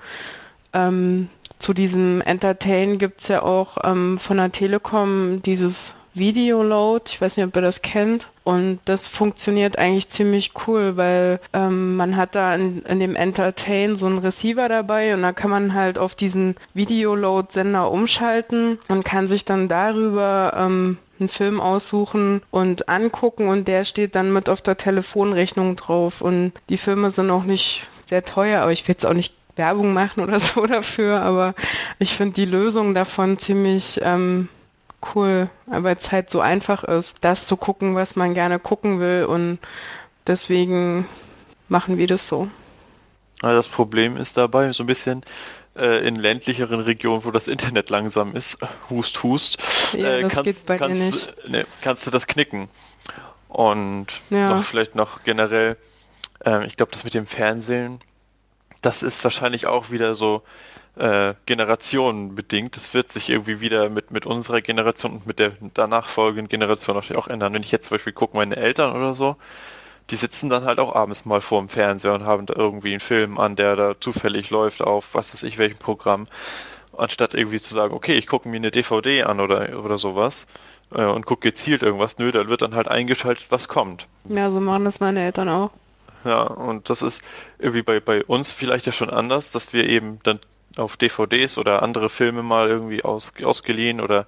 ähm, 0.74 1.30
zu 1.64 1.74
diesem 1.74 2.20
Entertain 2.20 2.98
gibt 2.98 3.22
es 3.22 3.30
ja 3.30 3.42
auch 3.42 3.78
ähm, 3.86 4.20
von 4.20 4.36
der 4.36 4.52
Telekom 4.52 5.42
dieses 5.44 5.94
Videoload. 6.14 7.10
Ich 7.10 7.22
weiß 7.22 7.38
nicht, 7.38 7.46
ob 7.46 7.56
ihr 7.56 7.62
das 7.62 7.82
kennt. 7.82 8.28
Und 8.44 8.82
das 8.84 9.08
funktioniert 9.08 9.80
eigentlich 9.80 10.10
ziemlich 10.10 10.52
cool, 10.68 10.98
weil 10.98 11.40
ähm, 11.54 11.96
man 11.96 12.18
hat 12.18 12.36
da 12.36 12.54
in, 12.54 12.82
in 12.82 13.00
dem 13.00 13.16
Entertain 13.16 13.96
so 13.96 14.08
einen 14.08 14.18
Receiver 14.18 14.68
dabei 14.68 15.14
und 15.14 15.22
da 15.22 15.32
kann 15.32 15.50
man 15.52 15.74
halt 15.74 15.98
auf 15.98 16.16
diesen 16.16 16.56
Videoload-Sender 16.74 17.90
umschalten 17.90 18.78
und 18.90 19.06
kann 19.06 19.28
sich 19.28 19.46
dann 19.46 19.70
darüber 19.70 20.54
ähm, 20.58 20.98
einen 21.18 21.30
Film 21.30 21.62
aussuchen 21.62 22.42
und 22.52 22.90
angucken 22.90 23.48
und 23.48 23.70
der 23.70 23.86
steht 23.86 24.16
dann 24.16 24.34
mit 24.34 24.50
auf 24.50 24.62
der 24.62 24.76
Telefonrechnung 24.76 25.78
drauf. 25.78 26.20
Und 26.20 26.52
die 26.68 26.78
Filme 26.78 27.10
sind 27.10 27.32
auch 27.32 27.46
nicht 27.46 27.88
sehr 28.10 28.26
teuer, 28.26 28.64
aber 28.64 28.74
ich 28.74 28.86
will 28.86 28.96
jetzt 28.96 29.06
auch 29.06 29.14
nicht 29.14 29.34
Werbung 29.56 29.94
machen 29.94 30.24
oder 30.24 30.40
so 30.40 30.66
dafür, 30.68 31.22
aber 31.22 31.54
ich 32.00 32.16
finde 32.16 32.34
die 32.36 32.46
Lösung 32.46 32.94
davon 32.94 33.38
ziemlich 33.38 34.00
ähm, 34.04 34.50
cool, 35.16 35.50
weil 35.66 35.96
es 35.96 36.12
halt 36.12 36.30
so 36.30 36.40
einfach 36.42 36.84
ist, 36.84 37.18
das 37.22 37.46
zu 37.46 37.58
gucken, 37.58 37.96
was 37.96 38.16
man 38.16 38.34
gerne 38.34 38.60
gucken 38.60 39.00
will 39.00 39.26
und 39.26 39.60
deswegen 40.28 41.08
machen 41.70 41.98
wir 41.98 42.08
das 42.08 42.28
so. 42.28 42.48
Das 43.42 43.68
Problem 43.68 44.16
ist 44.16 44.38
dabei 44.38 44.72
so 44.72 44.84
ein 44.84 44.88
bisschen 44.88 45.22
äh, 45.76 46.08
in 46.08 46.16
ländlicheren 46.16 46.80
Regionen, 46.80 47.26
wo 47.26 47.32
das 47.32 47.48
Internet 47.48 47.90
langsam 47.90 48.36
ist, 48.36 48.58
hust, 48.90 49.22
hust, 49.24 49.58
Ja, 49.94 50.18
äh, 50.18 50.24
kannst, 50.30 50.66
kannst, 50.68 51.12
nicht. 51.12 51.50
ne, 51.50 51.66
kannst 51.82 52.08
du 52.08 52.12
das 52.12 52.28
knicken. 52.28 52.70
Und 53.50 54.08
Ja. 54.30 54.48
noch 54.48 54.64
vielleicht 54.64 54.96
noch 54.96 55.24
generell, 55.24 55.78
ähm, 56.46 56.64
ich 56.64 56.78
glaube, 56.78 56.92
das 56.92 57.04
mit 57.04 57.14
dem 57.14 57.28
Fernsehen, 57.28 58.00
das 58.84 59.02
ist 59.02 59.24
wahrscheinlich 59.24 59.66
auch 59.66 59.90
wieder 59.90 60.14
so 60.14 60.44
äh, 60.96 61.34
generationenbedingt. 61.46 62.76
Das 62.76 62.94
wird 62.94 63.10
sich 63.10 63.30
irgendwie 63.30 63.62
wieder 63.62 63.90
mit, 63.90 64.12
mit 64.12 64.26
unserer 64.26 64.62
Generation 64.62 65.14
und 65.14 65.26
mit 65.26 65.40
der 65.40 65.54
danach 65.74 66.08
folgenden 66.08 66.50
Generation 66.50 66.98
auch 66.98 67.28
ändern. 67.28 67.54
Wenn 67.54 67.64
ich 67.64 67.72
jetzt 67.72 67.86
zum 67.86 67.96
Beispiel 67.96 68.14
gucke, 68.14 68.38
meine 68.38 68.58
Eltern 68.58 68.96
oder 68.96 69.14
so, 69.14 69.38
die 70.10 70.16
sitzen 70.16 70.50
dann 70.50 70.66
halt 70.66 70.80
auch 70.80 70.94
abends 70.94 71.26
mal 71.26 71.42
vor 71.42 71.60
dem 71.60 71.70
Fernseher 71.70 72.14
und 72.14 72.26
haben 72.26 72.46
da 72.46 72.54
irgendwie 72.56 72.92
einen 72.92 73.00
Film 73.00 73.40
an, 73.40 73.56
der 73.56 73.76
da 73.76 74.00
zufällig 74.00 74.50
läuft 74.50 74.82
auf 74.82 75.16
was 75.16 75.34
weiß 75.34 75.44
ich 75.44 75.58
welchem 75.58 75.80
Programm. 75.80 76.28
Anstatt 76.96 77.34
irgendwie 77.34 77.60
zu 77.60 77.74
sagen, 77.74 77.94
okay, 77.94 78.14
ich 78.14 78.28
gucke 78.28 78.48
mir 78.48 78.58
eine 78.58 78.70
DVD 78.70 79.24
an 79.24 79.40
oder, 79.40 79.84
oder 79.84 79.98
sowas 79.98 80.46
äh, 80.94 81.06
und 81.06 81.26
gucke 81.26 81.48
gezielt 81.48 81.82
irgendwas, 81.82 82.20
nö, 82.20 82.32
da 82.32 82.48
wird 82.48 82.62
dann 82.62 82.76
halt 82.76 82.88
eingeschaltet, 82.88 83.48
was 83.50 83.68
kommt. 83.68 84.08
Ja, 84.26 84.52
so 84.52 84.60
machen 84.60 84.86
das 84.86 85.00
meine 85.00 85.24
Eltern 85.24 85.50
auch. 85.50 85.72
Ja, 86.26 86.44
und 86.44 86.90
das 86.90 87.02
ist 87.02 87.22
irgendwie 87.60 87.82
bei, 87.82 88.00
bei 88.00 88.24
uns 88.24 88.52
vielleicht 88.52 88.86
ja 88.86 88.92
schon 88.92 89.10
anders, 89.10 89.52
dass 89.52 89.74
wir 89.74 89.90
eben 89.90 90.20
dann 90.24 90.40
auf 90.78 90.98
DVDs 90.98 91.58
oder 91.58 91.84
andere 91.84 92.10
Filme 92.10 92.44
mal 92.44 92.68
irgendwie 92.68 93.04
aus, 93.04 93.34
ausgeliehen 93.44 94.02
oder 94.02 94.26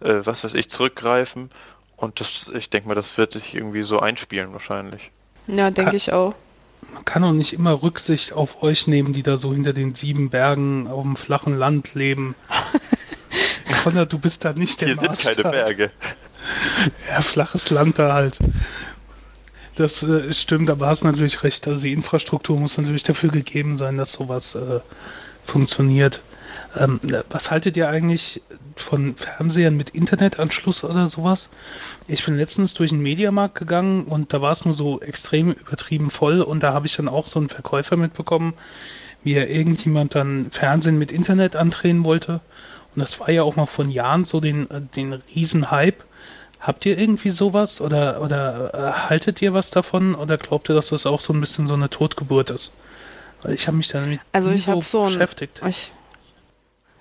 äh, 0.00 0.20
was 0.24 0.44
weiß 0.44 0.54
ich 0.54 0.70
zurückgreifen. 0.70 1.50
Und 1.96 2.20
das, 2.20 2.50
ich 2.54 2.70
denke 2.70 2.88
mal, 2.88 2.94
das 2.94 3.16
wird 3.18 3.32
sich 3.32 3.54
irgendwie 3.54 3.82
so 3.82 4.00
einspielen 4.00 4.52
wahrscheinlich. 4.52 5.10
Ja, 5.46 5.70
denke 5.70 5.96
ich 5.96 6.12
auch. 6.12 6.34
Man 6.92 7.04
kann 7.04 7.24
auch 7.24 7.32
nicht 7.32 7.52
immer 7.52 7.82
Rücksicht 7.82 8.32
auf 8.32 8.62
euch 8.62 8.86
nehmen, 8.86 9.12
die 9.12 9.22
da 9.22 9.36
so 9.36 9.52
hinter 9.52 9.72
den 9.72 9.94
sieben 9.94 10.30
Bergen 10.30 10.86
auf 10.86 11.02
dem 11.02 11.16
flachen 11.16 11.56
Land 11.56 11.94
leben. 11.94 12.34
Konrad, 13.82 14.12
du 14.12 14.18
bist 14.18 14.44
da 14.44 14.52
nicht 14.52 14.80
der 14.80 14.88
Hier 14.88 14.96
sind 14.96 15.18
keine. 15.18 15.42
Berge. 15.42 15.90
Ja, 17.08 17.20
flaches 17.20 17.70
Land 17.70 17.98
da 17.98 18.14
halt. 18.14 18.38
Das 19.76 20.02
äh, 20.02 20.32
stimmt, 20.32 20.70
aber 20.70 20.86
hast 20.86 21.02
natürlich 21.04 21.42
recht. 21.42 21.66
Also 21.66 21.82
die 21.82 21.92
Infrastruktur 21.92 22.58
muss 22.58 22.78
natürlich 22.78 23.02
dafür 23.02 23.30
gegeben 23.30 23.76
sein, 23.76 23.96
dass 23.96 24.12
sowas 24.12 24.54
äh, 24.54 24.80
funktioniert. 25.44 26.20
Ähm, 26.76 27.00
was 27.30 27.50
haltet 27.50 27.76
ihr 27.76 27.88
eigentlich 27.88 28.42
von 28.76 29.14
Fernsehern 29.16 29.76
mit 29.76 29.90
Internetanschluss 29.90 30.84
oder 30.84 31.06
sowas? 31.06 31.50
Ich 32.08 32.24
bin 32.24 32.36
letztens 32.36 32.74
durch 32.74 32.90
den 32.90 33.00
Mediamarkt 33.00 33.54
gegangen 33.56 34.04
und 34.04 34.32
da 34.32 34.40
war 34.40 34.52
es 34.52 34.64
nur 34.64 34.74
so 34.74 35.00
extrem 35.00 35.52
übertrieben 35.52 36.10
voll 36.10 36.40
und 36.40 36.62
da 36.62 36.72
habe 36.72 36.86
ich 36.86 36.96
dann 36.96 37.08
auch 37.08 37.26
so 37.26 37.38
einen 37.38 37.48
Verkäufer 37.48 37.96
mitbekommen, 37.96 38.54
wie 39.22 39.34
er 39.34 39.48
irgendjemand 39.48 40.14
dann 40.14 40.50
Fernsehen 40.50 40.98
mit 40.98 41.12
Internet 41.12 41.56
andrehen 41.56 42.04
wollte. 42.04 42.40
Und 42.94 43.02
das 43.02 43.18
war 43.20 43.30
ja 43.30 43.42
auch 43.42 43.56
mal 43.56 43.66
von 43.66 43.90
Jahren 43.90 44.24
so 44.24 44.40
den, 44.40 44.70
äh, 44.70 44.80
den 44.80 45.12
riesen 45.34 45.70
Hype. 45.70 46.04
Habt 46.64 46.86
ihr 46.86 46.98
irgendwie 46.98 47.28
sowas 47.28 47.82
oder, 47.82 48.22
oder 48.22 48.72
äh, 48.72 48.92
haltet 49.10 49.42
ihr 49.42 49.52
was 49.52 49.70
davon 49.70 50.14
oder 50.14 50.38
glaubt 50.38 50.70
ihr, 50.70 50.74
dass 50.74 50.88
das 50.88 51.04
auch 51.04 51.20
so 51.20 51.34
ein 51.34 51.40
bisschen 51.40 51.66
so 51.66 51.74
eine 51.74 51.90
Totgeburt 51.90 52.48
ist? 52.48 52.74
Weil 53.42 53.52
ich 53.52 53.66
habe 53.66 53.76
mich 53.76 53.88
damit 53.88 54.20
Also 54.32 54.50
ich 54.50 54.66
habe 54.66 54.82
so 54.82 55.02
ein, 55.02 55.12
beschäftigt. 55.12 55.60
ich, 55.68 55.92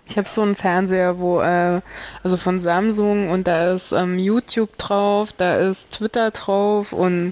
ich 0.05 0.17
habe 0.17 0.27
so 0.27 0.41
einen 0.41 0.55
Fernseher, 0.55 1.17
wo 1.17 1.39
äh, 1.39 1.79
also 2.23 2.35
von 2.35 2.59
Samsung 2.59 3.29
und 3.29 3.47
da 3.47 3.73
ist 3.73 3.93
ähm, 3.93 4.19
YouTube 4.19 4.77
drauf, 4.77 5.31
da 5.31 5.55
ist 5.55 5.91
Twitter 5.91 6.31
drauf 6.31 6.91
und 6.91 7.31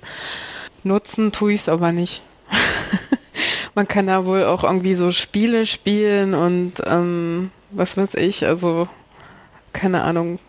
nutzen 0.85 1.33
tue 1.33 1.51
ich 1.51 1.59
es 1.59 1.69
aber 1.69 1.91
nicht. 1.91 2.23
Man 3.75 3.89
kann 3.89 4.07
da 4.07 4.25
wohl 4.25 4.45
auch 4.45 4.63
irgendwie 4.63 4.95
so 4.95 5.11
Spiele 5.11 5.65
spielen 5.65 6.33
und 6.33 6.75
ähm, 6.85 7.51
was 7.71 7.97
weiß 7.97 8.13
ich, 8.13 8.45
also 8.45 8.87
keine 9.73 10.03
Ahnung, 10.03 10.39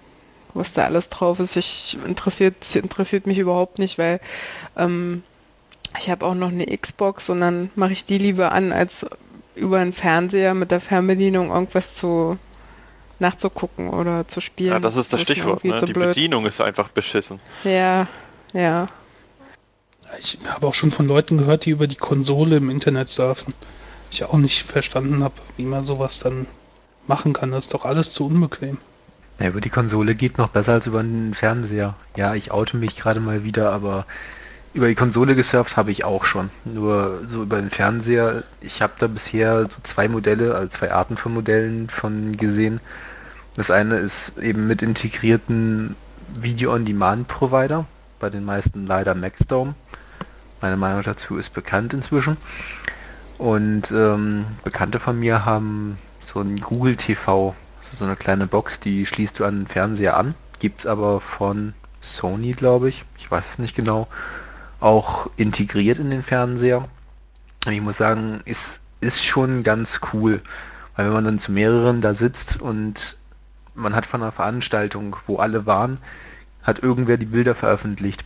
was 0.55 0.73
da 0.73 0.85
alles 0.85 1.09
drauf 1.09 1.41
ist. 1.41 1.57
Ich 1.57 1.99
interessiert 2.05 2.75
interessiert 2.75 3.27
mich 3.27 3.39
überhaupt 3.39 3.79
nicht, 3.79 3.99
weil 3.99 4.21
ähm, 4.77 5.23
ich 5.99 6.11
habe 6.11 6.27
auch 6.27 6.35
noch 6.35 6.49
eine 6.49 6.67
Xbox 6.67 7.29
und 7.29 7.41
dann 7.41 7.71
mache 7.75 7.93
ich 7.93 8.05
die 8.05 8.19
lieber 8.19 8.53
an, 8.53 8.73
als 8.73 9.07
über 9.55 9.79
einen 9.79 9.93
Fernseher 9.93 10.55
mit 10.55 10.71
der 10.71 10.81
Fernbedienung 10.81 11.51
irgendwas 11.51 11.95
zu 11.95 12.39
nachzugucken 13.19 13.89
oder 13.89 14.27
zu 14.27 14.41
spielen. 14.41 14.73
Ja, 14.73 14.81
das 14.81 14.97
ist 14.97 15.13
das 15.13 15.21
mir 15.21 15.25
Stichwort. 15.25 15.65
Ne? 15.65 15.79
zu 15.79 15.87
Die 15.87 15.93
blöd. 15.93 16.09
Bedienung 16.09 16.47
ist 16.47 16.61
einfach 16.61 16.89
beschissen. 16.89 17.41
Ja, 17.65 18.07
ja. 18.53 18.89
Ich 20.19 20.39
habe 20.47 20.67
auch 20.67 20.75
schon 20.75 20.91
von 20.91 21.07
Leuten 21.07 21.39
gehört, 21.39 21.65
die 21.65 21.71
über 21.71 21.87
die 21.87 21.97
Konsole 21.97 22.57
im 22.57 22.69
Internet 22.69 23.09
surfen. 23.09 23.55
Ich 24.11 24.25
auch 24.25 24.35
nicht 24.35 24.65
verstanden 24.65 25.25
habe, 25.25 25.35
wie 25.57 25.65
man 25.65 25.85
sowas 25.85 26.19
dann 26.19 26.47
machen 27.07 27.33
kann. 27.33 27.51
Das 27.51 27.65
ist 27.65 27.75
doch 27.75 27.87
alles 27.87 28.11
zu 28.11 28.27
unbequem. 28.27 28.77
Ja, 29.43 29.49
über 29.49 29.61
die 29.61 29.71
Konsole 29.71 30.15
geht 30.15 30.39
noch 30.39 30.51
besser 30.51 30.75
als 30.75 30.87
über 30.87 31.03
den 31.03 31.35
Fernseher. 31.35 31.97
Ja, 32.17 32.37
ich 32.37 32.53
oute 32.53 32.77
mich 32.77 32.95
gerade 32.97 33.19
mal 33.19 33.43
wieder, 33.43 33.73
aber 33.73 34.07
über 34.73 34.87
die 34.87 34.95
Konsole 34.95 35.35
gesurft 35.35 35.77
habe 35.77 35.91
ich 35.91 36.05
auch 36.05 36.25
schon. 36.25 36.51
Nur 36.65 37.23
so 37.27 37.43
über 37.43 37.57
den 37.57 37.71
Fernseher. 37.71 38.45
Ich 38.61 38.81
habe 38.83 38.93
da 38.99 39.09
bisher 39.09 39.63
so 39.63 39.79
zwei 39.83 40.07
Modelle, 40.07 40.55
also 40.55 40.69
zwei 40.69 40.93
Arten 40.93 41.17
von 41.17 41.35
Modellen 41.35 41.91
von 41.91 42.37
gesehen. 42.37 42.81
Das 43.57 43.73
eine 43.73 43.97
ist 43.97 44.39
eben 44.39 44.69
mit 44.69 44.81
integrierten 44.81 45.97
Video-on-Demand-Provider, 46.39 47.85
bei 48.21 48.31
den 48.31 48.45
meisten 48.45 48.87
leider 48.87 49.17
Maxdome. 49.17 49.75
Meine 50.61 50.77
Meinung 50.77 51.03
dazu 51.03 51.37
ist 51.37 51.53
bekannt 51.53 51.95
inzwischen. 51.95 52.37
Und 53.39 53.91
ähm, 53.91 54.45
Bekannte 54.63 55.01
von 55.01 55.19
mir 55.19 55.45
haben 55.45 55.99
so 56.23 56.41
ein 56.41 56.59
Google 56.59 56.95
TV, 56.95 57.57
so 57.97 58.05
eine 58.05 58.17
kleine 58.17 58.47
Box, 58.47 58.81
die 58.81 59.07
schließt 59.07 59.39
du 59.39 59.45
an 59.45 59.61
den 59.61 59.67
Fernseher 59.67 60.17
an. 60.17 60.35
Gibt's 60.59 60.87
aber 60.87 61.21
von 61.21 61.75
Sony, 62.01 62.53
glaube 62.53 62.89
ich. 62.89 63.05
Ich 63.19 63.31
weiß 63.31 63.51
es 63.51 63.59
nicht 63.59 63.75
genau. 63.75 64.09
Auch 64.81 65.31
integriert 65.37 65.99
in 65.99 66.11
den 66.11 66.23
Fernseher. 66.23 66.89
Und 67.67 67.73
ich 67.73 67.81
muss 67.81 67.97
sagen, 67.97 68.41
ist, 68.45 68.81
ist 69.01 69.25
schon 69.25 69.63
ganz 69.63 70.01
cool. 70.13 70.43
Weil 70.97 71.07
wenn 71.07 71.13
man 71.15 71.25
dann 71.25 71.39
zu 71.39 71.53
mehreren 71.53 72.01
da 72.01 72.15
sitzt 72.15 72.61
und 72.61 73.17
man 73.75 73.95
hat 73.95 74.07
von 74.07 74.23
einer 74.23 74.33
Veranstaltung, 74.33 75.17
wo 75.27 75.37
alle 75.37 75.67
waren, 75.67 75.99
hat 76.63 76.83
irgendwer 76.83 77.17
die 77.17 77.27
Bilder 77.27 77.55
veröffentlicht. 77.55 78.25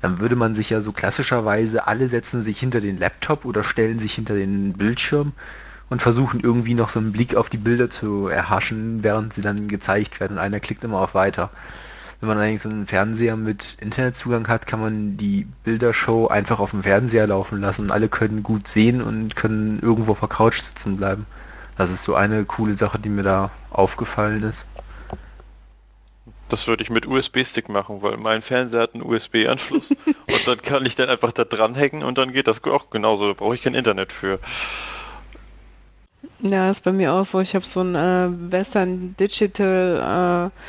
Dann 0.00 0.20
würde 0.20 0.36
man 0.36 0.54
sich 0.54 0.70
ja 0.70 0.80
so 0.80 0.92
klassischerweise, 0.92 1.86
alle 1.86 2.08
setzen 2.08 2.42
sich 2.42 2.58
hinter 2.58 2.80
den 2.80 2.98
Laptop 2.98 3.44
oder 3.44 3.64
stellen 3.64 3.98
sich 3.98 4.14
hinter 4.14 4.34
den 4.34 4.74
Bildschirm 4.74 5.32
und 5.94 6.02
versuchen 6.02 6.40
irgendwie 6.40 6.74
noch 6.74 6.90
so 6.90 6.98
einen 6.98 7.12
Blick 7.12 7.36
auf 7.36 7.48
die 7.48 7.56
Bilder 7.56 7.88
zu 7.88 8.26
erhaschen, 8.26 9.04
während 9.04 9.32
sie 9.32 9.42
dann 9.42 9.68
gezeigt 9.68 10.18
werden. 10.18 10.38
Und 10.38 10.38
einer 10.40 10.58
klickt 10.58 10.82
immer 10.82 10.98
auf 10.98 11.14
Weiter. 11.14 11.50
Wenn 12.18 12.26
man 12.26 12.36
allerdings 12.36 12.62
so 12.62 12.68
einen 12.68 12.88
Fernseher 12.88 13.36
mit 13.36 13.76
Internetzugang 13.80 14.48
hat, 14.48 14.66
kann 14.66 14.80
man 14.80 15.16
die 15.16 15.46
Bildershow 15.62 16.26
einfach 16.26 16.58
auf 16.58 16.72
dem 16.72 16.82
Fernseher 16.82 17.28
laufen 17.28 17.60
lassen. 17.60 17.92
Alle 17.92 18.08
können 18.08 18.42
gut 18.42 18.66
sehen 18.66 19.02
und 19.02 19.36
können 19.36 19.78
irgendwo 19.82 20.10
auf 20.10 20.18
der 20.18 20.30
Couch 20.30 20.62
sitzen 20.62 20.96
bleiben. 20.96 21.26
Das 21.78 21.92
ist 21.92 22.02
so 22.02 22.16
eine 22.16 22.44
coole 22.44 22.74
Sache, 22.74 22.98
die 22.98 23.08
mir 23.08 23.22
da 23.22 23.52
aufgefallen 23.70 24.42
ist. 24.42 24.66
Das 26.48 26.66
würde 26.66 26.82
ich 26.82 26.90
mit 26.90 27.06
USB-Stick 27.06 27.68
machen, 27.68 28.02
weil 28.02 28.16
mein 28.16 28.42
Fernseher 28.42 28.80
hat 28.80 28.94
einen 28.94 29.04
USB-Anschluss 29.04 29.90
und 30.06 30.46
dann 30.48 30.60
kann 30.60 30.84
ich 30.86 30.96
dann 30.96 31.08
einfach 31.08 31.30
da 31.30 31.44
dranhängen 31.44 32.02
und 32.02 32.18
dann 32.18 32.32
geht 32.32 32.48
das 32.48 32.64
auch 32.64 32.90
genauso. 32.90 33.28
Da 33.28 33.34
brauche 33.34 33.54
ich 33.54 33.62
kein 33.62 33.74
Internet 33.74 34.12
für. 34.12 34.40
Ja, 36.46 36.70
ist 36.70 36.84
bei 36.84 36.92
mir 36.92 37.14
auch 37.14 37.24
so. 37.24 37.40
Ich 37.40 37.54
habe 37.54 37.64
so 37.64 37.80
ein 37.80 37.94
äh, 37.94 38.28
Western 38.52 39.16
Digital, 39.18 40.50
äh, 40.52 40.60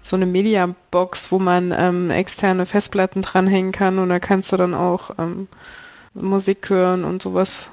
so 0.00 0.14
eine 0.14 0.26
Media-Box, 0.26 1.32
wo 1.32 1.40
man 1.40 1.74
ähm, 1.76 2.10
externe 2.10 2.66
Festplatten 2.66 3.22
dranhängen 3.22 3.72
kann 3.72 3.98
und 3.98 4.10
da 4.10 4.20
kannst 4.20 4.52
du 4.52 4.56
dann 4.56 4.74
auch 4.74 5.10
ähm, 5.18 5.48
Musik 6.14 6.70
hören 6.70 7.02
und 7.02 7.20
sowas. 7.20 7.70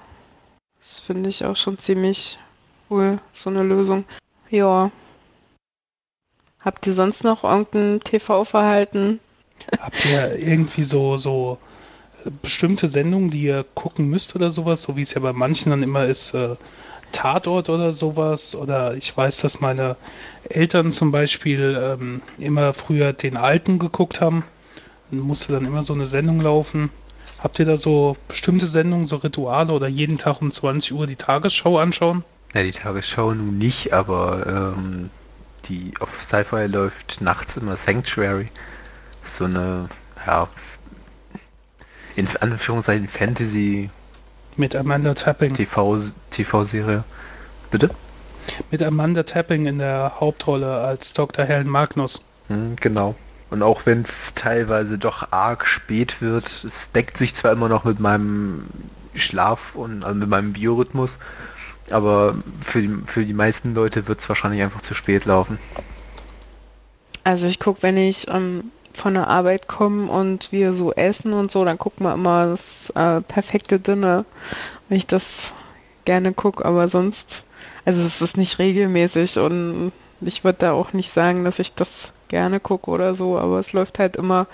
Das 0.80 0.98
finde 1.00 1.30
ich 1.30 1.46
auch 1.46 1.56
schon 1.56 1.78
ziemlich 1.78 2.40
cool, 2.90 3.20
so 3.34 3.52
eine 3.52 3.62
Lösung. 3.62 4.06
Ja. 4.50 4.90
Habt 6.62 6.88
ihr 6.88 6.94
sonst 6.94 7.24
noch 7.24 7.44
irgendein 7.44 8.00
TV-Verhalten? 8.00 9.20
Habt 9.80 10.04
ihr 10.06 10.36
irgendwie 10.36 10.84
so, 10.84 11.16
so 11.18 11.60
bestimmte 12.42 12.88
Sendungen, 12.88 13.30
die 13.30 13.44
ihr 13.44 13.66
gucken 13.76 14.10
müsst 14.10 14.36
oder 14.36 14.50
sowas, 14.50 14.82
so 14.82 14.96
wie 14.96 15.02
es 15.02 15.14
ja 15.14 15.22
bei 15.22 15.34
manchen 15.34 15.70
dann 15.70 15.84
immer 15.84 16.06
ist, 16.06 16.34
äh, 16.34 16.56
Tatort 17.12 17.70
oder 17.70 17.92
sowas? 17.92 18.56
Oder 18.56 18.96
ich 18.96 19.16
weiß, 19.16 19.38
dass 19.42 19.62
meine 19.62 19.96
Eltern 20.50 20.92
zum 20.92 21.12
Beispiel 21.12 21.80
ähm, 21.82 22.22
immer 22.38 22.74
früher 22.74 23.14
den 23.14 23.38
Alten 23.38 23.80
geguckt 23.80 24.22
haben. 24.22 24.44
Dann 25.10 25.20
musste 25.20 25.54
dann 25.54 25.66
immer 25.66 25.84
so 25.84 25.94
eine 25.94 26.08
Sendung 26.08 26.42
laufen. 26.42 26.90
Habt 27.40 27.60
ihr 27.60 27.66
da 27.66 27.78
so 27.78 28.18
bestimmte 28.28 28.68
Sendungen, 28.68 29.08
so 29.08 29.18
Rituale 29.18 29.74
oder 29.74 29.88
jeden 29.88 30.18
Tag 30.18 30.42
um 30.42 30.52
20 30.52 30.94
Uhr 30.94 31.08
die 31.08 31.16
Tagesschau 31.16 31.80
anschauen? 31.80 32.24
Ja, 32.54 32.64
die 32.64 32.72
Tagesschau 32.72 33.34
nun 33.34 33.58
nicht, 33.58 33.94
aber 33.94 34.76
ähm, 34.78 35.10
die 35.66 35.94
auf 36.00 36.22
Sci-Fi 36.22 36.68
läuft 36.68 37.22
nachts 37.22 37.58
immer 37.58 37.78
Sanctuary. 37.78 38.50
So 39.24 39.46
eine, 39.46 39.90
ja, 40.26 40.48
in 42.16 42.28
Anführungszeichen 42.40 43.08
Fantasy 43.08 43.90
Mit 44.58 44.76
Amanda 44.76 45.14
Tapping. 45.14 45.54
TV 45.54 45.98
TV-Serie. 46.30 47.04
Bitte? 47.70 47.90
Mit 48.70 48.84
Amanda 48.84 49.24
Tapping 49.24 49.66
in 49.66 49.78
der 49.78 50.14
Hauptrolle 50.20 50.82
als 50.82 51.14
Dr. 51.14 51.46
Helen 51.46 51.70
Magnus. 51.70 52.24
Hm, 52.48 52.76
genau. 52.76 53.16
Und 53.50 53.64
auch 53.64 53.86
wenn 53.86 54.02
es 54.02 54.34
teilweise 54.34 54.98
doch 54.98 55.32
arg 55.32 55.68
spät 55.68 56.22
wird, 56.22 56.64
es 56.64 56.92
deckt 56.92 57.18
sich 57.18 57.36
zwar 57.36 57.52
immer 57.52 57.70
noch 57.70 57.84
mit 57.84 58.00
meinem 58.00 58.66
Schlaf 59.14 59.76
und 59.76 60.04
also 60.04 60.18
mit 60.18 60.30
meinem 60.30 60.54
Biorhythmus, 60.54 61.20
aber 61.92 62.36
für 62.62 62.82
die, 62.82 62.94
für 63.06 63.26
die 63.26 63.34
meisten 63.34 63.76
Leute 63.76 64.08
wird 64.08 64.22
es 64.22 64.30
wahrscheinlich 64.30 64.62
einfach 64.62 64.82
zu 64.82 64.94
spät 64.94 65.26
laufen. 65.26 65.60
Also 67.24 67.46
ich 67.46 67.60
gucke, 67.60 67.84
wenn 67.84 67.98
ich 67.98 68.28
ähm, 68.30 68.72
von 68.94 69.14
der 69.14 69.28
Arbeit 69.28 69.68
komme 69.68 70.12
und 70.12 70.52
wir 70.52 70.74
so 70.74 70.92
essen 70.94 71.34
und 71.34 71.52
so, 71.52 71.66
dann 71.66 71.78
gucken 71.78 72.06
wir 72.06 72.14
immer 72.14 72.48
das 72.48 72.90
äh, 72.92 73.22
perfekte 73.22 73.80
Dinner, 73.80 74.26
wenn 74.90 74.98
ich 74.98 75.08
das 75.08 75.54
gerne 76.06 76.34
gucke, 76.34 76.66
aber 76.66 76.88
sonst, 76.88 77.44
also 77.86 78.02
es 78.02 78.22
ist 78.22 78.38
nicht 78.38 78.60
regelmäßig 78.60 79.38
und 79.38 79.92
ich 80.22 80.44
würde 80.44 80.60
da 80.60 80.72
auch 80.74 80.94
nicht 80.94 81.14
sagen, 81.14 81.44
dass 81.44 81.60
ich 81.60 81.74
das 81.74 82.12
gerne 82.28 82.60
gucke 82.60 82.90
oder 82.90 83.14
so, 83.16 83.38
aber 83.38 83.60
es 83.60 83.74
läuft 83.74 84.00
halt 84.00 84.16
immer 84.16 84.48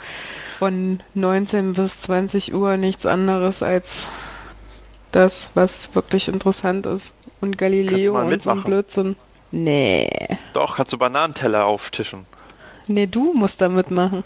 von 0.60 1.02
19 1.14 1.74
bis 1.74 2.02
20 2.02 2.54
Uhr 2.54 2.78
nichts 2.78 3.06
anderes 3.06 3.62
als 3.62 4.08
das, 5.12 5.50
was 5.54 5.94
wirklich 5.96 6.28
interessant 6.28 6.86
ist. 6.86 7.16
Und 7.40 7.58
Galileo 7.58 8.20
und 8.20 8.42
so 8.42 8.50
ein? 8.50 8.64
Blödsinn. 8.64 9.16
Nee. 9.52 10.10
Doch, 10.54 10.78
kannst 10.78 10.92
du 10.92 10.98
Bananenteller 10.98 11.66
auftischen. 11.66 12.26
Nee, 12.88 13.08
du 13.08 13.34
musst 13.34 13.62
da 13.62 13.70
mitmachen. 13.70 14.24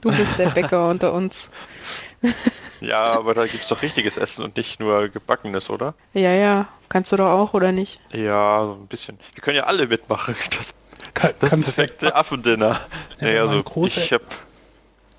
Du 0.00 0.10
bist 0.10 0.38
der 0.38 0.50
Bäcker 0.50 0.88
unter 0.90 1.12
uns. 1.12 1.50
Ja, 2.80 3.02
aber 3.12 3.34
da 3.34 3.46
gibt's 3.46 3.68
doch 3.68 3.82
richtiges 3.82 4.16
Essen 4.16 4.44
und 4.44 4.56
nicht 4.56 4.80
nur 4.80 5.08
gebackenes, 5.08 5.70
oder? 5.70 5.94
Ja, 6.14 6.32
ja. 6.32 6.68
Kannst 6.88 7.12
du 7.12 7.16
doch 7.16 7.30
auch, 7.30 7.54
oder 7.54 7.72
nicht? 7.72 8.00
Ja, 8.12 8.64
so 8.66 8.72
ein 8.74 8.86
bisschen. 8.86 9.18
Wir 9.34 9.42
können 9.42 9.56
ja 9.56 9.64
alle 9.64 9.86
mitmachen. 9.86 10.34
Das, 10.56 10.74
Ka 11.14 11.30
das 11.38 11.50
perfekte 11.50 12.14
Affendinner. 12.14 12.80
Ja, 13.20 13.26
naja, 13.26 13.42
also 13.42 13.60
großer- 13.60 13.98
ich 13.98 14.12
habe 14.12 14.24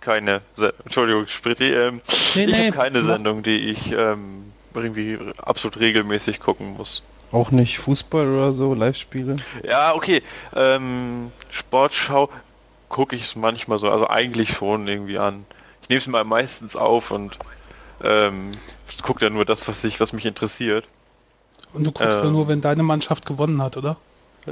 keine, 0.02 0.42
Se 0.56 0.74
Entschuldigung, 0.86 1.26
Spritti, 1.28 1.72
ähm, 1.74 2.02
Nee, 2.36 2.44
ich 2.44 2.52
nee, 2.52 2.68
habe 2.68 2.72
keine 2.78 3.00
mach- 3.02 3.08
Sendung, 3.14 3.44
die 3.44 3.72
ich 3.72 3.92
ähm, 3.92 4.52
irgendwie 4.74 5.18
absolut 5.38 5.80
regelmäßig 5.80 6.40
gucken 6.40 6.76
muss. 6.78 7.02
Auch 7.32 7.52
nicht 7.52 7.80
Fußball 7.80 8.28
oder 8.28 8.54
so, 8.54 8.74
Live-Spiele. 8.74 9.38
Ja, 9.64 9.94
okay. 9.96 10.22
Ähm, 10.56 11.32
Sportschau 11.50 12.30
gucke 12.90 13.16
ich 13.16 13.24
es 13.24 13.36
manchmal 13.36 13.78
so, 13.78 13.90
also 13.90 14.08
eigentlich 14.10 14.54
schon 14.54 14.88
irgendwie 14.88 15.18
an. 15.18 15.46
Ich 15.82 15.90
nehme 15.90 16.00
es 16.00 16.08
mal 16.08 16.24
meistens 16.24 16.76
auf 16.76 17.12
und 17.12 17.38
ähm, 18.04 18.58
gucke 19.04 19.20
dann 19.20 19.34
nur 19.34 19.46
das, 19.46 19.68
was, 19.68 19.84
ich, 19.84 20.00
was 20.00 20.14
mich 20.14 20.26
interessiert. 20.26 20.86
Und 21.74 21.86
du 21.86 21.92
guckst 21.92 22.20
ja 22.20 22.26
Ähm. 22.26 22.34
nur, 22.34 22.48
wenn 22.48 22.62
deine 22.62 22.84
Mannschaft 22.84 23.26
gewonnen 23.26 23.62
hat, 23.62 23.78
oder? 23.78 23.98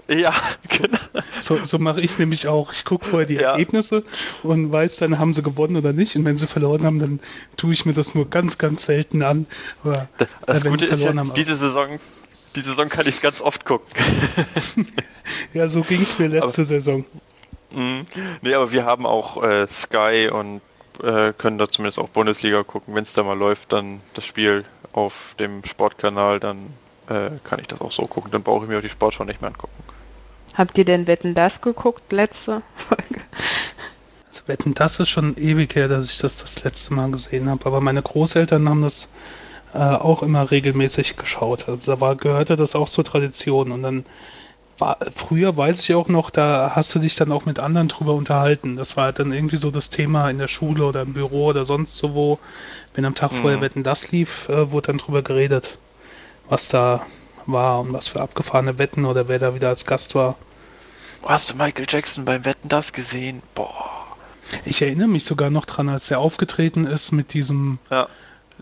Ja, 0.07 0.33
genau. 0.69 0.97
So, 1.41 1.63
so 1.63 1.79
mache 1.79 2.01
ich 2.01 2.19
nämlich 2.19 2.47
auch. 2.47 2.73
Ich 2.73 2.85
gucke 2.85 3.05
vorher 3.05 3.25
die 3.25 3.35
Ja. 3.35 3.51
Ergebnisse 3.51 4.03
und 4.43 4.71
weiß 4.71 4.97
dann, 4.97 5.17
haben 5.17 5.33
sie 5.33 5.41
gewonnen 5.41 5.75
oder 5.75 5.93
nicht. 5.93 6.15
Und 6.15 6.25
wenn 6.25 6.37
sie 6.37 6.45
verloren 6.47 6.83
haben, 6.83 6.99
dann 6.99 7.19
tue 7.55 7.73
ich 7.73 7.85
mir 7.85 7.93
das 7.93 8.13
nur 8.13 8.29
ganz, 8.29 8.57
ganz 8.57 8.85
selten 8.85 9.23
an. 9.23 9.47
Aber 9.83 10.07
Das 10.45 10.63
wenn 10.63 10.71
Gute 10.71 10.85
ist 10.85 11.03
ja, 11.03 11.15
haben, 11.15 11.33
diese 11.33 11.55
Saison, 11.55 11.99
die 12.55 12.61
Saison 12.61 12.89
kann 12.89 13.07
ich 13.07 13.15
es 13.15 13.21
ganz 13.21 13.41
oft 13.41 13.65
gucken. 13.65 13.87
ja, 15.53 15.67
so 15.67 15.81
ging 15.81 16.01
es 16.01 16.19
mir 16.19 16.27
letzte 16.27 16.63
Saison. 16.63 17.05
Mhm. 17.73 18.05
Nee, 18.41 18.53
aber 18.53 18.71
wir 18.71 18.85
haben 18.85 19.05
auch 19.05 19.43
äh, 19.43 19.67
Sky 19.67 20.29
und 20.31 20.61
äh, 21.03 21.33
können 21.33 21.57
da 21.57 21.69
zumindest 21.69 21.99
auch 21.99 22.09
Bundesliga 22.09 22.63
gucken. 22.63 22.95
Wenn 22.95 23.03
es 23.03 23.13
da 23.13 23.23
mal 23.23 23.37
läuft, 23.37 23.73
dann 23.73 24.01
das 24.13 24.25
Spiel 24.25 24.65
auf 24.93 25.35
dem 25.39 25.63
Sportkanal, 25.63 26.39
dann 26.39 26.73
äh, 27.07 27.31
kann 27.43 27.59
ich 27.59 27.67
das 27.67 27.81
auch 27.81 27.91
so 27.91 28.03
gucken. 28.03 28.31
Dann 28.31 28.43
brauche 28.43 28.63
ich 28.63 28.69
mir 28.69 28.77
auch 28.77 28.81
die 28.81 28.89
Sportschau 28.89 29.23
nicht 29.23 29.41
mehr 29.41 29.49
angucken. 29.49 29.83
Habt 30.55 30.77
ihr 30.77 30.85
denn 30.85 31.05
Wetten 31.05 31.35
das 31.35 31.61
geguckt, 31.61 32.11
letzte 32.11 32.63
Folge? 32.75 33.21
Also 34.27 34.41
wetten, 34.47 34.73
das 34.73 34.99
ist 34.99 35.09
schon 35.09 35.37
ewig 35.37 35.75
her, 35.75 35.87
dass 35.87 36.09
ich 36.09 36.17
das 36.17 36.37
das 36.37 36.63
letzte 36.63 36.93
Mal 36.93 37.11
gesehen 37.11 37.49
habe. 37.49 37.65
Aber 37.65 37.79
meine 37.79 38.01
Großeltern 38.01 38.67
haben 38.67 38.81
das 38.81 39.09
äh, 39.73 39.77
auch 39.77 40.23
immer 40.23 40.49
regelmäßig 40.49 41.15
geschaut. 41.15 41.67
Also 41.67 41.93
da 41.93 42.01
war, 42.01 42.15
gehörte 42.15 42.55
das 42.55 42.75
auch 42.75 42.89
zur 42.89 43.03
Tradition. 43.03 43.71
Und 43.71 43.83
dann 43.83 44.05
war, 44.79 44.97
früher 45.15 45.55
weiß 45.57 45.79
ich 45.81 45.95
auch 45.95 46.07
noch, 46.09 46.29
da 46.29 46.71
hast 46.75 46.93
du 46.95 46.99
dich 46.99 47.15
dann 47.15 47.31
auch 47.31 47.45
mit 47.45 47.59
anderen 47.59 47.87
drüber 47.89 48.13
unterhalten. 48.13 48.75
Das 48.75 48.97
war 48.97 49.05
halt 49.05 49.19
dann 49.19 49.31
irgendwie 49.33 49.57
so 49.57 49.71
das 49.71 49.89
Thema 49.89 50.29
in 50.29 50.37
der 50.37 50.47
Schule 50.47 50.85
oder 50.85 51.01
im 51.03 51.13
Büro 51.13 51.45
oder 51.47 51.65
sonst 51.65 51.95
so 51.97 52.13
wo. 52.13 52.39
Wenn 52.93 53.05
am 53.05 53.15
Tag 53.15 53.31
Mhm. 53.31 53.35
vorher 53.35 53.61
Wetten 53.61 53.83
das 53.83 54.11
lief, 54.11 54.47
äh, 54.49 54.71
wurde 54.71 54.87
dann 54.87 54.97
drüber 54.99 55.21
geredet, 55.21 55.77
was 56.49 56.67
da 56.69 57.05
war 57.45 57.81
und 57.81 57.93
was 57.93 58.07
für 58.09 58.21
abgefahrene 58.21 58.77
Wetten 58.77 59.05
oder 59.05 59.27
wer 59.27 59.39
da 59.39 59.55
wieder 59.55 59.69
als 59.69 59.85
Gast 59.85 60.15
war. 60.15 60.37
Hast 61.25 61.51
du 61.51 61.55
Michael 61.55 61.85
Jackson 61.89 62.25
beim 62.25 62.45
Wetten 62.45 62.69
das 62.69 62.93
gesehen? 62.93 63.41
Boah. 63.55 64.17
Ich 64.65 64.81
erinnere 64.81 65.07
mich 65.07 65.25
sogar 65.25 65.49
noch 65.49 65.65
dran, 65.65 65.89
als 65.89 66.09
er 66.11 66.19
aufgetreten 66.19 66.85
ist 66.85 67.11
mit 67.11 67.33
diesem 67.33 67.79
Ja. 67.89 68.07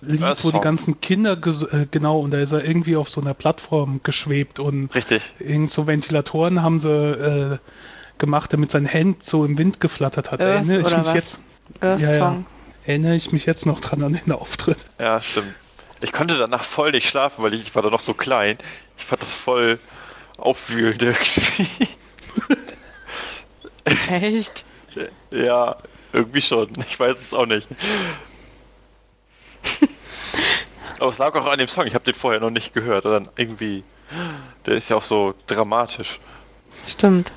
Lied, 0.01 0.21
Das 0.21 0.43
wo 0.43 0.51
die 0.51 0.59
ganzen 0.59 0.99
Kinder, 1.01 1.33
ges- 1.33 1.67
äh, 1.71 1.87
genau, 1.89 2.19
und 2.19 2.31
da 2.31 2.39
ist 2.39 2.51
er 2.51 2.63
irgendwie 2.63 2.95
auf 2.95 3.09
so 3.09 3.21
einer 3.21 3.33
Plattform 3.33 4.01
geschwebt 4.03 4.59
und 4.59 4.93
Richtig. 4.93 5.21
irgend 5.39 5.71
so 5.71 5.87
Ventilatoren 5.87 6.61
haben 6.61 6.79
sie 6.79 6.89
äh, 6.89 7.57
gemacht, 8.17 8.51
damit 8.53 8.71
sein 8.71 8.91
Hand 8.91 9.23
so 9.23 9.45
im 9.45 9.57
Wind 9.57 9.79
geflattert 9.79 10.31
hat. 10.31 10.41
Earth 10.41 10.67
Erinnere 10.67 10.79
ich 10.81 10.85
oder 10.87 10.97
mich 10.99 11.07
was? 11.07 11.13
jetzt, 11.13 11.39
Earth 11.81 12.01
Ja, 12.01 12.13
ja. 12.15 12.43
Erinnere 12.85 13.15
ich 13.15 13.31
mich 13.31 13.45
jetzt 13.45 13.65
noch 13.65 13.79
dran 13.81 14.03
an 14.03 14.13
den 14.23 14.31
Auftritt. 14.33 14.85
Ja, 14.99 15.21
stimmt. 15.21 15.53
Ich 16.01 16.11
konnte 16.11 16.37
danach 16.37 16.63
voll 16.63 16.91
nicht 16.91 17.09
schlafen, 17.09 17.43
weil 17.43 17.53
ich, 17.53 17.61
ich 17.61 17.73
war 17.73 17.81
da 17.81 17.89
noch 17.89 18.01
so 18.01 18.13
klein. 18.13 18.57
Ich 18.97 19.05
fand 19.05 19.21
das 19.21 19.33
voll 19.33 19.79
aufwühlend 20.37 21.01
irgendwie. 21.01 21.67
Echt? 24.09 24.63
ja, 25.31 25.75
irgendwie 26.13 26.41
schon. 26.41 26.67
Ich 26.87 26.99
weiß 26.99 27.17
es 27.19 27.33
auch 27.33 27.45
nicht. 27.45 27.67
Aber 30.99 31.09
es 31.09 31.17
lag 31.17 31.33
auch 31.35 31.45
an 31.45 31.59
dem 31.59 31.67
Song. 31.67 31.85
Ich 31.87 31.93
habe 31.95 32.05
den 32.05 32.13
vorher 32.13 32.39
noch 32.39 32.49
nicht 32.49 32.73
gehört. 32.73 33.05
Und 33.05 33.11
dann 33.11 33.29
irgendwie, 33.37 33.83
der 34.65 34.75
ist 34.75 34.89
ja 34.89 34.95
auch 34.97 35.03
so 35.03 35.33
dramatisch. 35.47 36.19
Stimmt. 36.87 37.31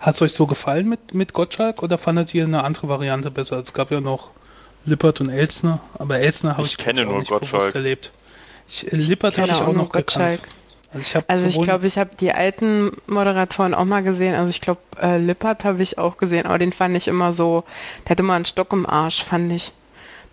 Hat 0.00 0.14
es 0.14 0.22
euch 0.22 0.32
so 0.32 0.46
gefallen 0.46 0.88
mit, 0.88 1.14
mit 1.14 1.32
Gottschalk 1.34 1.82
oder 1.82 1.98
fandet 1.98 2.32
ihr 2.34 2.44
eine 2.44 2.64
andere 2.64 2.88
Variante 2.88 3.30
besser? 3.30 3.58
Es 3.58 3.72
gab 3.74 3.90
ja 3.90 4.00
noch 4.00 4.30
Lippert 4.86 5.20
und 5.20 5.28
Elsner, 5.30 5.80
aber 5.98 6.18
Elsner 6.20 6.56
habe 6.56 6.66
Ich 6.66 6.72
ich, 6.72 6.76
kenne 6.78 7.04
nur 7.04 7.18
nicht 7.18 7.30
bewusst 7.30 7.52
Gottschalk. 7.52 7.74
erlebt. 7.74 8.12
Ich, 8.68 8.90
äh, 8.92 8.96
Lippert 8.96 9.38
habe 9.38 9.52
ich 9.52 9.62
auch 9.62 9.68
auch 9.68 9.72
noch 9.74 9.90
Gottschalk. 9.90 10.42
gekannt. 10.42 10.54
Also 10.92 11.06
ich, 11.06 11.24
Also 11.28 11.46
ich 11.46 11.60
glaube, 11.60 11.86
ich 11.86 11.98
habe 11.98 12.10
die 12.18 12.32
alten 12.32 12.92
Moderatoren 13.06 13.74
auch 13.74 13.84
mal 13.84 14.02
gesehen. 14.02 14.34
Also 14.34 14.50
ich 14.50 14.60
glaube, 14.60 14.80
äh, 15.00 15.18
Lippert 15.18 15.64
habe 15.64 15.82
ich 15.82 15.98
auch 15.98 16.16
gesehen, 16.16 16.46
aber 16.46 16.58
den 16.58 16.72
fand 16.72 16.96
ich 16.96 17.08
immer 17.08 17.32
so, 17.32 17.64
der 18.04 18.10
hatte 18.10 18.22
immer 18.22 18.34
einen 18.34 18.44
Stock 18.44 18.72
im 18.72 18.86
Arsch, 18.86 19.22
fand 19.24 19.52
ich. 19.52 19.72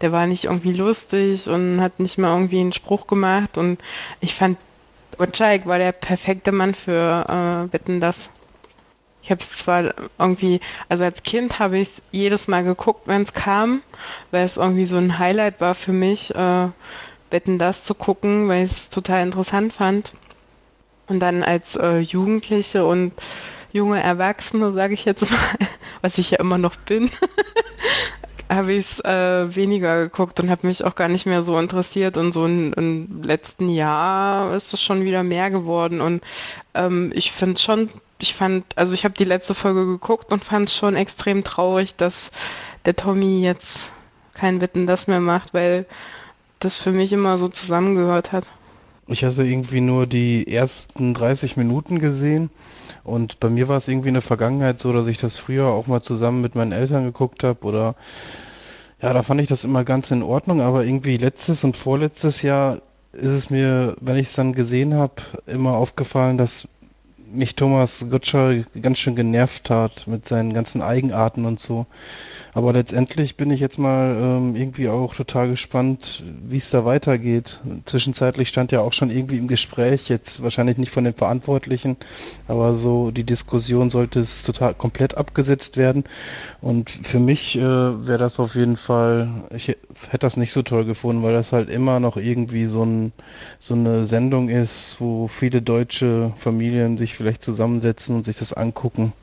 Der 0.02 0.12
war 0.12 0.28
nicht 0.28 0.45
irgendwie 0.45 0.74
lustig 0.74 1.47
und 1.47 1.82
hat 1.82 1.99
nicht 1.99 2.18
mal 2.18 2.34
irgendwie 2.34 2.60
einen 2.60 2.74
Spruch 2.74 3.08
gemacht 3.08 3.58
und 3.58 3.80
ich 4.20 4.34
fand, 4.34 4.58
Gottschalk 5.18 5.66
war 5.66 5.78
der 5.78 5.91
perfekte 5.91 6.52
Mann 6.52 6.74
für 6.74 7.70
äh, 7.70 7.74
Wetten, 7.74 7.99
das. 7.99 8.30
Ich 9.24 9.30
habe 9.30 9.39
es 9.39 9.52
zwar 9.52 9.93
irgendwie, 10.18 10.60
also 10.89 11.04
als 11.04 11.22
Kind 11.22 11.60
habe 11.60 11.78
ich 11.78 11.89
es 11.89 12.02
jedes 12.12 12.47
Mal 12.47 12.64
geguckt, 12.64 13.08
wenn 13.08 13.22
es 13.22 13.34
kam, 13.34 13.82
weil 14.32 14.43
es 14.45 14.58
irgendwie 14.58 14.88
so 14.88 14.97
ein 14.97 15.20
Highlight 15.20 15.62
war 15.62 15.76
für 15.76 15.91
mich, 15.91 16.34
äh, 16.34 16.70
Wetten, 17.30 17.60
das 17.60 17.84
zu 17.84 17.93
gucken, 17.93 18.47
weil 18.47 18.66
ich 18.66 18.72
es 18.72 18.89
total 18.89 19.24
interessant 19.24 19.74
fand. 19.74 20.14
Und 21.08 21.20
dann 21.20 21.43
als 21.43 21.76
äh, 21.76 21.99
Jugendliche 21.99 22.86
und 22.86 23.14
junge 23.72 24.02
Erwachsene, 24.02 24.74
sage 24.74 24.93
ich 24.93 25.06
jetzt 25.06 25.30
mal, 25.30 25.39
was 26.02 26.18
ich 26.18 26.32
ja 26.32 26.39
immer 26.39 26.58
noch 26.58 26.76
bin, 26.76 27.12
habe 28.52 28.74
ich 28.74 28.80
es 28.91 28.99
äh, 29.06 29.56
weniger 29.56 30.04
geguckt 30.04 30.39
und 30.39 30.49
habe 30.52 30.68
mich 30.68 30.84
auch 30.84 30.95
gar 30.95 31.08
nicht 31.08 31.26
mehr 31.26 31.41
so 31.41 31.58
interessiert. 31.58 32.18
Und 32.18 32.32
so 32.34 32.45
in- 32.45 32.74
im 32.74 33.24
letzten 33.24 33.70
Jahr 33.70 34.56
ist 34.56 34.74
es 34.74 34.82
schon 34.82 35.04
wieder 35.04 35.24
mehr 35.24 35.49
geworden. 35.49 36.02
Und 36.02 36.22
ähm, 36.74 37.12
ich 37.16 37.32
finde 37.32 37.60
schon 37.60 37.89
ich 38.22 38.36
fand, 38.36 38.66
also 38.78 38.93
ich 38.93 39.04
habe 39.04 39.16
die 39.16 39.24
letzte 39.24 39.56
Folge 39.56 39.86
geguckt 39.86 40.32
und 40.32 40.43
fand 40.43 40.70
es 40.70 40.76
schon 40.76 40.95
extrem 40.95 41.43
traurig, 41.43 41.95
dass 41.95 42.32
der 42.86 42.95
Tommy 42.95 43.41
jetzt 43.41 43.89
kein 44.36 44.62
Wetten 44.62 44.86
das 44.86 45.08
mehr 45.08 45.20
macht, 45.20 45.54
weil 45.56 45.86
das 46.60 46.78
für 46.78 46.91
mich 46.91 47.12
immer 47.14 47.38
so 47.39 47.47
zusammengehört 47.49 48.32
hat. 48.32 48.45
Ich 49.12 49.24
hatte 49.24 49.43
irgendwie 49.43 49.82
nur 49.82 50.07
die 50.07 50.47
ersten 50.51 51.14
30 51.14 51.57
Minuten 51.57 51.99
gesehen 51.99 52.49
und 53.03 53.39
bei 53.39 53.49
mir 53.49 53.68
war 53.68 53.78
es 53.78 53.88
irgendwie 53.88 54.09
in 54.09 54.16
der 54.16 54.22
Vergangenheit 54.22 54.80
so, 54.80 54.93
dass 54.93 55.07
ich 55.07 55.18
das 55.18 55.38
früher 55.38 55.68
auch 55.68 55.88
mal 55.88 56.01
zusammen 56.01 56.41
mit 56.41 56.55
meinen 56.55 56.72
Eltern 56.72 57.03
geguckt 57.05 57.43
habe 57.43 57.66
oder 57.66 57.95
ja, 59.01 59.14
da 59.14 59.24
fand 59.24 59.41
ich 59.41 59.47
das 59.47 59.64
immer 59.64 59.84
ganz 59.84 60.12
in 60.12 60.22
Ordnung, 60.22 60.62
aber 60.62 60.86
irgendwie 60.86 61.18
letztes 61.18 61.64
und 61.64 61.76
vorletztes 61.76 62.43
Jahr 62.43 62.82
ist 63.14 63.32
es 63.32 63.49
mir, 63.49 63.95
wenn 63.99 64.18
ich 64.18 64.28
es 64.28 64.36
dann 64.36 64.53
gesehen 64.53 64.93
habe, 64.93 65.16
immer 65.47 65.74
aufgefallen, 65.74 66.38
dass 66.38 66.68
mich 67.34 67.56
Thomas 67.56 68.06
Gottschalk 68.10 68.68
ganz 68.82 69.00
schön 69.00 69.16
genervt 69.16 69.70
hat 69.70 70.08
mit 70.08 70.28
seinen 70.28 70.54
ganzen 70.54 70.82
Eigenarten 70.82 71.46
und 71.46 71.60
so. 71.60 71.86
Aber 72.54 72.74
letztendlich 72.74 73.38
bin 73.38 73.50
ich 73.50 73.62
jetzt 73.62 73.80
mal 73.80 74.18
ähm, 74.20 74.56
irgendwie 74.58 74.90
auch 74.90 75.16
total 75.16 75.48
gespannt, 75.50 76.24
wie 76.50 76.58
es 76.58 76.70
da 76.70 76.84
weitergeht. 76.84 77.62
Zwischenzeitlich 77.86 78.50
stand 78.50 78.74
ja 78.74 78.82
auch 78.82 78.92
schon 78.92 79.10
irgendwie 79.10 79.38
im 79.38 79.48
Gespräch, 79.48 80.10
jetzt 80.10 80.44
wahrscheinlich 80.44 80.78
nicht 80.78 80.92
von 80.92 81.06
den 81.06 81.14
Verantwortlichen, 81.14 81.96
aber 82.50 82.74
so 82.74 83.12
die 83.12 83.24
Diskussion 83.24 83.90
sollte 83.90 84.20
es 84.20 84.44
total 84.44 84.74
komplett 84.74 85.16
abgesetzt 85.16 85.78
werden. 85.78 86.04
Und 86.60 86.90
für 86.90 87.20
mich 87.20 87.56
äh, 87.56 87.62
wäre 87.62 88.18
das 88.18 88.40
auf 88.40 88.56
jeden 88.56 88.76
Fall, 88.76 89.30
ich 89.56 89.70
hätte 89.70 90.20
das 90.20 90.36
nicht 90.36 90.52
so 90.52 90.62
toll 90.62 90.84
gefunden, 90.84 91.24
weil 91.24 91.34
das 91.34 91.54
halt 91.54 91.70
immer 91.70 92.02
noch 92.02 92.18
irgendwie 92.18 92.66
so, 92.66 92.84
ein, 92.84 93.14
so 93.60 93.76
eine 93.76 94.04
Sendung 94.04 94.50
ist, 94.50 94.98
wo 95.00 95.30
viele 95.30 95.62
deutsche 95.62 96.34
Familien 96.36 96.98
sich 96.98 97.16
vielleicht 97.22 97.44
zusammensetzen 97.44 98.16
und 98.18 98.26
sich 98.26 98.38
das 98.38 98.54
angucken. 98.54 99.14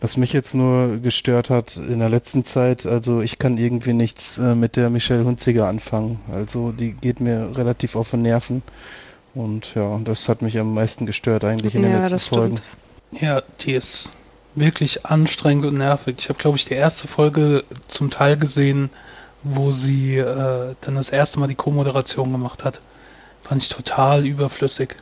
Was 0.00 0.16
mich 0.16 0.32
jetzt 0.32 0.54
nur 0.54 0.98
gestört 0.98 1.50
hat 1.50 1.76
in 1.76 1.98
der 1.98 2.08
letzten 2.08 2.44
Zeit, 2.44 2.84
also 2.86 3.20
ich 3.22 3.38
kann 3.38 3.58
irgendwie 3.58 3.92
nichts 3.94 4.38
äh, 4.38 4.54
mit 4.54 4.76
der 4.76 4.90
Michelle 4.90 5.24
Hunziger 5.24 5.66
anfangen. 5.68 6.20
Also 6.30 6.72
die 6.72 6.92
geht 6.92 7.20
mir 7.20 7.56
relativ 7.56 7.96
auf 7.96 8.10
den 8.10 8.22
Nerven. 8.22 8.62
Und 9.34 9.74
ja, 9.74 9.98
das 10.04 10.28
hat 10.28 10.42
mich 10.42 10.58
am 10.58 10.74
meisten 10.74 11.06
gestört 11.06 11.44
eigentlich 11.44 11.76
in 11.76 11.82
den 11.82 11.92
Ja, 11.92 11.96
letzten 11.96 12.18
das 12.18 12.28
Folgen. 12.28 12.58
stimmt. 12.58 12.68
Ja, 13.10 13.42
die 13.60 13.72
ist 13.74 14.16
wirklich 14.54 15.06
anstrengend 15.06 15.66
und 15.66 15.74
nervig. 15.74 16.16
Ich 16.18 16.28
habe, 16.28 16.38
glaube 16.38 16.56
ich, 16.58 16.64
die 16.66 16.74
erste 16.74 17.08
Folge 17.08 17.64
zum 17.88 18.10
Teil 18.10 18.36
gesehen, 18.38 18.90
wo 19.42 19.72
sie 19.72 20.16
äh, 20.18 20.76
dann 20.80 20.94
das 20.96 21.10
erste 21.10 21.38
Mal 21.40 21.48
die 21.48 21.54
Co-Moderation 21.56 22.32
gemacht 22.32 22.64
hat. 22.64 22.82
Fand 23.42 23.62
ich 23.62 23.68
total 23.68 24.26
überflüssig. 24.26 24.96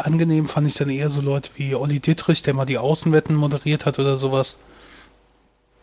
Angenehm 0.00 0.46
fand 0.46 0.66
ich 0.66 0.74
dann 0.74 0.90
eher 0.90 1.10
so 1.10 1.20
Leute 1.20 1.50
wie 1.56 1.74
Olli 1.74 2.00
Dittrich, 2.00 2.42
der 2.42 2.54
mal 2.54 2.64
die 2.66 2.78
Außenwetten 2.78 3.34
moderiert 3.36 3.86
hat 3.86 3.98
oder 3.98 4.16
sowas. 4.16 4.58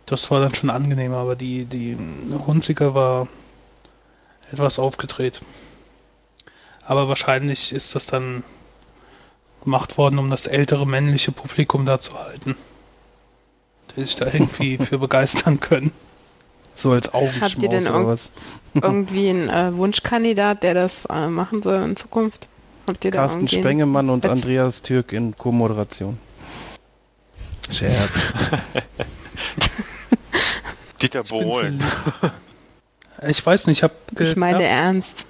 Das 0.05 0.29
war 0.31 0.39
dann 0.39 0.53
schon 0.53 0.69
angenehm, 0.69 1.13
aber 1.13 1.35
die, 1.35 1.65
die 1.65 1.97
Hunziker 2.45 2.93
war 2.93 3.27
etwas 4.51 4.77
aufgedreht. 4.79 5.41
Aber 6.85 7.07
wahrscheinlich 7.09 7.71
ist 7.73 7.95
das 7.95 8.05
dann 8.05 8.43
gemacht 9.63 9.97
worden, 9.97 10.19
um 10.19 10.29
das 10.29 10.45
ältere 10.45 10.85
männliche 10.85 11.31
Publikum 11.31 11.85
da 11.85 11.99
zu 11.99 12.19
halten. 12.19 12.55
Die 13.95 14.01
sich 14.01 14.15
da 14.15 14.25
irgendwie 14.27 14.77
für 14.85 14.99
begeistern 14.99 15.59
können. 15.59 15.91
So 16.75 16.91
als 16.91 17.07
Habt 17.13 17.63
ihr 17.63 17.69
denn 17.69 17.87
Augenschmaus 17.87 17.87
oder 17.87 17.93
irgend- 17.93 18.07
was? 18.07 18.31
Irgendwie 18.75 19.29
ein 19.29 19.49
äh, 19.49 19.75
Wunschkandidat, 19.75 20.61
der 20.61 20.73
das 20.73 21.05
äh, 21.05 21.27
machen 21.27 21.61
soll 21.61 21.81
in 21.81 21.95
Zukunft? 21.95 22.47
Habt 22.87 23.05
ihr 23.05 23.11
da 23.11 23.19
Carsten? 23.19 23.47
Spengemann 23.47 24.09
und 24.09 24.25
als- 24.25 24.41
Andreas 24.43 24.81
Türk 24.81 25.13
in 25.13 25.35
Co-Moderation. 25.37 26.17
Scherz. 27.71 28.11
Dieter 31.01 31.23
Bohlen. 31.23 31.79
verliebt. 31.79 32.33
Ich 33.27 33.45
weiß 33.45 33.67
nicht, 33.67 33.79
ich 33.79 33.83
habe 33.83 33.93
Ich 34.19 34.35
meine 34.35 34.63
ernst. 34.65 35.25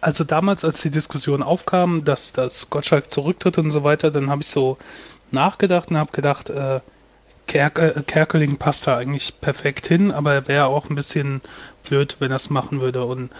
also 0.00 0.24
damals, 0.24 0.64
als 0.64 0.80
die 0.82 0.90
Diskussion 0.90 1.42
aufkam, 1.42 2.04
dass, 2.04 2.32
dass 2.32 2.68
Gottschalk 2.70 3.10
zurücktritt 3.12 3.58
und 3.58 3.70
so 3.70 3.84
weiter, 3.84 4.10
dann 4.10 4.30
habe 4.30 4.42
ich 4.42 4.48
so 4.48 4.78
nachgedacht 5.30 5.90
und 5.90 5.96
habe 5.98 6.10
gedacht, 6.12 6.48
äh, 6.50 6.80
äh, 7.52 8.02
Kerkeling 8.06 8.56
passt 8.56 8.86
da 8.86 8.96
eigentlich 8.96 9.40
perfekt 9.40 9.86
hin, 9.86 10.10
aber 10.10 10.32
er 10.34 10.48
wäre 10.48 10.66
auch 10.66 10.88
ein 10.88 10.94
bisschen 10.96 11.42
blöd, 11.82 12.16
wenn 12.18 12.30
er 12.30 12.36
es 12.36 12.50
machen 12.50 12.80
würde. 12.80 13.04
Und 13.04 13.30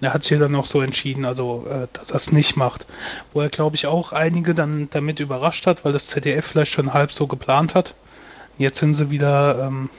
er 0.00 0.14
hat 0.14 0.24
sich 0.24 0.38
dann 0.38 0.54
auch 0.54 0.66
so 0.66 0.80
entschieden, 0.80 1.24
also 1.24 1.66
äh, 1.68 1.88
dass 1.92 2.10
er 2.10 2.16
es 2.16 2.32
nicht 2.32 2.56
macht. 2.56 2.86
Wo 3.32 3.40
er, 3.40 3.48
glaube 3.48 3.76
ich, 3.76 3.86
auch 3.86 4.12
einige 4.12 4.54
dann 4.54 4.88
damit 4.90 5.20
überrascht 5.20 5.66
hat, 5.66 5.84
weil 5.84 5.92
das 5.92 6.06
ZDF 6.06 6.46
vielleicht 6.46 6.72
schon 6.72 6.92
halb 6.92 7.12
so 7.12 7.26
geplant 7.26 7.74
hat. 7.74 7.94
Jetzt 8.58 8.78
sind 8.78 8.94
sie 8.94 9.10
wieder 9.10 9.66
ähm, 9.66 9.90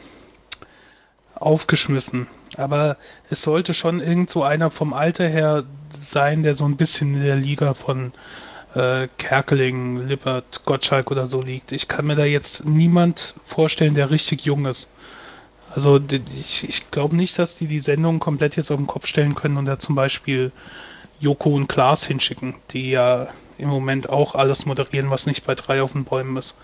aufgeschmissen. 1.36 2.28
Aber 2.58 2.97
es 3.30 3.41
sollte 3.41 3.74
schon 3.74 3.99
irgend 3.99 4.30
so 4.30 4.43
einer 4.43 4.70
vom 4.70 4.93
Alter 4.93 5.28
her 5.28 5.64
sein, 6.01 6.43
der 6.43 6.54
so 6.54 6.66
ein 6.66 6.78
bisschen 6.78 7.16
in 7.16 7.24
der 7.24 7.36
Liga 7.36 7.74
von 7.74 8.14
äh, 8.76 9.08
Kerkeling, 9.18 10.08
Lippert, 10.08 10.62
Gottschalk 10.66 11.12
oder 11.12 11.26
so 11.26 11.41
liegt. 11.41 11.72
Ich 11.72 11.88
kann 11.88 12.06
mir 12.06 12.16
da 12.16 12.26
jetzt 12.26 12.66
niemand 12.66 13.36
vorstellen, 13.45 13.95
der 13.95 14.10
richtig 14.12 14.45
jung 14.45 14.66
ist. 14.66 14.91
Also 15.76 15.99
ich, 16.39 16.67
ich 16.67 16.91
glaube 16.91 17.15
nicht, 17.15 17.39
dass 17.39 17.55
die 17.55 17.67
die 17.67 17.80
Sendung 17.80 18.19
komplett 18.19 18.55
jetzt 18.55 18.69
auf 18.69 18.78
den 18.78 18.88
Kopf 18.88 19.07
stellen 19.07 19.34
können 19.34 19.57
und 19.57 19.65
da 19.65 19.80
zum 19.80 19.95
Beispiel 19.95 20.51
Joko 21.19 21.55
und 21.55 21.67
Klaas 21.67 22.03
hinschicken, 22.03 22.55
die 22.71 22.91
ja 22.91 23.30
im 23.57 23.69
Moment 23.69 24.09
auch 24.09 24.36
alles 24.36 24.65
moderieren, 24.65 25.09
was 25.09 25.26
nicht 25.26 25.45
bei 25.45 25.55
drei 25.55 25.82
auf 25.82 25.93
den 25.93 26.03
Bäumen 26.03 26.38
ist. 26.38 26.55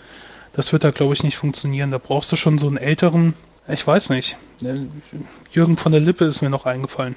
Das 0.53 0.74
wird 0.74 0.84
da, 0.84 0.91
glaube 0.91 1.14
ich, 1.14 1.24
nicht 1.24 1.38
funktionieren. 1.38 1.91
Da 1.91 1.97
brauchst 1.97 2.32
du 2.32 2.36
schon 2.36 2.57
so 2.57 2.68
einen 2.68 2.78
älteren, 2.78 3.34
ich 3.68 3.86
weiß 3.86 4.10
nicht. 4.10 4.38
Jürgen 5.51 5.78
von 5.78 5.91
der 5.91 6.01
Lippe 6.01 6.26
ist 6.26 6.41
mir 6.41 6.49
noch 6.49 6.66
eingefallen. 6.66 7.16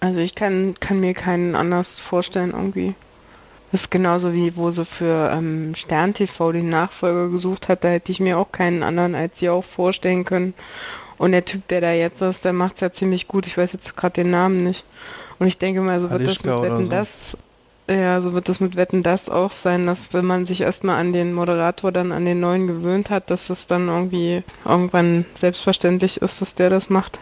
Also 0.00 0.20
ich 0.20 0.34
kann, 0.34 0.74
kann 0.78 1.00
mir 1.00 1.14
keinen 1.14 1.54
anders 1.54 1.98
vorstellen 1.98 2.50
irgendwie. 2.50 2.94
Das 3.72 3.82
ist 3.82 3.90
genauso 3.90 4.32
wie, 4.32 4.56
wo 4.56 4.70
sie 4.70 4.84
für 4.84 5.30
ähm, 5.32 5.74
Stern 5.74 6.14
TV 6.14 6.52
den 6.52 6.68
Nachfolger 6.68 7.30
gesucht 7.30 7.68
hat, 7.68 7.82
da 7.82 7.88
hätte 7.88 8.12
ich 8.12 8.20
mir 8.20 8.38
auch 8.38 8.52
keinen 8.52 8.82
anderen 8.82 9.14
als 9.14 9.38
sie 9.38 9.48
auch 9.48 9.64
vorstellen 9.64 10.24
können. 10.24 10.54
Und 11.18 11.32
der 11.32 11.44
Typ, 11.44 11.66
der 11.68 11.80
da 11.80 11.92
jetzt 11.92 12.20
ist, 12.20 12.44
der 12.44 12.52
macht 12.52 12.74
es 12.74 12.80
ja 12.80 12.92
ziemlich 12.92 13.28
gut. 13.28 13.46
Ich 13.46 13.56
weiß 13.56 13.72
jetzt 13.72 13.96
gerade 13.96 14.14
den 14.14 14.30
Namen 14.30 14.62
nicht. 14.64 14.84
Und 15.38 15.46
ich 15.46 15.58
denke 15.58 15.80
mal, 15.80 16.00
so 16.00 16.10
wird 16.10 16.22
das 16.22 16.28
Alischka 16.28 16.54
mit 16.54 16.62
Wetten 16.62 16.84
so. 16.84 16.90
das, 16.90 17.08
ja, 17.88 18.20
so 18.20 18.32
wird 18.32 18.48
das 18.48 18.60
mit 18.60 18.76
Wetten 18.76 19.02
das 19.02 19.28
auch 19.28 19.50
sein, 19.50 19.86
dass 19.86 20.12
wenn 20.12 20.24
man 20.24 20.44
sich 20.44 20.60
erstmal 20.60 20.98
an 21.00 21.12
den 21.12 21.32
Moderator 21.32 21.92
dann 21.92 22.12
an 22.12 22.24
den 22.24 22.40
neuen 22.40 22.66
gewöhnt 22.66 23.10
hat, 23.10 23.30
dass 23.30 23.50
es 23.50 23.66
dann 23.66 23.88
irgendwie 23.88 24.42
irgendwann 24.64 25.24
selbstverständlich 25.34 26.20
ist, 26.22 26.40
dass 26.40 26.54
der 26.54 26.70
das 26.70 26.90
macht. 26.90 27.18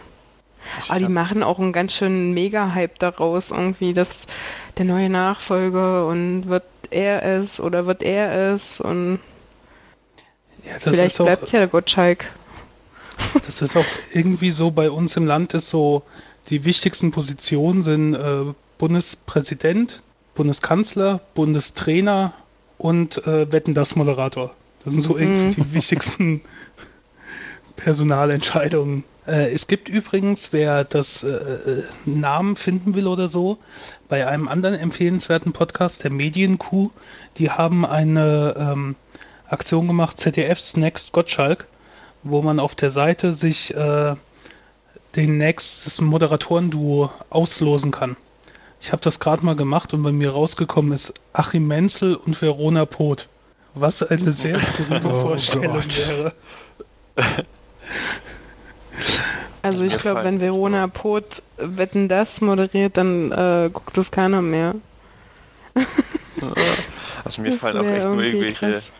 Aber 0.89 0.99
die 0.99 1.07
machen 1.07 1.43
auch 1.43 1.59
einen 1.59 1.73
ganz 1.73 1.93
schönen 1.93 2.33
Mega-Hype 2.33 2.97
daraus, 2.99 3.51
irgendwie, 3.51 3.93
dass 3.93 4.25
der 4.77 4.85
neue 4.85 5.09
Nachfolger 5.09 6.07
und 6.07 6.47
wird 6.47 6.63
er 6.89 7.23
es 7.23 7.59
oder 7.59 7.85
wird 7.85 8.03
er 8.03 8.53
es 8.53 8.79
und 8.79 9.19
Ja, 10.63 10.73
das 10.73 10.83
vielleicht 10.83 11.17
bleibt 11.17 11.43
es 11.43 11.51
ja 11.51 11.59
der 11.59 11.67
Gottschalk. 11.67 12.25
Das 13.45 13.61
ist 13.61 13.75
auch 13.75 13.85
irgendwie 14.13 14.51
so 14.51 14.71
bei 14.71 14.89
uns 14.89 15.15
im 15.15 15.25
Land 15.25 15.53
ist 15.53 15.69
so, 15.69 16.03
die 16.49 16.65
wichtigsten 16.65 17.11
Positionen 17.11 17.83
sind 17.83 18.13
äh, 18.13 18.53
Bundespräsident, 18.77 20.01
Bundeskanzler, 20.35 21.21
Bundestrainer 21.33 22.33
und 22.77 23.25
äh, 23.25 23.51
Wetten 23.51 23.73
das 23.73 23.95
Moderator. 23.95 24.53
Das 24.83 24.93
sind 24.93 25.01
so 25.01 25.17
irgendwie 25.17 25.61
die 25.61 25.73
wichtigsten 25.73 26.41
Personalentscheidungen. 27.75 29.03
Äh, 29.27 29.53
es 29.53 29.67
gibt 29.67 29.89
übrigens, 29.89 30.53
wer 30.53 30.83
das 30.83 31.23
äh, 31.23 31.29
äh, 31.29 31.83
Namen 32.05 32.55
finden 32.55 32.95
will 32.95 33.07
oder 33.07 33.27
so, 33.27 33.57
bei 34.07 34.27
einem 34.27 34.47
anderen 34.47 34.75
empfehlenswerten 34.75 35.53
Podcast, 35.53 36.03
der 36.03 36.11
Medienkuh, 36.11 36.91
die 37.37 37.49
haben 37.49 37.85
eine 37.85 38.55
ähm, 38.57 38.95
Aktion 39.47 39.87
gemacht, 39.87 40.19
ZDFs 40.19 40.77
Next 40.77 41.11
Gottschalk, 41.11 41.65
wo 42.25 42.41
man 42.41 42.59
auf 42.59 42.75
der 42.75 42.89
Seite 42.89 43.31
sich 43.33 43.73
äh, 43.73 44.15
den 45.15 45.37
nächstes 45.37 46.01
Moderatorenduo 46.01 47.09
auslosen 47.29 47.91
kann. 47.91 48.17
Ich 48.81 48.91
habe 48.91 49.01
das 49.01 49.19
gerade 49.19 49.45
mal 49.45 49.55
gemacht 49.55 49.93
und 49.93 50.03
bei 50.03 50.11
mir 50.11 50.31
rausgekommen 50.31 50.91
ist 50.91 51.13
Achim 51.33 51.67
Menzel 51.67 52.15
und 52.15 52.41
Verona 52.41 52.85
Poth. 52.85 53.27
Was 53.73 54.03
eine 54.03 54.31
sehr 54.31 54.59
skurrile 54.59 55.01
Oh 55.05 55.21
Vorstellung 55.21 55.73
Gott. 55.75 55.97
wäre. 55.97 56.33
Also 59.61 59.83
ich 59.83 59.97
glaube, 59.97 60.23
wenn 60.23 60.39
Verona 60.39 60.87
Poth 60.87 61.41
Wetten 61.57 62.07
das 62.07 62.39
moderiert, 62.39 62.97
dann 62.97 63.31
äh, 63.31 63.69
guckt 63.73 63.97
es 63.97 64.11
keiner 64.11 64.41
mehr. 64.41 64.75
Also 67.23 67.41
mir 67.41 67.51
Das 67.51 67.59
fallen 67.59 67.77
auch 67.77 67.85
echt 67.91 68.05
nur 68.05 68.21
irgendwelche, 68.21 68.71
krass. 68.71 68.91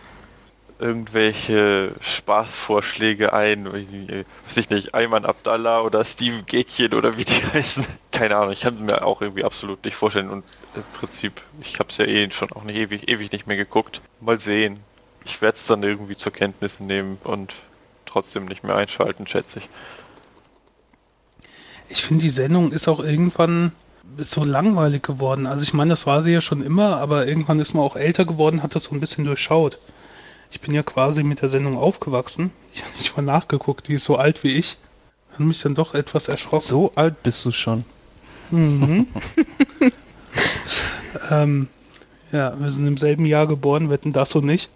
Irgendwelche 0.80 1.94
Spaßvorschläge 2.02 3.34
ein. 3.34 3.72
Weiß 3.72 4.58
ich 4.58 4.70
nicht, 4.70 4.94
Ayman 4.94 5.26
Abdallah 5.26 5.82
oder 5.82 6.04
Steven 6.04 6.46
Gätchen 6.46 6.94
oder 6.94 7.18
wie 7.18 7.26
die 7.26 7.46
heißen. 7.54 7.86
Keine 8.12 8.36
Ahnung, 8.36 8.52
ich 8.52 8.62
kann 8.62 8.84
mir 8.84 9.06
auch 9.06 9.22
irgendwie 9.22 9.44
absolut 9.44 9.84
nicht 9.86 9.96
vorstellen 9.96 10.30
und 10.30 10.44
im 10.76 10.84
Prinzip, 10.94 11.42
ich 11.62 11.80
habe 11.80 11.90
es 11.90 11.98
ja 11.98 12.06
eh 12.06 12.30
schon 12.32 12.52
auch 12.52 12.64
nicht 12.64 12.76
ewig, 12.76 13.08
ewig 13.08 13.32
nicht 13.32 13.48
mehr 13.48 13.58
geguckt. 13.58 14.02
Mal 14.20 14.40
sehen. 14.40 14.80
ich 15.24 15.42
werde 15.42 15.56
es 15.58 15.66
dann 15.66 15.84
irgendwie 15.84 16.16
zur 16.16 16.34
Kenntnis 16.34 16.80
nehmen 16.80 17.18
und 17.24 17.54
trotzdem 18.06 18.46
nicht 18.46 18.64
mehr 18.64 18.76
einschalten, 18.76 19.28
schätze 19.28 19.60
ich. 19.60 19.70
Ich 21.88 22.04
finde, 22.04 22.24
die 22.24 22.30
Sendung 22.30 22.72
ist 22.72 22.88
auch 22.88 23.00
irgendwann 23.00 23.72
so 24.18 24.44
langweilig 24.44 25.04
geworden. 25.04 25.46
Also 25.48 25.64
ich 25.64 25.74
meine, 25.74 25.90
das 25.90 26.06
war 26.06 26.22
sie 26.22 26.32
ja 26.32 26.42
schon 26.42 26.62
immer, 26.62 26.98
aber 26.98 27.28
irgendwann 27.28 27.60
ist 27.60 27.74
man 27.74 27.84
auch 27.84 27.96
älter 27.96 28.26
geworden, 28.26 28.64
hat 28.64 28.76
das 28.76 28.84
so 28.84 28.96
ein 28.96 29.00
bisschen 29.00 29.26
durchschaut. 29.26 29.80
Ich 30.52 30.62
bin 30.62 30.74
ja 30.74 30.84
quasi 30.84 31.24
mit 31.24 31.42
der 31.42 31.50
Sendung 31.50 31.78
aufgewachsen. 31.78 32.52
Ich 32.74 32.84
habe 32.84 32.96
nicht 32.98 33.16
mal 33.16 33.24
nachgeguckt, 33.24 33.88
die 33.88 33.96
ist 33.96 34.06
so 34.06 34.18
alt 34.18 34.44
wie 34.44 34.58
ich. 34.58 34.78
Hat 35.32 35.40
mich 35.40 35.62
dann 35.62 35.76
doch 35.76 35.94
etwas 35.94 36.28
erschrocken. 36.28 36.66
So 36.66 36.92
alt 36.96 37.22
bist 37.24 37.46
du 37.46 37.52
schon. 37.52 37.84
Mhm. 38.52 39.08
ähm, 41.30 41.68
ja, 42.32 42.60
wir 42.60 42.72
sind 42.72 42.88
im 42.88 42.98
selben 42.98 43.26
Jahr 43.26 43.48
geboren, 43.48 43.90
wetten 43.90 44.14
das 44.14 44.36
und 44.36 44.46
nicht. 44.46 44.70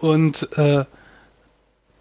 Und 0.00 0.48
äh, 0.56 0.84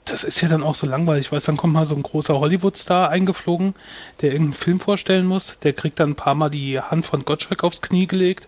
das 0.06 0.24
ist 0.24 0.42
ja 0.42 0.48
dann 0.48 0.64
auch 0.64 0.76
so 0.76 0.88
langweilig, 0.88 1.32
weil 1.32 1.40
dann 1.40 1.58
kommt 1.58 1.74
mal 1.74 1.86
so 1.86 1.96
ein 1.96 2.04
großer 2.04 2.40
Hollywood-Star 2.40 3.10
eingeflogen, 3.10 3.76
der 4.22 4.32
irgendeinen 4.32 4.62
Film 4.62 4.80
vorstellen 4.80 5.26
muss. 5.26 5.60
Der 5.60 5.74
kriegt 5.74 6.00
dann 6.00 6.12
ein 6.12 6.16
paar 6.16 6.36
Mal 6.36 6.50
die 6.50 6.80
Hand 6.80 7.06
von 7.06 7.26
Gottschalk 7.26 7.64
aufs 7.64 7.82
Knie 7.82 8.08
gelegt 8.08 8.48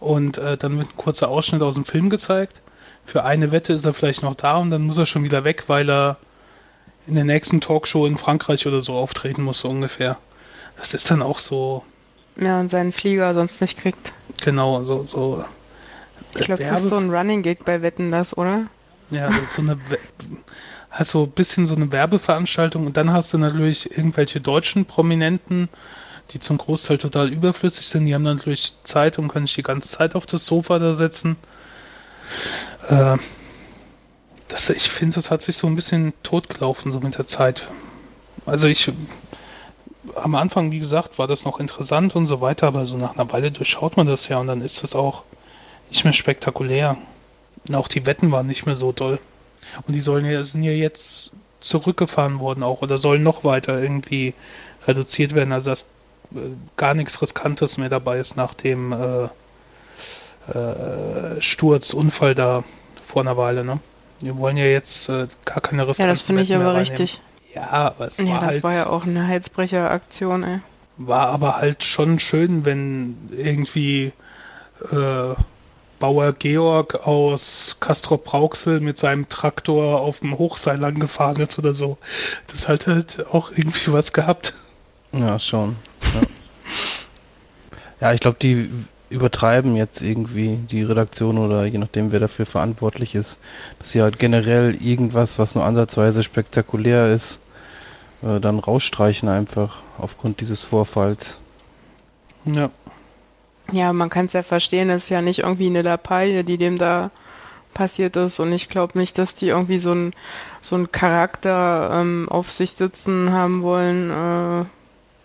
und 0.00 0.38
äh, 0.38 0.56
dann 0.56 0.78
wird 0.78 0.88
ein 0.88 0.96
kurzer 0.96 1.28
Ausschnitt 1.28 1.62
aus 1.62 1.74
dem 1.74 1.84
Film 1.84 2.08
gezeigt. 2.10 2.60
Für 3.06 3.24
eine 3.24 3.52
Wette 3.52 3.72
ist 3.72 3.84
er 3.84 3.94
vielleicht 3.94 4.22
noch 4.22 4.34
da 4.34 4.56
und 4.56 4.70
dann 4.70 4.82
muss 4.82 4.98
er 4.98 5.06
schon 5.06 5.24
wieder 5.24 5.44
weg, 5.44 5.64
weil 5.66 5.90
er 5.90 6.16
in 7.06 7.14
der 7.14 7.24
nächsten 7.24 7.60
Talkshow 7.60 8.06
in 8.06 8.16
Frankreich 8.16 8.66
oder 8.66 8.80
so 8.80 8.94
auftreten 8.94 9.42
muss, 9.42 9.60
so 9.60 9.68
ungefähr. 9.68 10.16
Das 10.76 10.94
ist 10.94 11.10
dann 11.10 11.22
auch 11.22 11.38
so. 11.38 11.84
Ja, 12.40 12.60
und 12.60 12.70
seinen 12.70 12.92
Flieger 12.92 13.34
sonst 13.34 13.60
nicht 13.60 13.78
kriegt. 13.78 14.12
Genau, 14.42 14.82
so. 14.84 15.04
so 15.04 15.44
ich 16.34 16.46
glaube, 16.46 16.64
das 16.64 16.82
ist 16.82 16.90
so 16.90 16.96
ein 16.96 17.10
Running 17.10 17.42
Gag 17.42 17.64
bei 17.64 17.82
Wetten, 17.82 18.10
das, 18.10 18.36
oder? 18.36 18.66
Ja, 19.10 19.26
das 19.28 19.38
ist 19.38 19.54
so 19.54 19.62
eine. 19.62 19.78
Halt 20.90 21.08
so 21.08 21.24
ein 21.24 21.30
bisschen 21.30 21.66
so 21.66 21.74
eine 21.74 21.90
Werbeveranstaltung 21.90 22.86
und 22.86 22.96
dann 22.96 23.12
hast 23.12 23.32
du 23.32 23.38
natürlich 23.38 23.90
irgendwelche 23.96 24.40
deutschen 24.40 24.84
Prominenten, 24.86 25.68
die 26.32 26.38
zum 26.38 26.56
Großteil 26.56 26.98
total 26.98 27.32
überflüssig 27.32 27.88
sind. 27.88 28.06
Die 28.06 28.14
haben 28.14 28.24
dann 28.24 28.36
natürlich 28.36 28.74
Zeit 28.84 29.18
und 29.18 29.26
können 29.26 29.46
sich 29.46 29.56
die 29.56 29.64
ganze 29.64 29.88
Zeit 29.88 30.14
auf 30.14 30.24
das 30.24 30.46
Sofa 30.46 30.78
da 30.78 30.94
setzen. 30.94 31.36
Äh, 32.88 33.16
das, 34.48 34.70
ich 34.70 34.88
finde, 34.88 35.16
das 35.16 35.30
hat 35.30 35.42
sich 35.42 35.56
so 35.56 35.66
ein 35.66 35.74
bisschen 35.74 36.12
totgelaufen, 36.22 36.92
so 36.92 37.00
mit 37.00 37.18
der 37.18 37.26
Zeit. 37.26 37.68
Also 38.46 38.66
ich, 38.66 38.92
am 40.14 40.34
Anfang, 40.34 40.70
wie 40.70 40.78
gesagt, 40.78 41.18
war 41.18 41.26
das 41.26 41.44
noch 41.44 41.60
interessant 41.60 42.14
und 42.14 42.26
so 42.26 42.40
weiter, 42.40 42.66
aber 42.66 42.86
so 42.86 42.96
nach 42.96 43.14
einer 43.16 43.32
Weile 43.32 43.50
durchschaut 43.50 43.96
man 43.96 44.06
das 44.06 44.28
ja 44.28 44.38
und 44.38 44.46
dann 44.46 44.60
ist 44.60 44.82
das 44.82 44.94
auch 44.94 45.24
nicht 45.90 46.04
mehr 46.04 46.12
spektakulär. 46.12 46.96
Und 47.66 47.74
auch 47.74 47.88
die 47.88 48.04
Wetten 48.04 48.30
waren 48.30 48.46
nicht 48.46 48.66
mehr 48.66 48.76
so 48.76 48.92
toll. 48.92 49.18
Und 49.86 49.94
die 49.94 50.00
sollen 50.00 50.26
ja, 50.26 50.42
sind 50.42 50.62
ja 50.62 50.72
jetzt 50.72 51.32
zurückgefahren 51.60 52.40
worden 52.40 52.62
auch 52.62 52.82
oder 52.82 52.98
sollen 52.98 53.22
noch 53.22 53.42
weiter 53.42 53.80
irgendwie 53.80 54.34
reduziert 54.86 55.34
werden, 55.34 55.52
also 55.52 55.70
dass 55.70 55.82
äh, 56.34 56.50
gar 56.76 56.94
nichts 56.94 57.22
Riskantes 57.22 57.78
mehr 57.78 57.88
dabei 57.88 58.18
ist 58.18 58.36
nach 58.36 58.52
dem 58.52 58.92
äh, 58.92 59.28
äh, 60.48 61.40
Sturz, 61.40 61.92
Unfall 61.92 62.34
da 62.34 62.64
vor 63.06 63.22
einer 63.22 63.36
Weile, 63.36 63.64
ne? 63.64 63.80
Wir 64.20 64.36
wollen 64.38 64.56
ja 64.56 64.64
jetzt 64.64 65.08
äh, 65.08 65.26
gar 65.44 65.60
keine 65.60 65.82
Riskanten 65.88 66.02
Ja, 66.02 66.06
das 66.08 66.22
finde 66.22 66.42
ich 66.42 66.54
aber 66.54 66.74
richtig. 66.74 67.20
Ja, 67.54 67.70
aber 67.70 68.06
es 68.06 68.18
ja, 68.18 68.26
war 68.26 68.40
das 68.40 68.48
halt, 68.48 68.62
war 68.62 68.74
ja 68.74 68.86
auch 68.88 69.04
eine 69.04 69.26
Heizbrecheraktion, 69.26 70.42
ey. 70.42 70.60
War 70.96 71.28
aber 71.28 71.56
halt 71.56 71.84
schon 71.84 72.18
schön, 72.18 72.64
wenn 72.64 73.16
irgendwie 73.30 74.12
äh, 74.90 75.34
Bauer 75.98 76.32
Georg 76.32 77.06
aus 77.06 77.76
Castrop 77.80 78.24
Brauxel 78.24 78.80
mit 78.80 78.98
seinem 78.98 79.28
Traktor 79.28 80.00
auf 80.00 80.20
dem 80.20 80.36
Hochseil 80.38 80.78
lang 80.78 80.98
gefahren 80.98 81.36
ist 81.36 81.58
oder 81.58 81.74
so. 81.74 81.98
Das 82.48 82.68
hat 82.68 82.86
halt 82.86 83.24
auch 83.32 83.50
irgendwie 83.50 83.92
was 83.92 84.12
gehabt. 84.12 84.54
Ja, 85.12 85.38
schon. 85.38 85.76
Ja, 86.14 86.20
ja 88.08 88.12
ich 88.14 88.20
glaube, 88.20 88.38
die 88.40 88.70
übertreiben 89.14 89.76
jetzt 89.76 90.02
irgendwie 90.02 90.58
die 90.70 90.82
Redaktion 90.82 91.38
oder 91.38 91.64
je 91.64 91.78
nachdem, 91.78 92.12
wer 92.12 92.20
dafür 92.20 92.46
verantwortlich 92.46 93.14
ist, 93.14 93.40
dass 93.78 93.90
sie 93.90 94.02
halt 94.02 94.18
generell 94.18 94.74
irgendwas, 94.74 95.38
was 95.38 95.54
nur 95.54 95.64
ansatzweise 95.64 96.22
spektakulär 96.22 97.14
ist, 97.14 97.38
äh, 98.22 98.40
dann 98.40 98.58
rausstreichen 98.58 99.28
einfach 99.28 99.78
aufgrund 99.98 100.40
dieses 100.40 100.64
Vorfalls. 100.64 101.38
Ja. 102.44 102.70
Ja, 103.72 103.92
man 103.94 104.10
kann 104.10 104.26
es 104.26 104.34
ja 104.34 104.42
verstehen, 104.42 104.90
es 104.90 105.04
ist 105.04 105.08
ja 105.08 105.22
nicht 105.22 105.38
irgendwie 105.38 105.66
eine 105.66 105.82
Lappalie, 105.82 106.44
die 106.44 106.58
dem 106.58 106.76
da 106.76 107.10
passiert 107.72 108.16
ist 108.16 108.38
und 108.38 108.52
ich 108.52 108.68
glaube 108.68 108.98
nicht, 108.98 109.16
dass 109.16 109.34
die 109.34 109.48
irgendwie 109.48 109.78
so 109.78 109.92
ein 109.92 110.12
so 110.60 110.76
einen 110.76 110.92
Charakter 110.92 111.90
ähm, 111.92 112.28
auf 112.28 112.50
sich 112.50 112.72
sitzen 112.72 113.32
haben 113.32 113.62
wollen, 113.62 114.10
äh, 114.10 114.64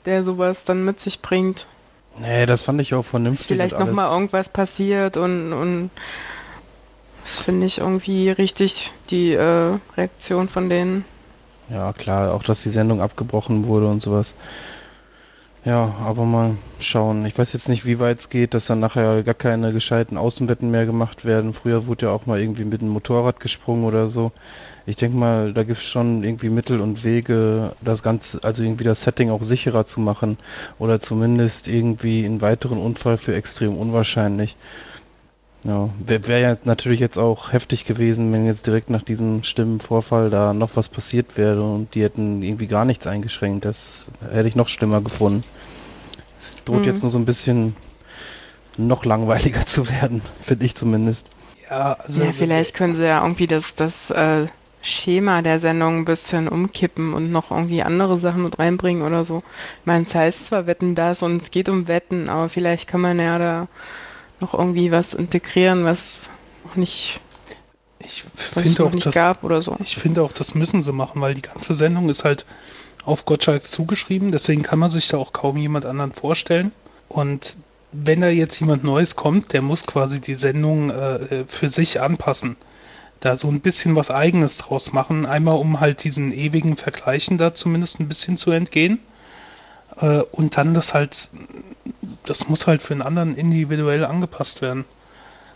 der 0.05 0.23
sowas 0.23 0.63
dann 0.63 0.85
mit 0.85 0.99
sich 0.99 1.21
bringt. 1.21 1.67
Nee, 2.21 2.45
das 2.45 2.63
fand 2.63 2.81
ich 2.81 2.93
auch 2.93 3.05
vernünftig. 3.05 3.47
Dass 3.47 3.55
vielleicht 3.55 3.79
nochmal 3.79 4.11
irgendwas 4.11 4.49
passiert 4.49 5.17
und, 5.17 5.53
und 5.53 5.89
das 7.23 7.39
finde 7.39 7.65
ich 7.65 7.77
irgendwie 7.77 8.29
richtig, 8.29 8.91
die 9.09 9.33
äh, 9.33 9.77
Reaktion 9.95 10.49
von 10.49 10.69
denen. 10.69 11.05
Ja, 11.69 11.93
klar, 11.93 12.33
auch 12.33 12.43
dass 12.43 12.63
die 12.63 12.69
Sendung 12.69 13.01
abgebrochen 13.01 13.65
wurde 13.65 13.87
und 13.87 14.01
sowas. 14.01 14.33
Ja, 15.65 15.93
aber 16.03 16.23
mal 16.23 16.57
schauen. 16.79 17.25
Ich 17.25 17.37
weiß 17.37 17.53
jetzt 17.53 17.67
nicht, 17.69 17.85
wie 17.85 17.99
weit 17.99 18.19
es 18.19 18.29
geht, 18.29 18.53
dass 18.53 18.67
dann 18.67 18.79
nachher 18.79 19.23
gar 19.23 19.33
keine 19.33 19.73
gescheiten 19.73 20.17
Außenbetten 20.17 20.71
mehr 20.71 20.85
gemacht 20.85 21.25
werden. 21.25 21.53
Früher 21.53 21.85
wurde 21.85 22.07
ja 22.07 22.11
auch 22.11 22.25
mal 22.25 22.39
irgendwie 22.39 22.63
mit 22.63 22.81
dem 22.81 22.89
Motorrad 22.89 23.39
gesprungen 23.39 23.83
oder 23.83 24.07
so. 24.07 24.31
Ich 24.89 24.95
denke 24.95 25.17
mal, 25.17 25.53
da 25.53 25.63
gibt 25.63 25.77
es 25.77 25.85
schon 25.85 26.23
irgendwie 26.23 26.49
Mittel 26.49 26.81
und 26.81 27.03
Wege, 27.03 27.73
das 27.79 28.01
Ganze, 28.01 28.43
also 28.43 28.63
irgendwie 28.63 28.83
das 28.83 29.01
Setting 29.01 29.29
auch 29.29 29.43
sicherer 29.43 29.85
zu 29.85 29.99
machen. 29.99 30.39
Oder 30.79 30.99
zumindest 30.99 31.67
irgendwie 31.67 32.25
einen 32.25 32.41
weiteren 32.41 32.79
Unfall 32.79 33.17
für 33.17 33.35
extrem 33.35 33.77
unwahrscheinlich. 33.77 34.55
Ja, 35.63 35.89
wäre 36.03 36.27
wär 36.27 36.39
ja 36.39 36.57
natürlich 36.63 36.99
jetzt 36.99 37.19
auch 37.19 37.53
heftig 37.53 37.85
gewesen, 37.85 38.33
wenn 38.33 38.47
jetzt 38.47 38.65
direkt 38.65 38.89
nach 38.89 39.03
diesem 39.03 39.43
schlimmen 39.43 39.79
Vorfall 39.79 40.31
da 40.31 40.55
noch 40.55 40.75
was 40.75 40.89
passiert 40.89 41.37
wäre 41.37 41.61
und 41.61 41.93
die 41.93 42.01
hätten 42.01 42.41
irgendwie 42.41 42.65
gar 42.65 42.85
nichts 42.85 43.05
eingeschränkt. 43.05 43.65
Das 43.65 44.09
hätte 44.31 44.47
ich 44.47 44.55
noch 44.55 44.69
schlimmer 44.69 45.01
gefunden. 45.01 45.43
Es 46.41 46.57
droht 46.65 46.79
mhm. 46.79 46.85
jetzt 46.85 47.03
nur 47.03 47.11
so 47.11 47.19
ein 47.19 47.25
bisschen 47.25 47.75
noch 48.75 49.05
langweiliger 49.05 49.65
zu 49.67 49.87
werden, 49.87 50.23
finde 50.41 50.65
ich 50.65 50.73
zumindest. 50.73 51.27
Ja, 51.69 51.93
also 51.93 52.23
ja, 52.23 52.31
vielleicht 52.31 52.73
können 52.73 52.95
sie 52.95 53.05
ja 53.05 53.21
irgendwie 53.21 53.45
das, 53.45 53.75
das 53.75 54.09
äh, 54.09 54.47
Schema 54.81 55.41
der 55.41 55.59
Sendung 55.59 55.99
ein 55.99 56.05
bisschen 56.05 56.47
umkippen 56.47 57.13
und 57.13 57.31
noch 57.31 57.51
irgendwie 57.51 57.83
andere 57.83 58.17
Sachen 58.17 58.43
mit 58.43 58.59
reinbringen 58.59 59.03
oder 59.03 59.23
so. 59.23 59.43
Ich 59.81 59.85
meine, 59.85 60.05
es 60.05 60.15
heißt 60.15 60.47
zwar 60.47 60.67
Wetten 60.67 60.95
das 60.95 61.21
und 61.21 61.41
es 61.41 61.51
geht 61.51 61.67
um 61.67 61.87
Wetten, 61.87 62.29
aber 62.29 62.49
vielleicht 62.49 62.87
kann 62.87 63.01
man 63.01 63.19
ja 63.19 63.37
da 63.37 63.67
noch 64.39 64.53
irgendwie 64.53 64.91
was 64.91 65.13
integrieren, 65.13 65.83
was 65.83 66.29
noch 66.63 66.75
nicht, 66.75 67.19
ich 67.99 68.23
finde 68.53 68.85
auch, 68.85 68.91
nicht 68.91 69.11
gab 69.11 69.43
oder 69.43 69.61
so. 69.61 69.75
Ich 69.83 69.97
finde 69.97 70.21
auch, 70.23 70.31
das 70.31 70.55
müssen 70.55 70.81
sie 70.81 70.93
machen, 70.93 71.21
weil 71.21 71.35
die 71.35 71.41
ganze 71.41 71.73
Sendung 71.73 72.09
ist 72.09 72.23
halt 72.23 72.45
auf 73.03 73.25
Gottschalk 73.25 73.63
zugeschrieben, 73.63 74.31
deswegen 74.31 74.63
kann 74.63 74.79
man 74.79 74.91
sich 74.91 75.07
da 75.09 75.17
auch 75.17 75.33
kaum 75.33 75.57
jemand 75.57 75.85
anderen 75.85 76.13
vorstellen. 76.13 76.71
Und 77.09 77.57
wenn 77.91 78.21
da 78.21 78.29
jetzt 78.29 78.59
jemand 78.59 78.83
Neues 78.83 79.15
kommt, 79.15 79.51
der 79.51 79.61
muss 79.61 79.85
quasi 79.85 80.21
die 80.21 80.35
Sendung 80.35 80.89
äh, 80.89 81.43
für 81.47 81.69
sich 81.69 81.99
anpassen. 81.99 82.55
Da 83.19 83.35
so 83.35 83.49
ein 83.49 83.59
bisschen 83.59 83.95
was 83.95 84.11
Eigenes 84.11 84.57
draus 84.57 84.93
machen. 84.93 85.25
Einmal, 85.25 85.57
um 85.57 85.79
halt 85.79 86.03
diesen 86.03 86.31
ewigen 86.31 86.77
Vergleichen 86.77 87.37
da 87.37 87.53
zumindest 87.53 87.99
ein 87.99 88.07
bisschen 88.07 88.37
zu 88.37 88.51
entgehen. 88.51 88.99
Äh, 89.99 90.21
und 90.31 90.57
dann 90.57 90.73
das 90.73 90.93
halt 90.93 91.29
das 92.25 92.47
muss 92.47 92.67
halt 92.67 92.81
für 92.81 92.93
einen 92.93 93.01
anderen 93.01 93.35
individuell 93.35 94.05
angepasst 94.05 94.61
werden. 94.61 94.85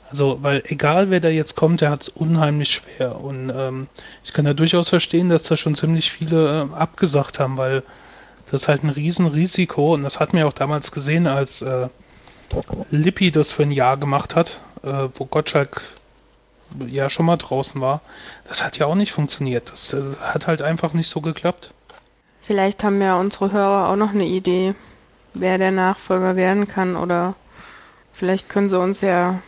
Also, 0.09 0.39
weil 0.41 0.63
egal 0.67 1.09
wer 1.09 1.19
da 1.19 1.29
jetzt 1.29 1.55
kommt, 1.55 1.81
der 1.81 1.89
hat 1.89 2.03
es 2.03 2.09
unheimlich 2.09 2.71
schwer. 2.71 3.19
Und 3.19 3.51
ähm, 3.55 3.87
ich 4.23 4.33
kann 4.33 4.45
ja 4.45 4.53
durchaus 4.53 4.89
verstehen, 4.89 5.29
dass 5.29 5.43
da 5.43 5.57
schon 5.57 5.75
ziemlich 5.75 6.11
viele 6.11 6.69
äh, 6.71 6.75
abgesagt 6.75 7.39
haben, 7.39 7.57
weil 7.57 7.83
das 8.51 8.63
ist 8.63 8.67
halt 8.67 8.83
ein 8.83 8.89
Riesenrisiko. 8.89 9.93
Und 9.93 10.03
das 10.03 10.19
hat 10.19 10.33
mir 10.33 10.47
auch 10.47 10.53
damals 10.53 10.91
gesehen, 10.91 11.25
als 11.25 11.61
äh, 11.61 11.87
Lippi 12.91 13.31
das 13.31 13.51
für 13.51 13.63
ein 13.63 13.71
Jahr 13.71 13.97
gemacht 13.97 14.35
hat, 14.35 14.61
äh, 14.83 15.07
wo 15.15 15.25
Gottschalk 15.25 15.81
ja 16.87 17.09
schon 17.09 17.25
mal 17.25 17.37
draußen 17.37 17.79
war. 17.81 18.01
Das 18.47 18.63
hat 18.63 18.77
ja 18.77 18.85
auch 18.85 18.95
nicht 18.95 19.11
funktioniert. 19.11 19.71
Das 19.71 19.93
äh, 19.93 20.15
hat 20.21 20.47
halt 20.47 20.61
einfach 20.61 20.93
nicht 20.93 21.09
so 21.09 21.21
geklappt. 21.21 21.73
Vielleicht 22.41 22.83
haben 22.83 23.01
ja 23.01 23.17
unsere 23.19 23.51
Hörer 23.51 23.89
auch 23.89 23.95
noch 23.95 24.11
eine 24.11 24.25
Idee 24.25 24.75
wer 25.33 25.57
der 25.57 25.71
Nachfolger 25.71 26.35
werden 26.35 26.67
kann 26.67 26.95
oder 26.95 27.35
vielleicht 28.13 28.49
können 28.49 28.69
sie 28.69 28.79
uns 28.79 29.01
ja 29.01 29.41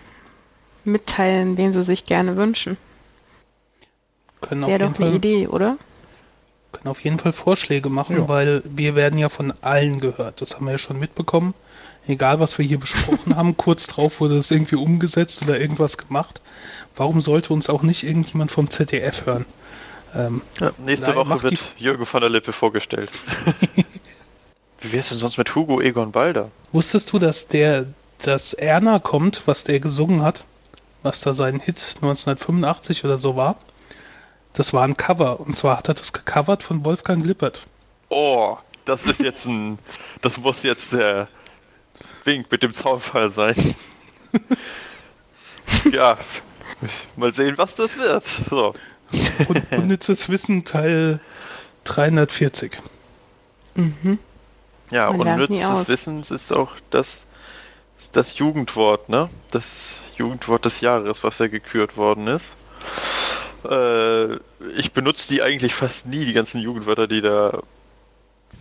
mitteilen, 0.84 1.58
wen 1.58 1.74
sie 1.74 1.84
sich 1.84 2.06
gerne 2.06 2.36
wünschen. 2.36 2.78
Wäre 4.50 4.80
doch 4.80 4.88
eine 4.88 4.96
Fall, 4.96 5.16
Idee, 5.16 5.48
oder? 5.48 5.78
Können 6.72 6.88
auf 6.88 7.00
jeden 7.00 7.20
Fall 7.20 7.34
Vorschläge 7.34 7.90
machen, 7.90 8.18
ja. 8.18 8.30
weil 8.30 8.62
wir 8.66 8.96
werden 8.96 9.18
ja 9.18 9.30
von 9.30 9.54
allen 9.62 10.00
gehört. 10.00 10.42
Das 10.42 10.56
haben 10.56 10.66
wir 10.66 10.74
ja 10.74 10.78
schon 10.78 11.00
mitbekommen. 11.00 11.54
Egal, 12.08 12.40
was 12.40 12.58
wir 12.58 12.66
hier 12.66 12.80
besprochen 12.80 13.36
haben, 13.36 13.58
kurz 13.58 13.88
drauf 13.88 14.20
wurde 14.20 14.38
es 14.38 14.52
irgendwie 14.52 14.76
umgesetzt 14.76 15.42
oder 15.42 15.60
irgendwas 15.60 15.98
gemacht. 15.98 16.42
Warum 16.96 17.22
sollte 17.22 17.54
uns 17.54 17.70
auch 17.70 17.82
nicht 17.82 18.04
irgendjemand 18.04 18.52
vom 18.52 18.70
ZDF 18.70 19.26
hören? 19.26 19.46
Ähm, 20.16 20.42
ja, 20.60 20.72
nächste 20.78 21.12
nein, 21.12 21.18
Woche 21.18 21.44
wird 21.44 21.64
Jürgen 21.78 22.06
von 22.06 22.22
der 22.22 22.30
Lippe 22.30 22.54
vorgestellt. 22.54 23.10
Wie 24.82 24.94
wär's 24.94 25.10
denn 25.10 25.18
sonst 25.18 25.38
mit 25.38 25.54
Hugo 25.56 25.82
Egon 25.82 26.12
Balder? 26.12 26.52
Wusstest 26.72 27.12
du, 27.12 27.20
dass 27.20 27.48
der, 27.48 27.88
dass 28.22 28.54
Erna 28.54 29.00
kommt, 29.00 29.42
was 29.46 29.64
der 29.64 29.80
gesungen 29.80 30.22
hat? 30.22 30.46
Was 31.04 31.22
da 31.22 31.34
sein 31.34 31.60
Hit 31.60 31.78
1985 31.96 33.04
oder 33.04 33.18
so 33.18 33.36
war? 33.36 33.58
Das 34.54 34.74
war 34.74 34.84
ein 34.84 34.96
Cover. 34.96 35.40
Und 35.40 35.58
zwar 35.58 35.78
hat 35.78 35.88
er 35.90 35.96
das 35.96 36.14
gecovert 36.14 36.64
von 36.64 36.86
Wolfgang 36.86 37.26
Lippert. 37.26 37.62
Oh, 38.10 38.58
das 38.86 39.04
ist 39.04 39.20
jetzt 39.20 39.46
ein. 39.48 39.78
Das 40.22 40.38
muss 40.38 40.64
jetzt 40.64 40.94
der 40.94 41.28
Wink 42.26 42.52
mit 42.52 42.64
dem 42.64 42.74
Zaunfall 42.74 43.30
sein. 43.30 43.76
ja, 45.92 46.18
mal 47.16 47.34
sehen, 47.34 47.58
was 47.58 47.76
das 47.76 47.98
wird. 47.98 48.24
So. 48.24 48.74
Und, 49.48 49.72
unnützes 49.72 50.30
Wissen 50.30 50.66
Teil 50.66 51.20
340. 51.84 52.80
Mhm. 53.76 54.20
Ja, 54.92 55.12
Man 55.12 55.28
unnützes 55.28 55.88
Wissen 55.88 56.22
ist 56.22 56.52
auch 56.52 56.72
das, 56.90 57.26
das 58.12 58.38
Jugendwort, 58.38 59.10
ne? 59.10 59.30
Das 59.52 59.98
Jugendwort 60.18 60.66
des 60.66 60.82
Jahres, 60.82 61.24
was 61.24 61.40
ja 61.40 61.48
gekürt 61.48 61.98
worden 61.98 62.28
ist. 62.28 62.56
Äh, 63.70 64.36
ich 64.78 64.94
benutze 64.94 65.28
die 65.34 65.42
eigentlich 65.42 65.74
fast 65.74 66.08
nie, 66.08 66.26
die 66.26 66.34
ganzen 66.34 66.62
Jugendwörter, 66.62 67.08
die 67.08 67.22
da 67.22 67.62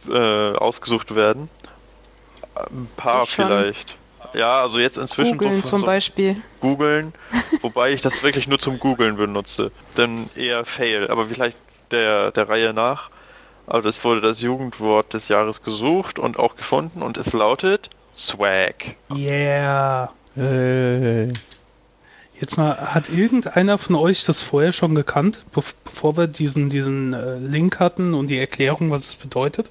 äh, 0.08 0.56
ausgesucht 0.56 1.14
werden. 1.14 1.48
Ein 2.54 2.88
paar 2.96 3.26
vielleicht. 3.26 3.96
Ja, 4.32 4.60
also 4.60 4.78
jetzt 4.78 4.96
inzwischen. 4.96 5.38
Googeln 5.38 5.64
zum 5.64 5.80
so 5.80 5.86
Beispiel. 5.86 6.36
Googeln, 6.60 7.12
wobei 7.60 7.92
ich 7.92 8.00
das 8.00 8.22
wirklich 8.22 8.48
nur 8.48 8.58
zum 8.58 8.78
Googeln 8.78 9.16
benutze. 9.16 9.70
Dann 9.94 10.28
eher 10.34 10.64
Fail, 10.64 11.08
aber 11.08 11.26
vielleicht 11.26 11.56
der, 11.90 12.30
der 12.32 12.48
Reihe 12.48 12.72
nach. 12.72 13.10
Also 13.66 13.88
es 13.88 14.04
wurde 14.04 14.20
das 14.20 14.40
Jugendwort 14.40 15.14
des 15.14 15.28
Jahres 15.28 15.62
gesucht 15.62 16.18
und 16.18 16.38
auch 16.38 16.56
gefunden 16.56 17.02
und 17.02 17.16
es 17.16 17.32
lautet 17.32 17.90
Swag. 18.14 18.96
Yeah. 19.14 20.12
Hey. 20.34 21.32
Jetzt 22.40 22.58
mal, 22.58 22.76
hat 22.92 23.08
irgendeiner 23.08 23.78
von 23.78 23.94
euch 23.94 24.24
das 24.24 24.42
vorher 24.42 24.72
schon 24.72 24.94
gekannt, 24.94 25.44
bevor 25.52 26.16
wir 26.16 26.26
diesen, 26.26 26.68
diesen 26.68 27.14
äh, 27.14 27.38
Link 27.38 27.78
hatten 27.78 28.12
und 28.12 28.26
die 28.26 28.38
Erklärung, 28.38 28.90
was 28.90 29.08
es 29.08 29.14
bedeutet? 29.14 29.70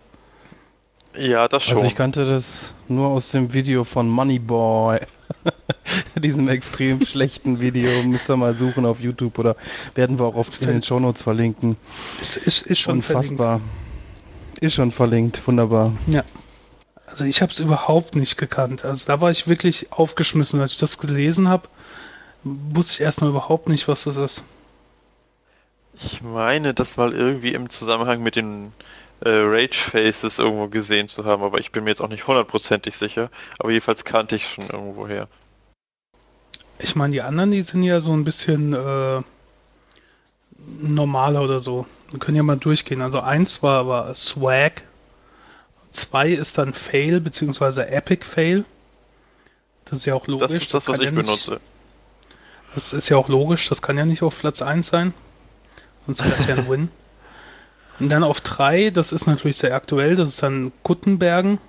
Ja, 1.17 1.47
das 1.47 1.63
schon. 1.63 1.75
Also 1.75 1.87
ich 1.87 1.95
kannte 1.95 2.25
das 2.25 2.73
nur 2.87 3.07
aus 3.09 3.31
dem 3.31 3.53
Video 3.53 3.83
von 3.83 4.09
Moneyboy. 4.09 4.99
Diesem 6.15 6.47
extrem 6.49 7.01
schlechten 7.05 7.59
Video. 7.59 7.89
Müsst 8.03 8.29
ihr 8.29 8.37
mal 8.37 8.53
suchen 8.53 8.85
auf 8.85 8.99
YouTube 8.99 9.37
oder 9.39 9.55
werden 9.95 10.19
wir 10.19 10.25
auch 10.25 10.35
oft 10.35 10.61
in 10.61 10.67
den 10.67 10.83
Shownotes 10.83 11.21
verlinken. 11.21 11.77
Es 12.21 12.37
ist, 12.37 12.65
ist 12.65 12.79
schon 12.79 12.97
Unfassbar. 12.97 13.59
Verlinkt. 13.59 14.63
Ist 14.63 14.73
schon 14.73 14.91
verlinkt. 14.91 15.47
Wunderbar. 15.47 15.93
Ja. 16.07 16.23
Also 17.05 17.25
ich 17.25 17.41
habe 17.41 17.51
es 17.51 17.59
überhaupt 17.59 18.15
nicht 18.15 18.37
gekannt. 18.37 18.85
Also 18.85 19.05
da 19.05 19.21
war 19.21 19.29
ich 19.29 19.47
wirklich 19.47 19.91
aufgeschmissen, 19.91 20.59
als 20.61 20.73
ich 20.73 20.79
das 20.79 20.97
gelesen 20.97 21.47
habe. 21.47 21.67
Wusste 22.43 22.93
ich 22.93 23.01
erstmal 23.01 23.29
überhaupt 23.29 23.69
nicht, 23.69 23.87
was 23.87 24.05
das 24.05 24.17
ist. 24.17 24.43
Ich 25.95 26.23
meine, 26.23 26.73
das 26.73 26.97
mal 26.97 27.13
irgendwie 27.13 27.53
im 27.53 27.69
Zusammenhang 27.69 28.23
mit 28.23 28.35
den 28.35 28.71
Rage 29.29 29.75
Faces 29.75 30.39
irgendwo 30.39 30.67
gesehen 30.67 31.07
zu 31.07 31.25
haben, 31.25 31.43
aber 31.43 31.59
ich 31.59 31.71
bin 31.71 31.83
mir 31.83 31.91
jetzt 31.91 32.01
auch 32.01 32.09
nicht 32.09 32.27
hundertprozentig 32.27 32.97
sicher. 32.97 33.29
Aber 33.59 33.71
jedenfalls 33.71 34.03
kannte 34.05 34.35
ich 34.35 34.47
schon 34.47 34.69
irgendwo 34.69 35.07
her. 35.07 35.27
Ich 36.79 36.95
meine, 36.95 37.13
die 37.13 37.21
anderen, 37.21 37.51
die 37.51 37.61
sind 37.61 37.83
ja 37.83 38.01
so 38.01 38.11
ein 38.11 38.23
bisschen 38.23 38.73
äh, 38.73 39.21
normaler 40.81 41.41
oder 41.41 41.59
so. 41.59 41.85
Wir 42.09 42.19
können 42.19 42.37
ja 42.37 42.43
mal 42.43 42.57
durchgehen. 42.57 43.01
Also 43.01 43.19
eins 43.19 43.63
war, 43.63 43.87
war 43.87 44.13
Swag. 44.15 44.83
Zwei 45.91 46.31
ist 46.31 46.57
dann 46.57 46.73
Fail, 46.73 47.21
beziehungsweise 47.21 47.87
Epic 47.87 48.25
Fail. 48.25 48.65
Das 49.85 49.99
ist 49.99 50.05
ja 50.05 50.15
auch 50.15 50.27
logisch. 50.27 50.47
Das 50.47 50.51
ist 50.51 50.73
das, 50.73 50.85
das 50.85 50.87
was 50.89 50.99
ich 50.99 51.05
ja 51.05 51.11
benutze. 51.11 51.51
Nicht, 51.51 51.61
das 52.75 52.93
ist 52.93 53.09
ja 53.09 53.17
auch 53.17 53.29
logisch, 53.29 53.69
das 53.69 53.81
kann 53.81 53.97
ja 53.97 54.05
nicht 54.05 54.23
auf 54.23 54.39
Platz 54.39 54.61
1 54.61 54.87
sein. 54.87 55.13
Sonst 56.05 56.23
wäre 56.23 56.35
es 56.35 56.47
ja 56.47 56.55
ein 56.55 56.69
Win. 56.69 56.89
Und 57.99 58.09
dann 58.09 58.23
auf 58.23 58.41
3, 58.41 58.89
das 58.89 59.11
ist 59.11 59.27
natürlich 59.27 59.57
sehr 59.57 59.75
aktuell, 59.75 60.15
das 60.15 60.29
ist 60.29 60.43
dann 60.43 60.71
Guttenbergen 60.83 61.59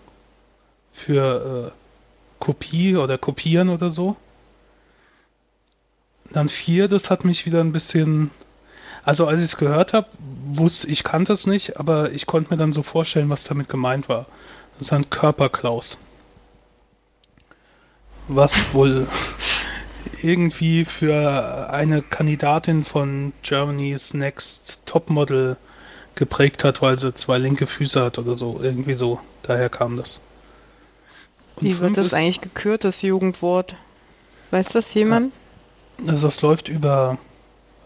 für 0.93 1.73
äh, 1.73 2.43
Kopie 2.43 2.97
oder 2.97 3.19
Kopieren 3.19 3.69
oder 3.69 3.91
so. 3.91 4.17
Dann 6.31 6.49
4, 6.49 6.89
das 6.89 7.11
hat 7.11 7.25
mich 7.25 7.47
wieder 7.47 7.61
ein 7.61 7.73
bisschen. 7.73 8.31
Also 9.05 9.27
als 9.27 9.41
ich 9.41 9.53
es 9.53 9.57
gehört 9.59 9.93
habe, 9.93 10.09
wusste 10.47 10.89
ich 10.89 11.05
kannte 11.05 11.35
es 11.35 11.47
nicht, 11.47 11.79
aber 11.79 12.13
ich 12.13 12.27
konnte 12.27 12.51
mir 12.51 12.57
dann 12.57 12.73
so 12.73 12.83
vorstellen, 12.83 13.29
was 13.29 13.45
damit 13.45 13.69
gemeint 13.69 14.09
war. 14.09 14.27
Das 14.79 14.89
ist 14.89 14.93
ein 14.93 15.11
Körperklaus. 15.11 15.99
Was 18.29 18.73
wohl 18.73 19.07
irgendwie 20.23 20.87
für 20.87 21.71
eine 21.71 22.01
Kandidatin 22.01 22.85
von 22.85 23.35
Germany's 23.43 24.15
Next 24.15 24.81
Topmodel 24.87 25.59
geprägt 26.15 26.65
hat, 26.65 26.83
weil 26.83 26.99
sie 26.99 27.15
zwei 27.15 27.39
linke 27.39 27.67
Füße 27.67 28.03
hat 28.03 28.19
oder 28.19 28.37
so. 28.37 28.61
Irgendwie 28.63 28.95
so. 28.95 29.21
Daher 29.43 29.69
kam 29.69 29.97
das. 29.97 30.21
Und 31.57 31.65
Wie 31.65 31.79
wird 31.79 31.97
das 31.97 32.13
eigentlich 32.13 32.41
gekürt, 32.41 32.85
das 32.85 33.03
Jugendwort? 33.03 33.77
Weiß 34.51 34.69
das 34.69 34.93
jemand? 34.95 35.33
Also 36.07 36.27
das 36.27 36.43
läuft 36.43 36.69
über 36.69 37.19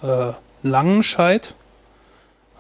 äh, 0.03 0.33
Langenscheid. 0.63 1.55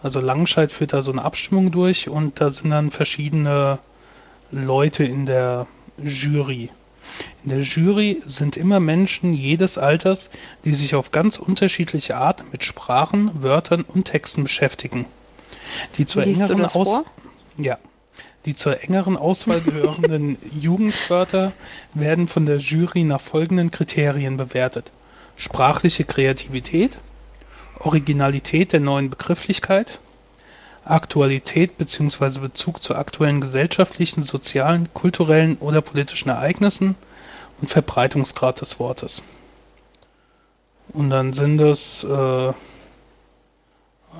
Also 0.03 0.21
Langenscheid 0.21 0.71
führt 0.71 0.93
da 0.93 1.03
so 1.03 1.11
eine 1.11 1.25
Abstimmung 1.25 1.71
durch 1.71 2.09
und 2.09 2.41
da 2.41 2.51
sind 2.51 2.71
dann 2.71 2.91
verschiedene 2.91 3.79
Leute 4.51 5.05
in 5.05 5.27
der 5.27 5.67
Jury. 6.03 6.71
In 7.43 7.51
der 7.51 7.61
Jury 7.61 8.23
sind 8.27 8.57
immer 8.57 8.81
Menschen 8.81 9.33
jedes 9.33 9.79
Alters, 9.79 10.31
die 10.65 10.75
sich 10.75 10.95
auf 10.95 11.11
ganz 11.11 11.39
unterschiedliche 11.39 12.17
Art 12.17 12.45
mit 12.53 12.65
Sprachen, 12.65 13.43
Wörtern 13.43 13.83
und 13.83 14.05
Texten 14.05 14.43
beschäftigen. 14.45 15.07
Die 15.97 16.07
zur 16.07 16.25
Liest 16.25 16.41
engeren 16.41 16.65
Aus 16.67 17.05
ja, 17.57 17.79
die 18.45 18.55
zur 18.55 18.83
engeren 18.83 19.17
Auswahl 19.17 19.61
gehörenden 19.61 20.39
Jugendwörter 20.59 21.53
werden 21.95 22.29
von 22.29 22.47
der 22.47 22.59
Jury 22.59 23.05
nach 23.05 23.21
folgenden 23.21 23.71
Kriterien 23.71 24.37
bewertet: 24.37 24.93
sprachliche 25.37 26.05
Kreativität, 26.05 26.99
Originalität 27.79 28.73
der 28.73 28.81
neuen 28.81 29.11
Begrifflichkeit, 29.11 29.99
Aktualität 30.85 31.77
bzw. 31.79 32.39
Bezug 32.39 32.83
zu 32.83 32.95
aktuellen 32.95 33.41
gesellschaftlichen, 33.41 34.23
sozialen, 34.23 34.89
kulturellen 34.95 35.59
oder 35.59 35.83
politischen 35.83 36.31
Ereignissen 36.31 36.95
und 37.61 37.69
Verbreitungsgrad 37.69 38.61
des 38.61 38.79
Wortes. 38.79 39.23
Und 40.93 41.11
dann 41.11 41.33
sind 41.35 41.61
es 41.61 42.05
äh, 42.05 42.53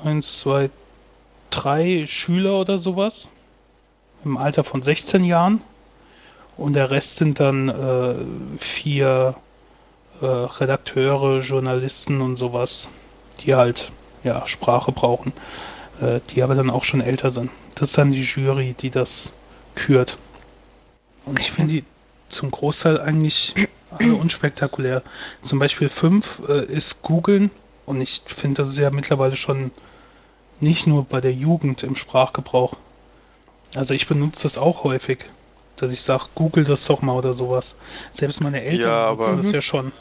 1, 0.05 0.41
2, 0.41 0.71
drei 1.51 2.07
Schüler 2.07 2.61
oder 2.61 2.79
sowas 2.79 3.29
im 4.25 4.37
Alter 4.37 4.65
von 4.65 4.83
16 4.83 5.25
Jahren 5.25 5.63
und 6.57 6.73
der 6.73 6.91
Rest 6.91 7.17
sind 7.17 7.41
dann 7.41 7.69
äh, 7.69 8.15
vier 8.59 9.37
äh, 10.21 10.27
Redakteure, 10.27 11.41
Journalisten 11.41 12.21
und 12.21 12.37
sowas, 12.37 12.89
die 13.41 13.55
halt 13.55 13.93
ja 14.25 14.47
Sprache 14.47 14.93
brauchen, 14.93 15.33
äh, 16.01 16.21
die 16.31 16.43
aber 16.43 16.57
dann 16.57 16.71
auch 16.71 16.85
schon 16.85 17.01
älter 17.01 17.31
sind. 17.31 17.51
Das 17.77 17.91
ist 17.91 17.99
dann 17.99 18.11
die 18.11 18.25
Jury, 18.25 18.75
die 18.79 18.91
das 18.91 19.33
kürt. 19.77 20.19
Und 21.25 21.39
ich 21.39 21.53
finde 21.53 21.75
die 21.75 21.85
zum 22.29 22.51
Großteil 22.51 23.01
eigentlich 23.01 23.55
alle 23.91 24.15
unspektakulär. 24.15 25.03
Zum 25.43 25.59
Beispiel 25.59 25.89
5 25.89 26.43
äh, 26.49 26.65
ist 26.65 27.03
googeln 27.03 27.51
und 27.87 28.01
ich 28.01 28.23
finde, 28.27 28.63
das 28.63 28.71
ist 28.71 28.79
ja 28.79 28.91
mittlerweile 28.91 29.37
schon 29.37 29.71
nicht 30.61 30.87
nur 30.87 31.05
bei 31.05 31.21
der 31.21 31.33
Jugend 31.33 31.83
im 31.83 31.95
Sprachgebrauch. 31.95 32.75
Also 33.75 33.95
ich 33.95 34.07
benutze 34.09 34.45
das 34.45 34.59
auch 34.59 34.85
häufig, 34.85 35.27
dass 35.77 35.93
ich 35.93 36.03
sage, 36.03 36.25
google 36.35 36.65
das 36.65 36.85
doch 36.87 37.03
mal 37.03 37.15
oder 37.15 37.35
sowas. 37.35 37.77
Selbst 38.13 38.41
meine 38.41 38.63
Eltern 38.63 38.89
ja, 38.89 39.07
aber, 39.07 39.37
das 39.37 39.53
ja 39.53 39.61
schon. 39.61 39.93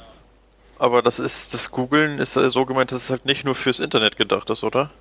Aber 0.80 1.02
das 1.02 1.20
ist, 1.20 1.54
das 1.54 1.72
Googeln 1.72 2.20
ist 2.20 2.34
so 2.34 2.66
gemeint, 2.66 2.92
dass 2.92 3.04
es 3.04 3.10
halt 3.10 3.26
nicht 3.26 3.44
nur 3.44 3.56
fürs 3.56 3.80
Internet 3.80 4.18
gedacht 4.18 4.50
ist, 4.50 4.64
oder? 4.64 4.92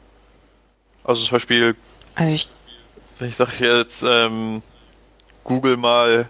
Also 1.04 1.22
zum 1.22 1.36
Beispiel, 1.36 1.76
also 2.14 2.32
ich, 2.32 2.48
wenn 3.18 3.28
ich 3.28 3.36
sage 3.36 3.64
jetzt, 3.64 4.02
ähm, 4.02 4.62
google 5.44 5.76
mal 5.76 6.28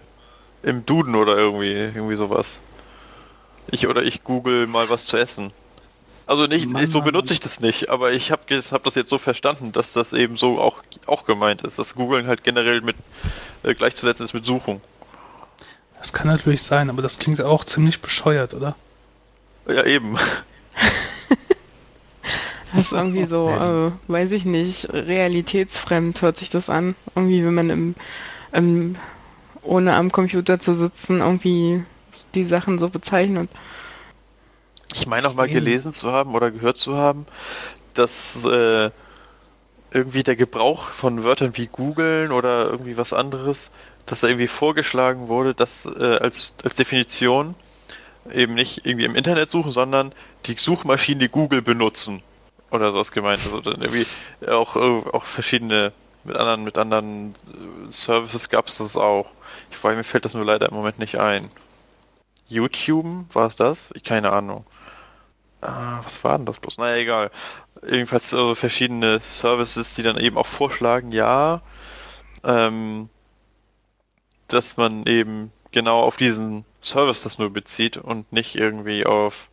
im 0.63 0.85
Duden 0.85 1.15
oder 1.15 1.37
irgendwie, 1.37 1.71
irgendwie 1.71 2.15
sowas. 2.15 2.59
Ich 3.71 3.87
oder 3.87 4.03
ich 4.03 4.23
google 4.23 4.67
mal 4.67 4.89
was 4.89 5.05
zu 5.05 5.17
essen. 5.17 5.51
Also 6.27 6.45
nicht, 6.45 6.69
Mann, 6.69 6.85
so 6.87 7.01
benutze 7.01 7.33
ich 7.33 7.39
das 7.39 7.61
nicht, 7.61 7.89
aber 7.89 8.11
ich 8.11 8.31
habe 8.31 8.43
hab 8.49 8.83
das 8.83 8.95
jetzt 8.95 9.09
so 9.09 9.17
verstanden, 9.17 9.71
dass 9.71 9.93
das 9.93 10.11
eben 10.11 10.35
so 10.35 10.59
auch, 10.59 10.83
auch 11.05 11.25
gemeint 11.25 11.61
ist, 11.61 11.79
dass 11.79 11.95
Googlen 11.95 12.27
halt 12.27 12.43
generell 12.43 12.81
mit 12.81 12.97
äh, 13.63 13.73
gleichzusetzen 13.73 14.25
ist 14.25 14.33
mit 14.33 14.43
Suchung. 14.43 14.81
Das 15.99 16.11
kann 16.11 16.27
natürlich 16.27 16.63
sein, 16.63 16.89
aber 16.89 17.01
das 17.01 17.17
klingt 17.17 17.41
auch 17.41 17.63
ziemlich 17.63 18.01
bescheuert, 18.01 18.53
oder? 18.53 18.75
Ja, 19.67 19.85
eben. 19.85 20.17
Das 22.73 22.87
ist 22.87 22.91
irgendwie 22.91 23.25
so, 23.25 23.49
äh, 23.49 23.91
weiß 24.11 24.31
ich 24.31 24.43
nicht, 24.43 24.89
realitätsfremd 24.91 26.21
hört 26.21 26.35
sich 26.35 26.49
das 26.49 26.69
an. 26.69 26.95
Irgendwie, 27.15 27.43
wenn 27.43 27.53
man 27.53 27.69
im, 27.69 27.95
im 28.51 28.97
ohne 29.63 29.95
am 29.95 30.11
Computer 30.11 30.59
zu 30.59 30.75
sitzen, 30.75 31.21
irgendwie 31.21 31.83
die 32.35 32.43
Sachen 32.43 32.77
so 32.77 32.89
bezeichnet. 32.89 33.49
Ich 34.93 35.07
meine 35.07 35.27
auch 35.27 35.33
mal 35.33 35.49
gelesen 35.49 35.93
zu 35.93 36.11
haben 36.11 36.33
oder 36.33 36.51
gehört 36.51 36.77
zu 36.77 36.95
haben, 36.95 37.25
dass 37.93 38.43
äh, 38.45 38.89
irgendwie 39.91 40.23
der 40.23 40.35
Gebrauch 40.35 40.89
von 40.89 41.23
Wörtern 41.23 41.55
wie 41.55 41.67
googeln 41.67 42.31
oder 42.31 42.69
irgendwie 42.69 42.97
was 42.97 43.13
anderes, 43.13 43.71
dass 44.05 44.21
da 44.21 44.27
irgendwie 44.27 44.47
vorgeschlagen 44.47 45.27
wurde, 45.27 45.53
dass 45.53 45.85
äh, 45.85 46.17
als, 46.21 46.53
als 46.63 46.75
Definition 46.75 47.55
eben 48.31 48.53
nicht 48.53 48.85
irgendwie 48.85 49.05
im 49.05 49.15
Internet 49.15 49.49
suchen, 49.49 49.71
sondern 49.71 50.13
die 50.45 50.55
Suchmaschine 50.57 51.29
Google 51.29 51.61
benutzen. 51.61 52.21
Oder 52.69 52.91
sowas 52.91 53.11
gemeint. 53.11 53.41
Also 53.45 53.61
dann 53.61 53.81
irgendwie 53.81 54.05
auch, 54.45 54.75
äh, 54.75 55.09
auch 55.09 55.23
verschiedene 55.23 55.93
mit 56.25 56.35
anderen, 56.35 56.63
mit 56.65 56.77
anderen 56.77 57.29
äh, 57.31 57.91
Services 57.91 58.49
gab 58.49 58.67
es 58.67 58.77
das 58.77 58.97
auch. 58.97 59.29
Ich 59.71 59.81
weiß, 59.81 59.95
mir 59.95 60.03
fällt 60.03 60.25
das 60.25 60.33
nur 60.33 60.45
leider 60.45 60.67
im 60.67 60.75
Moment 60.75 60.99
nicht 60.99 61.15
ein. 61.15 61.49
YouTube, 62.47 63.33
war 63.33 63.47
es 63.47 63.55
das? 63.55 63.91
Ich 63.93 64.03
keine 64.03 64.31
Ahnung. 64.31 64.65
Ah, 65.61 66.01
was 66.03 66.23
war 66.23 66.37
denn 66.37 66.45
das 66.45 66.59
bloß? 66.59 66.77
Naja, 66.77 66.95
egal. 66.97 67.31
Jedenfalls 67.87 68.33
also 68.33 68.55
verschiedene 68.55 69.19
Services, 69.21 69.95
die 69.95 70.03
dann 70.03 70.17
eben 70.17 70.37
auch 70.37 70.45
vorschlagen, 70.47 71.11
ja, 71.11 71.61
ähm, 72.43 73.09
dass 74.47 74.77
man 74.77 75.05
eben 75.05 75.51
genau 75.71 76.01
auf 76.03 76.17
diesen 76.17 76.65
Service 76.81 77.23
das 77.23 77.37
nur 77.37 77.51
bezieht 77.51 77.97
und 77.97 78.31
nicht 78.31 78.55
irgendwie 78.55 79.05
auf 79.05 79.49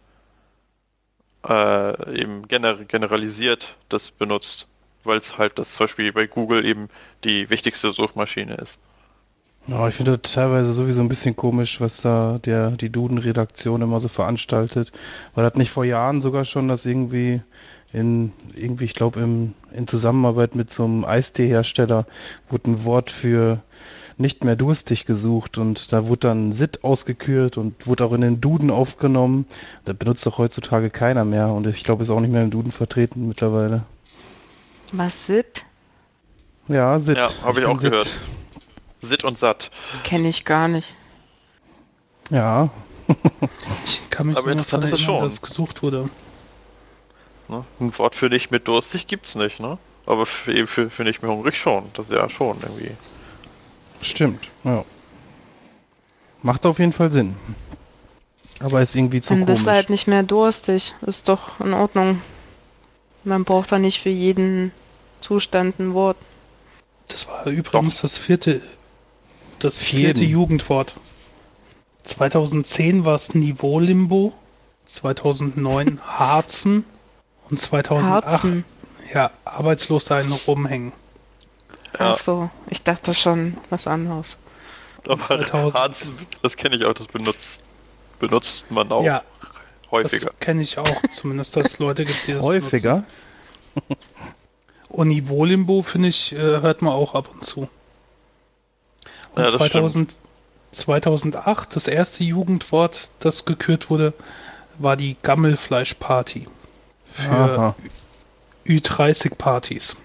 äh, 1.47 2.21
eben 2.21 2.49
gener 2.49 2.77
generalisiert 2.85 3.77
das 3.89 4.11
benutzt, 4.11 4.69
weil 5.05 5.19
es 5.19 5.39
halt 5.39 5.59
das 5.59 5.73
zum 5.75 5.85
Beispiel 5.85 6.13
bei 6.13 6.27
Google 6.27 6.65
eben 6.65 6.89
die 7.25 7.51
wichtigste 7.51 7.93
Suchmaschine 7.93 8.55
ist. 8.57 8.79
Ja, 9.67 9.89
ich 9.89 9.95
finde 9.95 10.19
das 10.19 10.33
teilweise 10.33 10.73
sowieso 10.75 11.01
ein 11.01 11.09
bisschen 11.09 11.37
komisch, 11.37 11.81
was 11.81 12.03
da 12.03 12.39
der, 12.45 12.73
die 12.73 12.91
Duden-Redaktion 12.91 13.81
immer 13.81 13.99
so 14.01 14.09
veranstaltet. 14.09 14.93
War 15.35 15.49
das 15.49 15.57
nicht 15.57 15.71
vor 15.71 15.87
Jahren 15.87 16.21
sogar 16.21 16.45
schon, 16.45 16.69
dass 16.69 16.85
irgendwie 16.85 17.41
in, 17.93 18.33
irgendwie, 18.55 18.85
ich 18.85 18.95
glaube, 18.95 19.21
in 19.21 19.89
Zusammenarbeit 19.89 20.55
mit 20.55 20.71
so 20.71 20.85
einem 20.85 21.05
Eistee-Hersteller 21.05 22.07
wurde 22.51 22.73
ein 22.73 22.85
Wort 22.85 23.11
für 23.11 23.61
nicht 24.17 24.45
mehr 24.45 24.57
durstig 24.57 25.07
gesucht 25.07 25.59
und 25.59 25.93
da 25.93 26.07
wurde 26.07 26.29
dann 26.29 26.53
Sit 26.53 26.85
ausgekürt 26.85 27.57
und 27.57 27.87
wurde 27.87 28.05
auch 28.05 28.13
in 28.13 28.21
den 28.21 28.41
Duden 28.41 28.71
aufgenommen. 28.71 29.47
Das 29.85 29.97
benutzt 29.97 30.27
doch 30.27 30.39
heutzutage 30.39 30.91
keiner 30.91 31.25
mehr 31.25 31.49
und 31.49 31.67
ich 31.67 31.85
glaube, 31.85 32.03
ist 32.03 32.11
auch 32.11 32.21
nicht 32.21 32.33
mehr 32.33 32.43
im 32.43 32.51
Duden 32.51 32.71
vertreten 32.71 33.29
mittlerweile. 33.29 33.83
Was 34.93 35.27
sit? 35.27 35.65
Ja, 36.69 36.99
Sit. 36.99 37.17
Ja, 37.17 37.31
habe 37.43 37.61
ich 37.61 37.67
bin 37.67 37.77
auch 37.77 37.81
Sit. 37.81 38.13
Sitt 39.05 39.25
und 39.25 39.39
satt. 39.39 39.71
Kenne 40.03 40.29
ich 40.29 40.45
gar 40.45 40.69
nicht. 40.69 40.95
Ja, 42.31 42.71
Ich 43.87 44.01
kann 44.11 44.29
mich 44.29 44.37
Aber 44.37 44.51
interessant 44.51 44.85
daran 44.85 44.95
ist 44.95 45.01
es 45.01 45.07
erinnern, 45.07 45.21
schon. 45.21 45.29
dass 45.29 45.33
es 45.35 45.43
gesucht 45.43 45.83
wurde. 45.83 46.09
Ne? 47.49 47.65
Ein 47.81 47.99
Wort 47.99 48.15
für 48.15 48.29
nicht 48.29 48.51
mit 48.51 48.67
durstig 48.69 49.07
gibt's 49.07 49.35
nicht, 49.35 49.61
ne? 49.61 49.79
Aber 50.07 50.27
für, 50.27 50.53
eben 50.55 50.67
für, 50.67 50.91
für 50.91 51.05
nicht 51.05 51.23
mehr 51.23 51.31
hungrig 51.31 51.57
schon. 51.59 51.85
Das 51.95 52.09
ist 52.09 52.15
ja 52.15 52.29
schon 52.29 52.59
irgendwie. 52.63 52.93
stimmt. 54.01 54.49
Ja. 54.65 54.85
Macht 56.43 56.67
auf 56.67 56.79
jeden 56.79 56.93
Fall 56.93 57.11
Sinn. 57.11 57.37
Aber 58.61 58.83
ist 58.83 58.95
irgendwie 58.95 59.21
zu 59.21 59.35
Dann 59.35 59.47
bist 59.47 59.67
du 59.67 59.71
halt 59.71 59.91
nicht 59.91 60.07
mehr 60.07 60.23
durstig. 60.23 60.95
Ist 61.07 61.29
doch 61.29 61.59
in 61.61 61.73
Ordnung. 61.73 62.21
Man 63.25 63.45
braucht 63.45 63.73
da 63.73 63.79
nicht 63.79 64.01
für 64.03 64.11
jeden 64.11 64.73
Zustand 65.21 65.79
ein 65.79 65.95
Wort. 65.95 66.17
Das 67.09 67.27
war 67.29 67.47
übrigens 67.47 68.01
das 68.01 68.17
vierte, 68.19 68.61
das 69.65 69.79
vierte 69.79 70.21
jeden. 70.21 70.33
Jugendwort. 70.33 70.95
2010 72.05 73.05
war 73.05 73.15
es 73.15 73.35
Niveau-Limbo, 73.35 74.33
2009 74.87 76.01
Harzen 76.07 76.85
und 77.51 77.59
2008 77.59 78.27
Harzen. 78.27 78.65
ja, 79.13 79.31
arbeitslos 79.45 80.05
sein 80.05 80.31
rumhängen. 80.47 80.93
Ja. 81.99 82.13
Ach 82.13 82.19
so, 82.19 82.51
ich 82.69 82.83
dachte 82.83 83.15
schon 83.15 83.57
was 83.71 83.87
anderes. 83.87 84.37
Aber 85.07 85.19
2000. 85.21 85.75
Harzen, 85.75 86.15
das 86.43 86.57
kenne 86.57 86.77
ich 86.77 86.85
auch, 86.85 86.93
das 86.95 87.07
benutzt, 87.07 87.69
benutzt 88.19 88.71
man 88.71 88.91
auch 88.91 89.05
Ja, 89.05 89.23
häufiger. 89.91 90.27
das 90.27 90.39
kenne 90.41 90.63
ich 90.63 90.77
auch, 90.79 91.03
zumindest 91.15 91.57
dass 91.57 91.67
es 91.67 91.79
Leute 91.79 92.05
gibt, 92.05 92.27
die 92.27 92.33
das 92.35 92.43
Häufiger. 92.43 93.05
benutzen. 93.75 93.97
Und 94.89 95.09
Niveau-Limbo, 95.09 95.83
finde 95.83 96.09
ich, 96.09 96.33
äh, 96.33 96.37
hört 96.37 96.81
man 96.83 96.93
auch 96.93 97.15
ab 97.15 97.29
und 97.33 97.45
zu. 97.45 97.69
Und 99.35 99.43
Ja, 99.43 99.51
das 99.51 99.59
2000, 99.59 100.15
2008, 100.73 101.77
das 101.77 101.87
erste 101.87 102.25
Jugendwort, 102.25 103.11
das 103.21 103.45
gekürt 103.45 103.91
wurde, 103.91 104.13
war 104.79 104.97
die 104.97 105.17
Gammelfleischparty. 105.23 106.47
Für 107.11 107.31
Aha. 107.31 107.75
Ü30-Partys. 108.67 109.97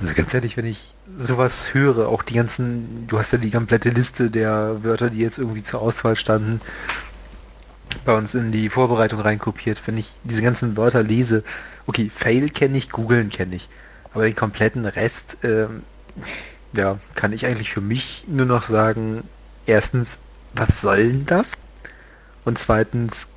Also 0.00 0.14
ganz 0.14 0.34
ehrlich, 0.34 0.56
wenn 0.56 0.66
ich 0.66 0.92
sowas 1.16 1.72
höre, 1.72 2.08
auch 2.08 2.22
die 2.22 2.34
ganzen, 2.34 3.06
du 3.08 3.18
hast 3.18 3.32
ja 3.32 3.38
die 3.38 3.50
komplette 3.50 3.90
Liste 3.90 4.30
der 4.30 4.84
Wörter, 4.84 5.10
die 5.10 5.18
jetzt 5.18 5.38
irgendwie 5.38 5.62
zur 5.62 5.80
Auswahl 5.80 6.14
standen, 6.14 6.60
bei 8.04 8.16
uns 8.16 8.34
in 8.34 8.52
die 8.52 8.68
Vorbereitung 8.68 9.20
reinkopiert. 9.20 9.82
Wenn 9.86 9.96
ich 9.96 10.12
diese 10.24 10.42
ganzen 10.42 10.76
Wörter 10.76 11.02
lese, 11.02 11.42
okay, 11.86 12.10
Fail 12.14 12.50
kenne 12.50 12.78
ich, 12.78 12.90
googeln 12.90 13.30
kenne 13.30 13.56
ich, 13.56 13.68
aber 14.12 14.24
den 14.24 14.36
kompletten 14.36 14.86
Rest, 14.86 15.38
ähm, 15.42 15.82
ja, 16.72 16.98
kann 17.14 17.32
ich 17.32 17.46
eigentlich 17.46 17.70
für 17.70 17.80
mich 17.80 18.24
nur 18.28 18.46
noch 18.46 18.62
sagen, 18.64 19.24
erstens, 19.66 20.18
was 20.54 20.80
soll 20.80 21.08
denn 21.08 21.26
das? 21.26 21.52
Und 22.44 22.58
zweitens, 22.58 23.28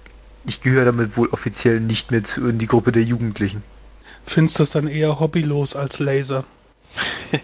ich 0.46 0.62
gehöre 0.62 0.86
damit 0.86 1.18
wohl 1.18 1.30
offiziell 1.30 1.80
nicht 1.80 2.12
mehr 2.12 2.24
zu 2.24 2.48
in 2.48 2.58
die 2.60 2.68
Gruppe 2.68 2.92
der 2.92 3.04
Jugendlichen. 3.04 3.64
Findest 4.26 4.60
das 4.60 4.72
dann 4.72 4.88
eher 4.88 5.20
hobbylos 5.20 5.76
als 5.76 6.00
Laser? 6.00 6.46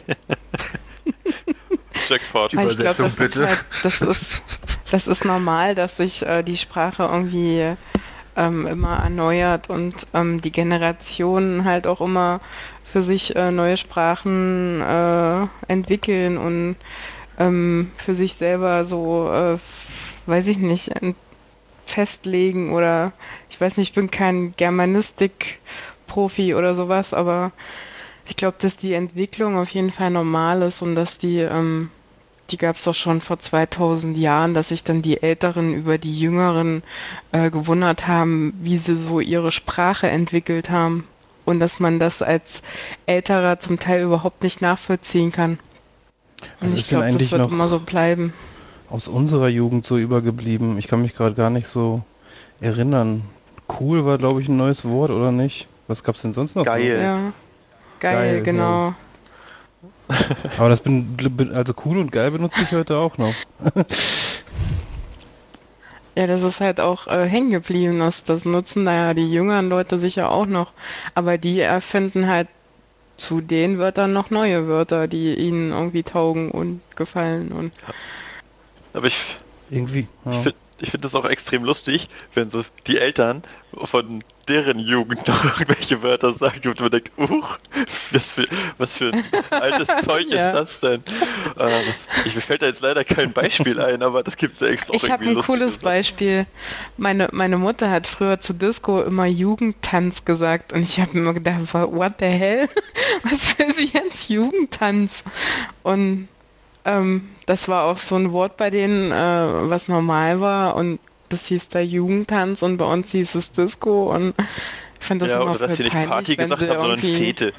Jackpot. 2.07 2.51
Glaube, 2.51 2.71
Übersetzung 2.71 3.05
das 3.05 3.13
ist 3.13 3.19
bitte. 3.19 3.47
halt, 3.47 3.65
das 3.83 4.01
ist, 4.01 4.41
das 4.91 5.07
ist 5.07 5.25
normal, 5.25 5.75
dass 5.75 5.97
sich 5.97 6.25
äh, 6.25 6.43
die 6.43 6.57
Sprache 6.57 7.03
irgendwie 7.03 7.75
ähm, 8.37 8.67
immer 8.67 8.99
erneuert 8.99 9.69
und 9.69 10.07
ähm, 10.13 10.41
die 10.41 10.51
Generationen 10.51 11.65
halt 11.65 11.87
auch 11.87 11.99
immer 11.99 12.39
für 12.83 13.03
sich 13.03 13.35
äh, 13.35 13.51
neue 13.51 13.75
Sprachen 13.75 14.81
äh, 14.81 15.47
entwickeln 15.67 16.37
und 16.37 16.77
ähm, 17.37 17.91
für 17.97 18.15
sich 18.15 18.35
selber 18.35 18.85
so, 18.85 19.29
äh, 19.31 19.57
weiß 20.25 20.47
ich 20.47 20.57
nicht, 20.57 20.91
festlegen 21.85 22.73
oder 22.73 23.11
ich 23.49 23.59
weiß 23.59 23.77
nicht, 23.77 23.89
ich 23.89 23.95
bin 23.95 24.11
kein 24.11 24.53
Germanistik-Profi 24.55 26.55
oder 26.55 26.73
sowas, 26.73 27.13
aber 27.13 27.51
ich 28.27 28.35
glaube, 28.35 28.57
dass 28.59 28.77
die 28.77 28.93
Entwicklung 28.93 29.57
auf 29.57 29.69
jeden 29.69 29.89
Fall 29.89 30.11
normal 30.11 30.61
ist 30.61 30.81
und 30.81 30.95
dass 30.95 31.17
die, 31.17 31.39
ähm, 31.39 31.89
die 32.49 32.57
gab 32.57 32.75
es 32.77 32.83
doch 32.85 32.95
schon 32.95 33.21
vor 33.21 33.39
2000 33.39 34.17
Jahren, 34.17 34.53
dass 34.53 34.69
sich 34.69 34.83
dann 34.83 35.01
die 35.01 35.21
Älteren 35.21 35.73
über 35.73 35.97
die 35.97 36.17
Jüngeren 36.17 36.83
äh, 37.31 37.49
gewundert 37.49 38.07
haben, 38.07 38.53
wie 38.61 38.77
sie 38.77 38.95
so 38.95 39.19
ihre 39.19 39.51
Sprache 39.51 40.09
entwickelt 40.09 40.69
haben 40.69 41.05
und 41.45 41.59
dass 41.59 41.79
man 41.79 41.99
das 41.99 42.21
als 42.21 42.61
Älterer 43.05 43.59
zum 43.59 43.79
Teil 43.79 44.03
überhaupt 44.03 44.43
nicht 44.43 44.61
nachvollziehen 44.61 45.31
kann. 45.31 45.59
Und 46.61 46.71
Was 46.73 46.79
ich 46.79 46.87
glaube, 46.89 47.05
das 47.05 47.15
eigentlich 47.15 47.31
wird 47.31 47.41
noch- 47.43 47.51
immer 47.51 47.67
so 47.67 47.79
bleiben. 47.79 48.33
aus 48.89 49.07
unserer 49.07 49.49
Jugend 49.49 49.85
so 49.85 49.97
übergeblieben? 49.97 50.77
Ich 50.77 50.87
kann 50.87 51.01
mich 51.01 51.15
gerade 51.15 51.35
gar 51.35 51.49
nicht 51.49 51.67
so 51.67 52.03
erinnern. 52.61 53.23
Cool 53.79 54.05
war, 54.05 54.17
glaube 54.17 54.41
ich, 54.41 54.47
ein 54.47 54.55
neues 54.57 54.85
Wort, 54.85 55.11
oder 55.11 55.31
nicht? 55.31 55.67
Was 55.87 56.03
gab's 56.03 56.21
denn 56.21 56.33
sonst 56.33 56.55
noch? 56.55 56.63
so? 56.63 56.71
Geil. 56.71 56.99
Ja. 57.01 57.33
Geil, 57.99 58.13
Geil, 58.33 58.43
genau. 58.43 58.93
Aber 60.57 60.69
das 60.69 60.79
bin, 60.79 61.15
bin 61.17 61.53
also 61.53 61.73
cool 61.85 61.97
und 61.97 62.11
geil 62.11 62.31
benutze 62.31 62.61
ich 62.61 62.71
heute 62.71 62.97
auch 62.97 63.17
noch. 63.17 63.33
Ja, 66.15 66.25
das 66.25 66.41
ist 66.41 66.61
halt 66.61 66.79
auch 66.79 67.07
äh, 67.07 67.27
hängen 67.27 67.51
geblieben. 67.51 67.99
Das, 67.99 68.23
das 68.23 68.43
nutzen 68.45 68.83
naja 68.83 69.13
die 69.13 69.31
jüngeren 69.31 69.69
Leute 69.69 69.99
sicher 69.99 70.31
auch 70.31 70.45
noch. 70.47 70.71
Aber 71.13 71.37
die 71.37 71.59
erfinden 71.59 72.27
halt 72.27 72.47
zu 73.17 73.41
den 73.41 73.77
Wörtern 73.77 74.13
noch 74.13 74.29
neue 74.29 74.67
Wörter, 74.67 75.07
die 75.07 75.35
ihnen 75.35 75.71
irgendwie 75.71 76.03
taugen 76.03 76.51
und 76.51 76.81
gefallen. 76.95 77.51
Und 77.51 77.71
Aber 78.93 79.07
ich, 79.07 79.37
Irgendwie. 79.69 80.07
Ja. 80.25 80.31
ich, 80.31 80.37
find- 80.39 80.55
ich 80.79 80.91
finde 80.91 81.05
das 81.05 81.15
auch 81.15 81.25
extrem 81.25 81.63
lustig, 81.63 82.07
wenn 82.33 82.49
so 82.49 82.63
die 82.85 82.97
Eltern 82.97 83.43
von 83.85 84.23
deren 84.47 84.79
Jugend 84.79 85.27
noch 85.27 85.43
irgendwelche 85.43 86.01
Wörter 86.01 86.33
sagen 86.33 86.69
und 86.69 86.79
man 86.79 86.89
denkt, 86.89 87.11
uch, 87.17 87.57
was 88.11 88.31
für, 88.31 88.45
was 88.77 88.93
für 88.93 89.11
ein 89.11 89.23
altes 89.49 89.87
Zeug 90.05 90.25
Ja. 90.29 90.47
ist 90.49 90.53
das 90.53 90.79
denn? 90.79 91.01
Äh, 91.57 91.85
das, 91.85 92.07
ich, 92.25 92.35
mir 92.35 92.41
fällt 92.41 92.61
da 92.61 92.67
jetzt 92.67 92.81
leider 92.81 93.03
kein 93.03 93.33
Beispiel 93.33 93.79
ein, 93.81 94.01
aber 94.01 94.23
das 94.23 94.37
gibt 94.37 94.61
es 94.61 94.67
extra 94.67 94.93
Ich 94.95 95.09
habe 95.09 95.25
ein 95.25 95.35
cooles 95.35 95.77
Beispiel. 95.77 96.45
Meine, 96.95 97.27
meine 97.31 97.57
Mutter 97.57 97.89
hat 97.91 98.07
früher 98.07 98.39
zu 98.39 98.53
Disco 98.53 99.01
immer 99.01 99.25
Jugendtanz 99.25 100.23
gesagt 100.23 100.71
und 100.73 100.81
ich 100.83 100.99
habe 100.99 101.11
mir 101.13 101.19
immer 101.19 101.33
gedacht, 101.33 101.73
what 101.73 102.13
the 102.19 102.25
hell? 102.25 102.69
Was 103.23 103.57
will 103.57 103.73
sie 103.73 103.91
jetzt 103.93 104.29
Jugendtanz? 104.29 105.23
Und 105.83 106.29
ähm, 106.87 107.29
das 107.45 107.67
war 107.67 107.83
auch 107.83 107.97
so 107.97 108.15
ein 108.15 108.31
Wort 108.31 108.57
bei 108.57 108.69
denen, 108.69 109.11
äh, 109.11 109.69
was 109.69 109.87
normal 109.87 110.39
war 110.39 110.75
und 110.75 110.99
das 111.29 111.45
hieß 111.45 111.67
da 111.69 111.79
Jugendtanz 111.81 112.63
und 112.63 112.77
bei 112.77 112.85
uns 112.85 113.11
hieß 113.11 113.35
es 113.35 113.51
Disco 113.51 114.15
und 114.15 114.33
ich 114.99 115.05
fand 115.05 115.21
das 115.21 115.31
Ja, 115.31 115.41
immer 115.41 115.51
oder 115.51 115.67
dass 115.67 115.77
sie 115.77 115.83
nicht 115.83 115.93
Party 115.93 116.35
gesagt 116.37 116.61
haben, 116.61 116.79
sondern 116.79 116.99
Fete. 116.99 117.53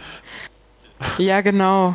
Ja, 1.18 1.42
genau. 1.42 1.94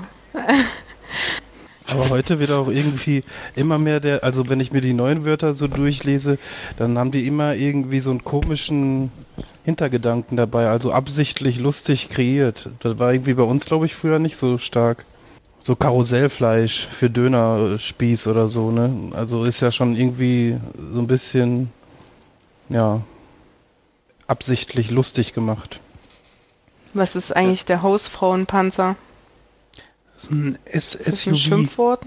Aber 1.88 2.10
heute 2.10 2.40
wird 2.40 2.52
auch 2.52 2.70
irgendwie 2.70 3.24
immer 3.56 3.78
mehr 3.78 4.00
der, 4.00 4.24
also 4.24 4.48
wenn 4.50 4.60
ich 4.60 4.72
mir 4.72 4.82
die 4.82 4.94
neuen 4.94 5.26
Wörter 5.26 5.54
so 5.54 5.68
durchlese, 5.68 6.38
dann 6.78 6.98
haben 6.98 7.12
die 7.12 7.28
immer 7.28 7.56
irgendwie 7.56 8.00
so 8.00 8.12
einen 8.12 8.24
komischen 8.24 9.12
Hintergedanken 9.66 10.38
dabei, 10.38 10.68
also 10.68 10.92
absichtlich 10.92 11.60
lustig 11.60 12.10
kreiert. 12.10 12.70
Das 12.80 13.00
war 13.00 13.12
irgendwie 13.12 13.34
bei 13.34 13.44
uns, 13.44 13.66
glaube 13.66 13.86
ich, 13.86 13.96
früher 13.96 14.20
nicht 14.20 14.38
so 14.38 14.58
stark. 14.58 15.06
So 15.66 15.78
Karussellfleisch 15.78 16.90
für 17.00 17.10
Dönerspieß 17.10 18.28
oder 18.28 18.50
so, 18.50 18.70
ne? 18.70 19.12
Also 19.16 19.44
ist 19.46 19.62
ja 19.62 19.72
schon 19.72 19.96
irgendwie 19.96 20.58
so 20.92 21.00
ein 21.00 21.08
bisschen, 21.08 21.72
ja, 22.68 23.02
absichtlich 24.28 24.92
lustig 24.92 25.34
gemacht. 25.34 25.80
Was 26.94 27.16
ist 27.16 27.34
eigentlich 27.34 27.64
der 27.64 27.82
Hausfrauenpanzer? 27.82 28.98
Das 30.16 30.26
ist 30.26 30.32
ein 30.32 30.58
S 30.66 30.96
Ist 30.96 31.08
das 31.08 31.28
ein 31.28 31.36
SUV, 31.36 31.42
Schimpfwort? 31.42 32.02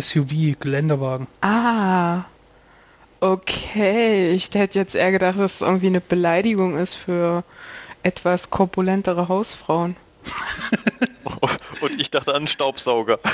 SUV, 0.00 0.58
Geländewagen. 0.60 1.26
Ah, 1.40 2.22
okay. 3.18 4.30
Ich 4.30 4.48
hätte 4.54 4.78
jetzt 4.78 4.94
eher 4.94 5.10
gedacht, 5.10 5.40
dass 5.40 5.56
es 5.56 5.60
irgendwie 5.60 5.88
eine 5.88 6.00
Beleidigung 6.00 6.78
ist 6.78 6.94
für 6.94 7.42
etwas 8.04 8.48
korpulentere 8.48 9.26
Hausfrauen. 9.26 9.96
Und 11.80 12.00
ich 12.00 12.10
dachte 12.10 12.30
an 12.30 12.38
einen 12.38 12.46
Staubsauger. 12.46 13.18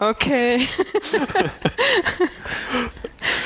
Okay. 0.00 0.60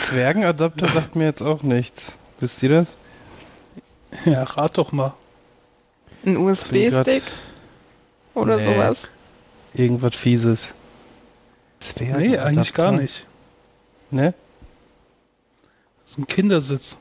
Zwergenadapter 0.03 0.89
sagt 0.89 1.17
mir 1.17 1.25
jetzt 1.25 1.41
auch 1.43 1.63
nichts. 1.63 2.17
Wisst 2.41 2.63
ihr 2.63 2.69
das? 2.69 2.97
Ja, 4.27 4.43
rat 4.43 4.77
doch 4.77 4.93
mal. 4.93 5.15
Ein 6.27 6.37
USB-Stick 6.37 7.23
oder 8.35 8.57
Nee. 8.59 8.65
sowas. 8.65 9.09
Irgendwas 9.75 10.15
Fieses. 10.15 10.69
Nee, 11.99 12.37
eigentlich 12.39 12.75
gar 12.75 12.93
nicht. 12.93 13.27
Ne? 14.11 14.35
Das 16.03 16.13
ist 16.13 16.19
ein 16.19 16.27
Kindersitz. 16.27 16.99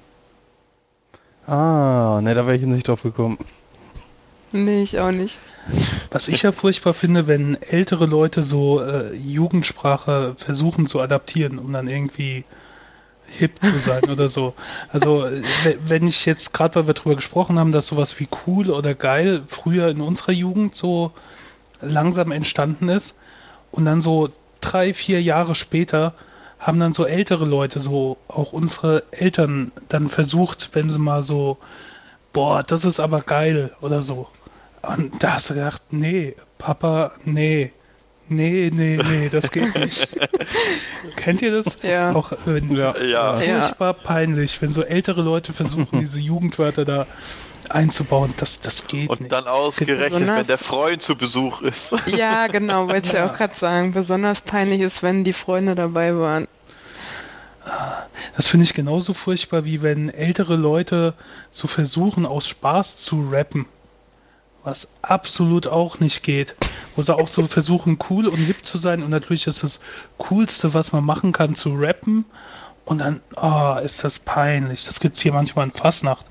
Ah, 1.45 2.19
ne, 2.23 2.33
da 2.33 2.45
wäre 2.45 2.55
ich 2.55 2.61
nicht 2.63 2.87
drauf 2.87 3.01
gekommen. 3.03 3.37
Nee, 4.51 4.83
ich 4.83 4.99
auch 4.99 5.11
nicht. 5.11 5.39
Was 6.09 6.27
ich 6.27 6.41
ja 6.41 6.51
furchtbar 6.51 6.93
finde, 6.93 7.27
wenn 7.27 7.61
ältere 7.61 8.05
Leute 8.05 8.43
so 8.43 8.81
äh, 8.81 9.13
Jugendsprache 9.15 10.35
versuchen 10.37 10.87
zu 10.87 10.99
adaptieren, 10.99 11.59
um 11.59 11.71
dann 11.71 11.87
irgendwie 11.87 12.43
hip 13.27 13.63
zu 13.63 13.79
sein 13.79 14.09
oder 14.09 14.27
so. 14.27 14.53
Also 14.89 15.25
äh, 15.25 15.41
we- 15.63 15.79
wenn 15.87 16.07
ich 16.07 16.25
jetzt 16.25 16.53
gerade, 16.53 16.75
weil 16.75 16.87
wir 16.87 16.93
drüber 16.93 17.15
gesprochen 17.15 17.59
haben, 17.59 17.71
dass 17.71 17.87
sowas 17.87 18.19
wie 18.19 18.27
cool 18.47 18.69
oder 18.71 18.95
geil 18.95 19.43
früher 19.47 19.89
in 19.89 20.01
unserer 20.01 20.33
Jugend 20.33 20.75
so 20.75 21.11
langsam 21.81 22.31
entstanden 22.31 22.89
ist 22.89 23.15
und 23.71 23.85
dann 23.85 24.01
so 24.01 24.29
drei, 24.61 24.93
vier 24.93 25.21
Jahre 25.21 25.55
später 25.55 26.13
haben 26.59 26.79
dann 26.79 26.93
so 26.93 27.05
ältere 27.05 27.45
Leute, 27.45 27.79
so 27.79 28.17
auch 28.27 28.53
unsere 28.53 29.03
Eltern 29.11 29.71
dann 29.89 30.09
versucht, 30.09 30.69
wenn 30.73 30.89
sie 30.89 30.99
mal 30.99 31.23
so, 31.23 31.57
boah, 32.33 32.63
das 32.63 32.85
ist 32.85 32.99
aber 32.99 33.21
geil 33.21 33.71
oder 33.81 34.01
so. 34.01 34.27
Und 34.81 35.21
da 35.23 35.33
hast 35.35 35.49
du 35.49 35.53
gedacht, 35.53 35.81
nee, 35.91 36.35
Papa, 36.57 37.11
nee. 37.25 37.71
Nee, 38.29 38.71
nee, 38.73 38.97
nee, 38.97 39.27
das 39.29 39.51
geht 39.51 39.75
nicht. 39.79 40.07
Kennt 41.17 41.41
ihr 41.41 41.51
das? 41.63 41.77
Ja. 41.81 42.13
Auch 42.13 42.31
wenn 42.45 42.73
Ja. 42.75 42.97
Ja. 42.97 43.41
Ja. 43.41 43.61
furchtbar 43.61 43.93
peinlich, 43.93 44.61
wenn 44.61 44.71
so 44.71 44.83
ältere 44.83 45.21
Leute 45.21 45.51
versuchen, 45.51 45.87
diese 45.99 46.19
Jugendwörter 46.19 46.85
da 46.85 47.07
einzubauen. 47.69 48.33
Das, 48.37 48.59
das 48.61 48.87
geht 48.87 49.09
Und 49.09 49.19
nicht. 49.21 49.31
dann 49.33 49.47
ausgerechnet, 49.47 50.11
Besonders- 50.11 50.37
wenn 50.39 50.47
der 50.47 50.57
Freund 50.57 51.01
zu 51.01 51.15
Besuch 51.17 51.61
ist. 51.61 51.93
Ja, 52.07 52.47
genau, 52.47 52.87
wollte 52.89 53.09
ich 53.17 53.19
auch 53.21 53.33
gerade 53.35 53.55
sagen. 53.55 53.91
Besonders 53.93 54.41
peinlich 54.41 54.79
ist, 54.81 55.03
wenn 55.03 55.23
die 55.25 55.33
Freunde 55.33 55.75
dabei 55.75 56.15
waren. 56.15 56.47
Das 58.35 58.47
finde 58.47 58.63
ich 58.63 58.73
genauso 58.73 59.13
furchtbar, 59.13 59.65
wie 59.65 59.81
wenn 59.81 60.09
ältere 60.09 60.55
Leute 60.55 61.13
so 61.51 61.67
versuchen, 61.67 62.25
aus 62.25 62.47
Spaß 62.47 62.97
zu 62.97 63.27
rappen. 63.29 63.65
Was 64.63 64.87
absolut 65.01 65.67
auch 65.67 65.99
nicht 65.99 66.21
geht. 66.23 66.55
Wo 66.95 67.01
sie 67.01 67.15
auch 67.15 67.27
so 67.27 67.47
versuchen, 67.47 67.97
cool 68.09 68.27
und 68.27 68.37
hip 68.37 68.65
zu 68.65 68.77
sein. 68.77 69.01
Und 69.01 69.09
natürlich 69.09 69.47
ist 69.47 69.63
das 69.63 69.79
Coolste, 70.17 70.73
was 70.73 70.91
man 70.91 71.03
machen 71.03 71.31
kann, 71.31 71.55
zu 71.55 71.73
rappen. 71.73 72.25
Und 72.85 72.99
dann, 72.99 73.21
ah, 73.35 73.79
ist 73.79 74.03
das 74.03 74.19
peinlich. 74.19 74.83
Das 74.83 74.99
gibt 74.99 75.17
es 75.17 75.23
hier 75.23 75.33
manchmal 75.33 75.65
in 75.65 75.71
Fastnacht, 75.71 76.25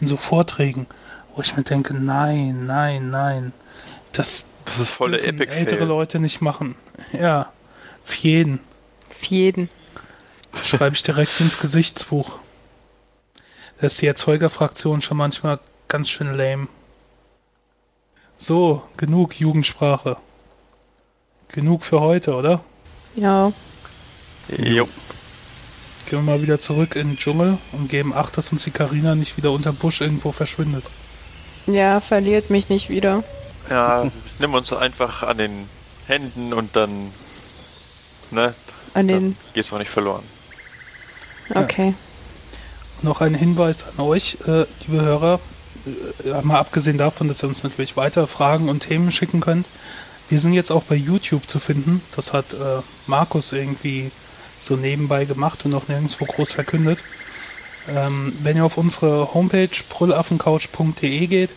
in 0.00 0.06
so 0.06 0.16
Vorträgen, 0.16 0.86
wo 1.34 1.42
ich 1.42 1.56
mir 1.56 1.62
denke, 1.62 1.94
nein, 1.94 2.66
nein, 2.66 3.10
nein. 3.10 3.52
Das 4.12 4.44
Das 4.64 4.78
ist 4.78 4.92
voll 4.92 5.12
der 5.12 5.26
Epic 5.26 5.52
ältere 5.52 5.78
Fail. 5.78 5.88
Leute 5.88 6.18
nicht 6.18 6.40
machen. 6.40 6.74
Ja, 7.12 7.50
für 8.04 8.28
jeden. 8.28 8.60
Für 9.08 9.26
jeden. 9.26 9.68
Schreibe 10.64 10.94
ich 10.94 11.02
direkt 11.02 11.40
ins 11.40 11.58
Gesichtsbuch. 11.58 12.38
Da 13.80 13.86
ist 13.86 14.00
die 14.02 14.06
Erzeugerfraktion 14.06 15.00
schon 15.00 15.16
manchmal 15.16 15.58
ganz 15.88 16.08
schön 16.10 16.32
lame. 16.34 16.68
So, 18.42 18.82
genug 18.96 19.38
Jugendsprache. 19.38 20.16
Genug 21.46 21.84
für 21.84 22.00
heute, 22.00 22.34
oder? 22.34 22.60
Ja. 23.14 23.52
Jo. 24.48 24.88
Gehen 26.06 26.18
wir 26.18 26.22
mal 26.22 26.42
wieder 26.42 26.58
zurück 26.58 26.96
in 26.96 27.10
den 27.10 27.16
Dschungel 27.16 27.58
und 27.70 27.88
geben 27.88 28.12
Acht, 28.12 28.36
dass 28.36 28.50
uns 28.50 28.64
die 28.64 28.72
Karina 28.72 29.14
nicht 29.14 29.36
wieder 29.36 29.52
unter 29.52 29.72
Busch 29.72 30.00
irgendwo 30.00 30.32
verschwindet. 30.32 30.82
Ja, 31.66 32.00
verliert 32.00 32.50
mich 32.50 32.68
nicht 32.68 32.88
wieder. 32.88 33.22
Ja, 33.70 34.10
nimm 34.40 34.54
uns 34.54 34.72
einfach 34.72 35.22
an 35.22 35.38
den 35.38 35.68
Händen 36.08 36.52
und 36.52 36.74
dann, 36.74 37.12
ne, 38.32 38.56
An 38.94 39.06
dann 39.06 39.06
den. 39.06 39.36
gehst 39.54 39.70
du 39.70 39.76
auch 39.76 39.78
nicht 39.78 39.88
verloren. 39.88 40.24
Okay. 41.54 41.94
Noch 43.02 43.20
ein 43.20 43.34
Hinweis 43.34 43.84
an 43.84 44.04
euch, 44.04 44.36
äh, 44.48 44.64
liebe 44.80 45.00
Hörer, 45.00 45.38
mal 46.42 46.58
abgesehen 46.58 46.98
davon, 46.98 47.28
dass 47.28 47.42
ihr 47.42 47.48
uns 47.48 47.62
natürlich 47.62 47.96
weiter 47.96 48.26
Fragen 48.26 48.68
und 48.68 48.80
Themen 48.80 49.12
schicken 49.12 49.40
könnt. 49.40 49.66
Wir 50.28 50.40
sind 50.40 50.52
jetzt 50.52 50.70
auch 50.70 50.84
bei 50.84 50.94
YouTube 50.94 51.48
zu 51.48 51.58
finden. 51.58 52.00
Das 52.16 52.32
hat 52.32 52.52
äh, 52.54 52.80
Markus 53.06 53.52
irgendwie 53.52 54.10
so 54.62 54.76
nebenbei 54.76 55.24
gemacht 55.24 55.64
und 55.64 55.72
noch 55.72 55.88
nirgendwo 55.88 56.24
groß 56.24 56.52
verkündet. 56.52 56.98
Ähm, 57.88 58.32
wenn 58.42 58.56
ihr 58.56 58.64
auf 58.64 58.78
unsere 58.78 59.34
Homepage 59.34 59.68
brüllaffencouch.de 59.88 61.26
geht, 61.26 61.50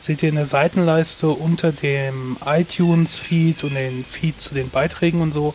seht 0.00 0.22
ihr 0.22 0.28
in 0.28 0.34
der 0.34 0.46
Seitenleiste 0.46 1.28
unter 1.28 1.72
dem 1.72 2.36
iTunes-Feed 2.44 3.64
und 3.64 3.74
den 3.74 4.04
Feed 4.04 4.40
zu 4.40 4.54
den 4.54 4.70
Beiträgen 4.70 5.22
und 5.22 5.32
so 5.32 5.54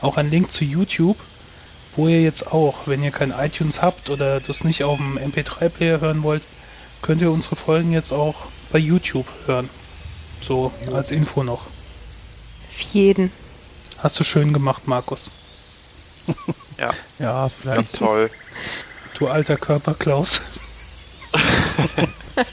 auch 0.00 0.16
einen 0.16 0.30
Link 0.30 0.50
zu 0.52 0.64
YouTube 0.64 1.16
wo 1.96 2.08
ihr 2.08 2.22
jetzt 2.22 2.46
auch, 2.52 2.86
wenn 2.86 3.02
ihr 3.02 3.10
kein 3.10 3.32
iTunes 3.32 3.82
habt 3.82 4.10
oder 4.10 4.40
das 4.40 4.64
nicht 4.64 4.84
auf 4.84 4.96
dem 4.98 5.18
MP3-Player 5.18 6.00
hören 6.00 6.22
wollt, 6.22 6.42
könnt 7.02 7.20
ihr 7.20 7.30
unsere 7.30 7.56
Folgen 7.56 7.92
jetzt 7.92 8.12
auch 8.12 8.34
bei 8.70 8.78
YouTube 8.78 9.26
hören. 9.46 9.68
So 10.40 10.72
als 10.92 11.10
Info 11.10 11.42
noch. 11.42 11.66
Für 12.70 12.82
jeden. 12.98 13.30
Hast 13.98 14.18
du 14.18 14.24
schön 14.24 14.52
gemacht, 14.52 14.86
Markus. 14.88 15.30
Ja, 16.78 16.90
Ja, 17.18 17.48
vielleicht. 17.48 17.76
ganz 17.76 17.92
toll. 17.92 18.30
Du 19.18 19.28
alter 19.28 19.56
Körper, 19.56 19.94
Klaus. 19.94 20.40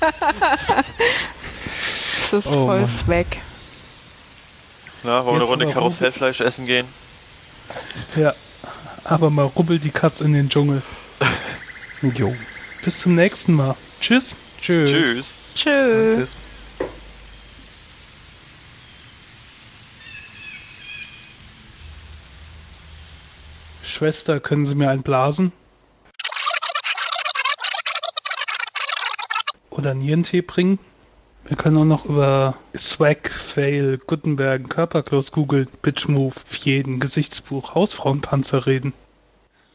Das 2.32 2.46
ist 2.46 2.52
Oh 2.52 2.68
voll 2.68 2.80
Mann. 2.82 2.88
Swag. 2.88 3.26
Na, 5.04 5.26
wollen 5.26 5.38
wir 5.38 5.42
eine 5.42 5.44
Runde 5.46 5.72
Karussellfleisch 5.72 6.42
essen 6.42 6.66
gehen? 6.66 6.88
Ja. 8.16 8.34
Aber 9.04 9.30
mal 9.30 9.46
rubbelt 9.46 9.84
die 9.84 9.90
Katze 9.90 10.26
in 10.26 10.34
den 10.34 10.50
Dschungel. 10.50 10.82
Jo. 12.02 12.34
Bis 12.84 13.00
zum 13.00 13.16
nächsten 13.16 13.54
Mal. 13.54 13.76
Tschüss. 14.00 14.34
Tschüss. 14.62 14.92
Tschüss. 14.92 15.38
Tschüss. 15.56 16.36
Schwester, 23.84 24.40
können 24.40 24.66
Sie 24.66 24.76
mir 24.76 24.90
einen 24.90 25.04
blasen? 25.04 25.52
Oder 29.72 29.94
Nierentee 29.94 30.42
bringen? 30.42 30.80
Wir 31.46 31.58
können 31.58 31.78
auch 31.78 31.86
noch 31.86 32.06
über 32.06 32.56
Swag, 32.78 33.30
Fail, 33.32 33.98
Gutenberg, 33.98 34.70
Körperklos 34.70 35.32
googeln, 35.32 35.68
Bitchmove, 35.82 36.36
jeden 36.62 37.00
Gesichtsbuch, 37.00 37.76
Hausfrauenpanzer 37.76 38.66
reden. 38.66 38.94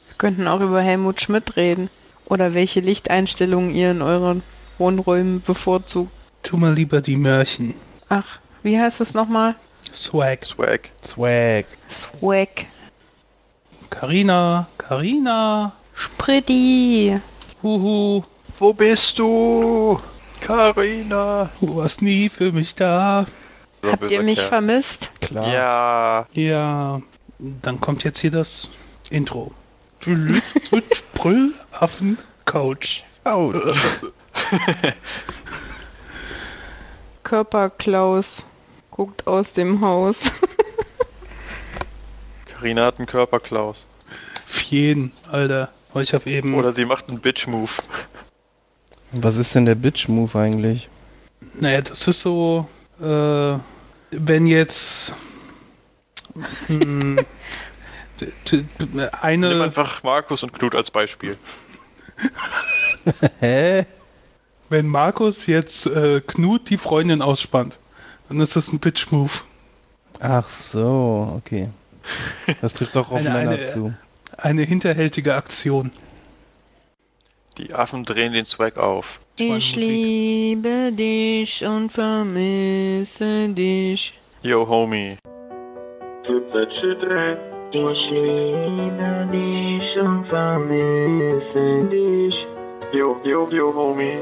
Wir 0.08 0.16
könnten 0.16 0.46
auch 0.46 0.60
über 0.60 0.80
Helmut 0.80 1.20
Schmidt 1.20 1.56
reden. 1.56 1.90
Oder 2.26 2.54
welche 2.54 2.80
Lichteinstellungen 2.80 3.74
ihr 3.74 3.90
in 3.90 4.02
euren 4.02 4.42
Wohnräumen 4.78 5.42
bevorzugt. 5.42 6.10
Tu 6.42 6.56
mal 6.56 6.72
lieber 6.74 7.00
die 7.00 7.16
Märchen. 7.16 7.74
Ach, 8.08 8.38
wie 8.62 8.78
heißt 8.78 9.00
es 9.00 9.14
nochmal? 9.14 9.54
Swag. 9.92 10.44
Swag. 10.44 10.88
Swag. 11.04 11.66
Swag. 11.90 12.66
Carina, 13.90 14.66
Carina, 14.78 15.72
Spritti. 15.94 17.20
huhu, 17.62 18.22
Wo 18.58 18.72
bist 18.72 19.18
du? 19.18 20.00
Carina. 20.40 21.48
du 21.60 21.76
warst 21.76 22.02
nie 22.02 22.28
für 22.28 22.50
mich 22.52 22.74
da. 22.74 23.26
So 23.82 23.92
Habt 23.92 24.10
ihr 24.10 24.22
mich 24.22 24.38
Kerl. 24.38 24.48
vermisst? 24.48 25.10
Klar. 25.20 25.46
Ja. 25.52 26.26
Ja, 26.32 27.00
dann 27.38 27.80
kommt 27.80 28.02
jetzt 28.04 28.18
hier 28.18 28.30
das 28.32 28.68
Intro. 29.10 29.52
Brüllaffen 31.74 32.18
Couch. 32.44 33.02
Körperklaus 37.24 38.46
guckt 38.90 39.26
aus 39.26 39.52
dem 39.54 39.80
Haus. 39.80 40.22
Carina 42.46 42.84
hat 42.86 42.98
einen 42.98 43.06
Körperklaus. 43.06 43.86
Fien, 44.46 45.10
Alter. 45.30 45.70
Oh, 45.94 46.00
Ich 46.00 46.14
hab 46.14 46.26
eben. 46.26 46.54
Oder 46.54 46.70
sie 46.70 46.84
macht 46.84 47.08
einen 47.08 47.20
Bitch-Move. 47.20 47.70
Was 49.12 49.36
ist 49.36 49.54
denn 49.54 49.64
der 49.64 49.74
Bitch-Move 49.74 50.38
eigentlich? 50.38 50.88
Naja, 51.54 51.80
das 51.82 52.06
ist 52.06 52.20
so, 52.20 52.68
äh, 53.00 53.58
wenn 54.10 54.46
jetzt 54.46 55.12
hm, 56.66 57.18
d- 58.20 58.32
d- 58.50 58.64
Nimm 58.78 59.08
eine, 59.20 59.62
einfach 59.62 60.02
Markus 60.02 60.42
und 60.42 60.52
Knut 60.52 60.74
als 60.74 60.90
Beispiel. 60.90 61.36
Hä? 63.40 63.86
wenn 64.70 64.88
Markus 64.88 65.46
jetzt 65.46 65.86
äh, 65.86 66.20
Knut 66.26 66.70
die 66.70 66.78
Freundin 66.78 67.22
ausspannt, 67.22 67.78
dann 68.28 68.40
ist 68.40 68.56
das 68.56 68.72
ein 68.72 68.78
Bitch-Move. 68.80 69.30
Ach 70.20 70.48
so, 70.50 71.34
okay. 71.36 71.68
Das 72.60 72.72
trifft 72.72 72.96
doch 72.96 73.10
auf 73.12 73.18
Eine- 73.18 73.30
Männer 73.30 73.50
eine- 73.52 73.64
zu. 73.64 73.94
Eine 74.36 74.62
hinterhältige 74.62 75.34
Aktion. 75.36 75.92
Die 77.58 77.72
Affen 77.72 78.04
drehen 78.04 78.32
den 78.32 78.46
Swag 78.46 78.78
auf. 78.78 79.20
Ich 79.36 79.76
liebe 79.76 80.90
dich 80.92 81.64
und 81.64 81.90
vermisse 81.90 83.48
dich. 83.50 84.18
Yo, 84.42 84.66
Homie. 84.66 85.16
Flip 86.24 86.44
that 87.74 87.96
shit, 87.96 88.24
ey. 88.24 88.54
Ich 88.54 88.70
liebe 88.70 89.28
dich 89.32 89.98
und 90.00 90.24
vermisse 90.24 91.84
dich. 91.90 92.46
Yo, 92.92 93.16
yo, 93.24 93.48
yo, 93.50 93.72
Homie. 93.74 94.18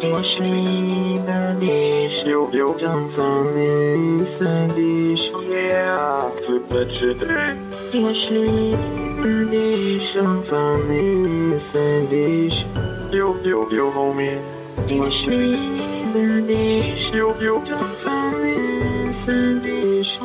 Ich 0.00 0.38
liebe 0.40 1.56
dich 1.60 2.24
Yo, 2.24 2.48
yo. 2.52 2.70
und 2.72 3.10
vermisse 3.10 4.68
dich. 4.76 5.32
Yeah. 5.48 6.30
Flip 6.44 6.68
that 6.68 6.92
shit, 6.92 7.22
ey. 7.22 7.54
Ich 7.92 8.30
liebe 8.30 9.46
dich 9.50 10.18
und 10.18 10.44
vermisse 10.44 12.02
dich. 12.10 12.66
Yo, 13.12 13.36
yo, 13.44 13.68
yo, 13.70 13.92
Homie. 13.94 14.38
Ich 14.88 15.26
liebe 15.26 16.42
dich 16.42 17.10
Yo, 17.12 17.34
yo. 17.40 17.56
und 17.56 17.66
vermisse 18.02 18.65
dich. 19.26 20.18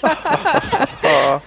uh. 1.04 1.40